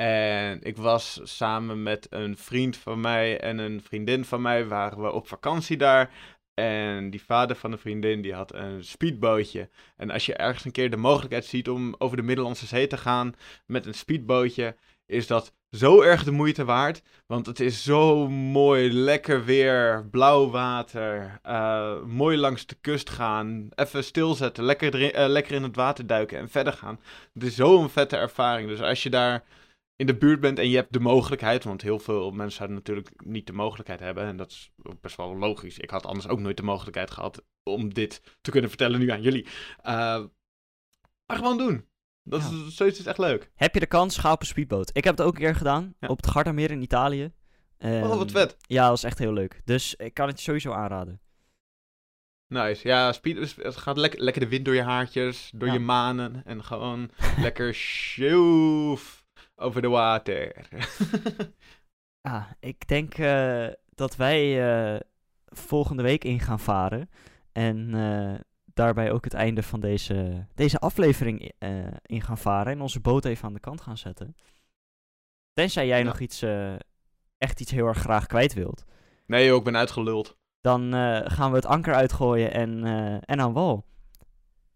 En 0.01 0.61
ik 0.63 0.77
was 0.77 1.19
samen 1.23 1.83
met 1.83 2.07
een 2.09 2.37
vriend 2.37 2.77
van 2.77 3.01
mij 3.01 3.39
en 3.39 3.57
een 3.57 3.81
vriendin 3.81 4.25
van 4.25 4.41
mij, 4.41 4.65
waren 4.67 5.01
we 5.01 5.11
op 5.11 5.27
vakantie 5.27 5.77
daar. 5.77 6.35
En 6.59 7.09
die 7.09 7.23
vader 7.23 7.55
van 7.55 7.71
de 7.71 7.77
vriendin, 7.77 8.21
die 8.21 8.33
had 8.33 8.53
een 8.53 8.83
speedbootje. 8.83 9.69
En 9.97 10.09
als 10.09 10.25
je 10.25 10.33
ergens 10.33 10.65
een 10.65 10.71
keer 10.71 10.89
de 10.89 10.97
mogelijkheid 10.97 11.45
ziet 11.45 11.69
om 11.69 11.95
over 11.97 12.17
de 12.17 12.23
Middellandse 12.23 12.65
Zee 12.65 12.87
te 12.87 12.97
gaan 12.97 13.33
met 13.65 13.85
een 13.85 13.93
speedbootje, 13.93 14.75
is 15.05 15.27
dat 15.27 15.53
zo 15.71 16.01
erg 16.01 16.23
de 16.23 16.31
moeite 16.31 16.65
waard. 16.65 17.01
Want 17.27 17.45
het 17.45 17.59
is 17.59 17.83
zo 17.83 18.29
mooi, 18.29 18.93
lekker 18.93 19.45
weer, 19.45 20.07
blauw 20.11 20.49
water, 20.49 21.39
eh, 21.43 22.03
mooi 22.03 22.37
langs 22.37 22.65
de 22.65 22.75
kust 22.81 23.09
gaan, 23.09 23.69
even 23.75 24.03
stilzetten, 24.03 24.63
lekker, 24.63 25.13
eh, 25.13 25.27
lekker 25.27 25.55
in 25.55 25.63
het 25.63 25.75
water 25.75 26.07
duiken 26.07 26.37
en 26.37 26.49
verder 26.49 26.73
gaan. 26.73 26.99
Het 27.33 27.43
is 27.43 27.55
zo'n 27.55 27.89
vette 27.89 28.17
ervaring. 28.17 28.69
Dus 28.69 28.81
als 28.81 29.03
je 29.03 29.09
daar 29.09 29.43
in 29.97 30.05
de 30.05 30.17
buurt 30.17 30.39
bent 30.39 30.59
en 30.59 30.69
je 30.69 30.75
hebt 30.75 30.93
de 30.93 30.99
mogelijkheid, 30.99 31.63
want 31.63 31.81
heel 31.81 31.99
veel 31.99 32.31
mensen 32.31 32.55
zouden 32.57 32.77
natuurlijk 32.77 33.11
niet 33.25 33.47
de 33.47 33.53
mogelijkheid 33.53 33.99
hebben, 33.99 34.23
en 34.23 34.37
dat 34.37 34.51
is 34.51 34.71
best 35.01 35.15
wel 35.17 35.37
logisch. 35.37 35.77
Ik 35.77 35.89
had 35.89 36.05
anders 36.05 36.27
ook 36.27 36.39
nooit 36.39 36.57
de 36.57 36.63
mogelijkheid 36.63 37.11
gehad 37.11 37.43
om 37.63 37.93
dit 37.93 38.37
te 38.41 38.51
kunnen 38.51 38.69
vertellen 38.69 38.99
nu 38.99 39.09
aan 39.09 39.21
jullie. 39.21 39.45
Eh, 39.77 39.93
maar 41.25 41.37
gewoon 41.37 41.57
doen. 41.57 41.85
Dat 42.23 42.41
Ja. 42.41 42.47
is, 42.67 42.75
zoiets 42.75 42.99
is 42.99 43.05
echt 43.05 43.17
leuk. 43.17 43.51
Heb 43.55 43.73
je 43.73 43.79
de 43.79 43.85
kans, 43.85 44.17
ga 44.17 44.31
op 44.31 44.39
een 44.41 44.47
speedboot. 44.47 44.89
Ik 44.93 45.03
heb 45.03 45.17
het 45.17 45.25
ook 45.27 45.33
een 45.33 45.39
keer 45.41 45.55
gedaan, 45.55 45.95
Ja. 45.99 46.07
op 46.07 46.17
het 46.17 46.27
Gardameer 46.27 46.71
in 46.71 46.81
Italië. 46.81 47.31
Oh, 47.79 48.07
wat 48.07 48.19
Ehm, 48.21 48.29
vet. 48.29 48.55
Ja, 48.61 48.81
dat 48.81 48.89
was 48.89 49.03
echt 49.03 49.17
heel 49.19 49.33
leuk. 49.33 49.61
Dus 49.65 49.95
ik 49.95 50.13
kan 50.13 50.27
het 50.27 50.37
je 50.37 50.43
sowieso 50.43 50.71
aanraden. 50.71 51.21
Nice. 52.47 52.87
Ja, 52.87 53.11
speed, 53.11 53.37
is- 53.37 53.55
het 53.55 53.75
gaat 53.75 53.97
lekker, 53.97 54.19
lekker 54.21 54.41
de 54.41 54.47
wind 54.47 54.65
door 54.65 54.73
je 54.75 54.81
haartjes, 54.83 55.51
door 55.55 55.67
Ja. 55.67 55.73
je 55.73 55.79
manen 55.79 56.41
en 56.45 56.63
gewoon 56.63 57.11
lekker 57.45 57.73
sjoef 57.73 59.16
over 59.59 59.81
de 59.81 59.87
water. 59.87 60.55
Ah, 62.21 62.45
ik 62.59 62.87
denk 62.87 63.13
eh, 63.17 63.67
dat 63.89 64.15
wij 64.15 64.69
eh, 64.95 64.99
volgende 65.45 66.03
week 66.03 66.23
in 66.23 66.39
gaan 66.39 66.59
varen. 66.59 67.09
En 67.51 67.93
eh, 67.93 68.39
daarbij 68.73 69.11
ook 69.11 69.23
het 69.23 69.33
einde 69.33 69.63
van 69.63 69.79
deze, 69.79 70.47
deze 70.55 70.79
aflevering 70.79 71.51
in 72.01 72.21
gaan 72.21 72.37
varen. 72.37 72.71
En 72.73 72.81
onze 72.81 72.99
boot 72.99 73.25
even 73.25 73.45
aan 73.47 73.53
de 73.53 73.59
kant 73.59 73.81
gaan 73.81 73.97
zetten. 73.97 74.35
Tenzij 75.53 75.87
jij 75.87 75.97
Ja. 75.99 76.03
nog 76.05 76.19
iets, 76.19 76.41
echt 77.37 77.59
iets 77.61 77.71
heel 77.71 77.87
erg 77.87 77.97
graag 77.97 78.25
kwijt 78.25 78.53
wilt. 78.53 78.83
nee 79.25 79.45
joh, 79.45 79.57
ik 79.57 79.63
ben 79.63 79.77
uitgeluld. 79.77 80.37
Dan 80.61 80.91
gaan 81.31 81.49
we 81.49 81.55
het 81.55 81.65
anker 81.65 81.93
uitgooien 81.93 82.53
en, 82.53 82.83
en 83.25 83.39
aan 83.41 83.53
wal. 83.53 83.85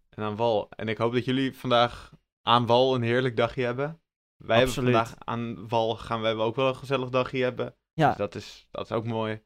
En 0.08 0.22
aan 0.22 0.36
wal. 0.36 0.68
En 0.70 0.88
ik 0.88 0.98
hoop 0.98 1.12
dat 1.12 1.24
jullie 1.24 1.56
vandaag 1.56 2.12
aan 2.42 2.66
wal 2.66 2.94
een 2.94 3.02
heerlijk 3.02 3.36
dagje 3.36 3.64
hebben. 3.64 4.00
Wij 4.46 4.62
Absoluut. 4.62 4.94
hebben 4.94 5.06
vandaag 5.06 5.14
aan 5.24 5.68
wal 5.68 5.96
gaan 5.96 6.20
wij 6.20 6.34
ook 6.34 6.56
wel 6.56 6.68
een 6.68 6.76
gezellig 6.76 7.08
dagje 7.08 7.42
hebben. 7.42 7.74
Ja, 7.92 8.08
Dus 8.08 8.16
dat 8.16 8.34
is, 8.34 8.66
dat 8.70 8.84
is 8.84 8.92
ook 8.92 9.04
mooi. 9.06 9.42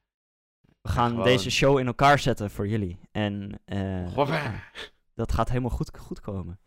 we 0.83 0.89
gaan 0.89 1.11
gewoon- 1.11 1.25
deze 1.25 1.51
show 1.51 1.79
in 1.79 1.87
elkaar 1.87 2.19
zetten 2.19 2.51
voor 2.51 2.69
jullie. 2.69 2.99
En 3.13 3.61
eh, 3.65 4.59
dat 5.15 5.33
gaat 5.33 5.49
helemaal 5.49 5.71
goed, 5.71 5.99
goed 5.99 6.21
komen. 6.21 6.61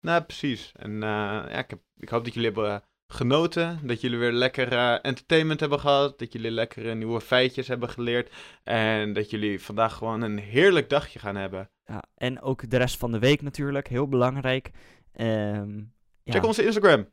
Nou, 0.00 0.22
precies. 0.22 0.72
En 0.76 0.92
eh, 1.02 1.08
ja, 1.48 1.58
ik, 1.58 1.70
heb, 1.70 1.80
ik 1.96 2.08
hoop 2.08 2.24
dat 2.24 2.34
jullie 2.34 2.50
hebben 2.50 2.82
genoten. 3.06 3.78
Dat 3.86 4.00
jullie 4.00 4.18
weer 4.18 4.32
lekker 4.32 4.72
eh, 4.72 4.92
entertainment 5.02 5.60
hebben 5.60 5.80
gehad. 5.80 6.18
Dat 6.18 6.32
jullie 6.32 6.50
lekkere 6.50 6.94
nieuwe 6.94 7.20
feitjes 7.20 7.68
hebben 7.68 7.88
geleerd. 7.88 8.32
En 8.62 9.12
dat 9.12 9.30
jullie 9.30 9.62
vandaag 9.62 9.94
gewoon 9.94 10.22
een 10.22 10.38
heerlijk 10.38 10.88
dagje 10.90 11.18
gaan 11.18 11.36
hebben. 11.36 11.70
Ja, 11.84 12.02
en 12.14 12.40
ook 12.40 12.70
de 12.70 12.76
rest 12.76 12.96
van 12.96 13.12
de 13.12 13.18
week 13.18 13.42
natuurlijk, 13.42 13.88
heel 13.88 14.08
belangrijk. 14.08 14.70
Ehm, 15.12 15.78
ja. 16.22 16.32
Check 16.32 16.44
onze 16.44 16.64
Instagram. 16.64 17.08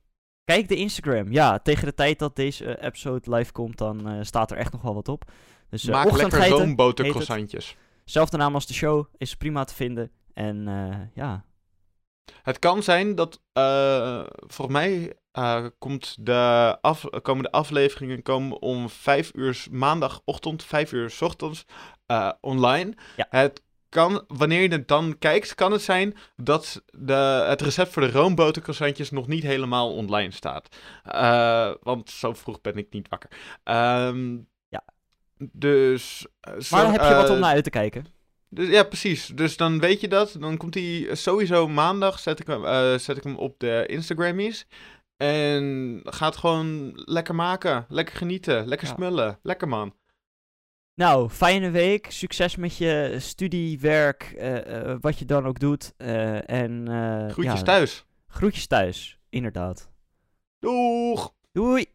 Kijk 0.48 0.68
de 0.68 0.76
Instagram. 0.76 1.32
Ja, 1.32 1.60
tegen 1.60 1.86
de 1.86 1.94
tijd 1.94 2.20
dat 2.20 2.36
deze 2.36 2.76
eh, 2.76 2.88
episode 2.88 3.36
live 3.36 3.52
komt, 3.52 3.78
dan 3.78 4.10
eh, 4.10 4.18
staat 4.22 4.52
er 4.52 4.58
echt 4.58 4.72
nog 4.72 4.82
wel 4.82 4.94
wat 4.94 5.08
op. 5.08 5.32
Dus 5.70 5.86
eh 5.88 5.92
Maak 5.92 6.12
lekker 6.12 6.50
roombotercroissantjes. 6.50 7.76
zelfde 8.06 8.38
naam 8.38 8.54
als 8.54 8.68
de 8.68 8.74
show, 8.74 9.06
is 9.18 9.36
prima 9.36 9.64
te 9.64 9.74
vinden. 9.74 10.12
En 10.34 10.66
ja, 11.14 11.46
Het 12.42 12.60
kan 12.60 12.84
zijn 12.84 13.16
dat, 13.16 13.42
volgens 14.48 14.78
mij 14.78 15.14
komt 15.78 16.16
de 16.20 16.78
af, 16.82 17.06
komen 17.22 17.44
de 17.44 17.52
afleveringen 17.52 18.22
komen 18.22 18.62
om 18.62 18.90
5 18.90 19.32
uur 19.34 19.66
maandagochtend, 19.72 20.64
5 20.64 20.92
uur 20.92 21.10
's 21.10 21.22
ochtends 21.22 21.66
online. 22.42 22.94
Ja. 23.16 23.28
Het 23.30 23.64
kan, 23.90 24.24
wanneer 24.28 24.62
je 24.62 24.68
het 24.68 24.88
dan 24.88 25.16
kijkt, 25.20 25.56
kan 25.56 25.72
het 25.72 25.82
zijn 25.82 26.16
dat 26.36 26.84
de, 26.92 27.46
het 27.48 27.62
recept 27.62 27.92
voor 27.92 28.02
de 28.02 28.12
roombotercroissantjes 28.12 29.10
nog 29.12 29.28
niet 29.28 29.44
helemaal 29.44 29.94
online 29.94 30.32
staat. 30.32 30.76
Eh, 31.04 31.72
want 31.82 32.10
zo 32.10 32.34
vroeg 32.34 32.62
ben 32.62 32.78
ik 32.78 32.88
niet 32.90 33.08
wakker. 33.10 33.30
Ehm, 33.64 34.38
Ja. 34.70 34.84
Dus... 35.52 36.28
eh, 36.42 36.54
maar 36.72 36.82
dan 36.84 36.92
heb 36.92 37.02
je 37.02 37.14
wat 37.16 37.28
eh, 37.28 37.34
om 37.34 37.40
naar 37.40 37.54
uit 37.54 37.64
te 37.64 37.70
kijken. 37.70 38.06
dus, 38.50 38.68
ja, 38.70 38.84
precies. 38.84 39.28
Dus 39.28 39.58
dan 39.58 39.80
weet 39.80 40.02
je 40.02 40.08
dat. 40.08 40.36
Dan 40.40 40.58
komt 40.58 40.74
hij 40.74 41.08
sowieso 41.12 41.68
maandag. 41.68 42.20
Zet 42.20 42.40
ik 42.40 42.48
hem, 42.48 42.66
eh, 42.66 42.98
zet 42.98 43.18
ik 43.18 43.24
hem 43.24 43.36
op 43.36 43.60
de 43.60 43.84
Instagrammies. 43.88 44.68
En 45.18 46.00
gaat 46.04 46.36
gewoon 46.38 46.92
lekker 47.06 47.36
maken. 47.36 47.86
Lekker 47.90 48.16
genieten. 48.18 48.68
Lekker 48.68 48.88
Ja. 48.88 48.94
smullen. 48.94 49.40
Lekker 49.42 49.68
man. 49.68 49.94
Nou, 50.98 51.30
fijne 51.30 51.70
week. 51.70 52.12
Succes 52.12 52.56
met 52.56 52.78
je 52.78 53.16
studie, 53.20 53.80
werk, 53.80 54.22
eh, 54.38 54.92
eh, 54.92 54.98
wat 55.02 55.20
je 55.20 55.26
dan 55.26 55.46
ook 55.46 55.60
doet. 55.60 55.94
eh, 55.98 56.50
en, 56.50 56.88
Groetjes 57.32 57.60
ja, 57.60 57.66
thuis. 57.66 58.06
Groetjes 58.28 58.68
thuis, 58.68 59.20
inderdaad. 59.30 59.90
Doeg! 60.60 61.34
Doei! 61.52 61.86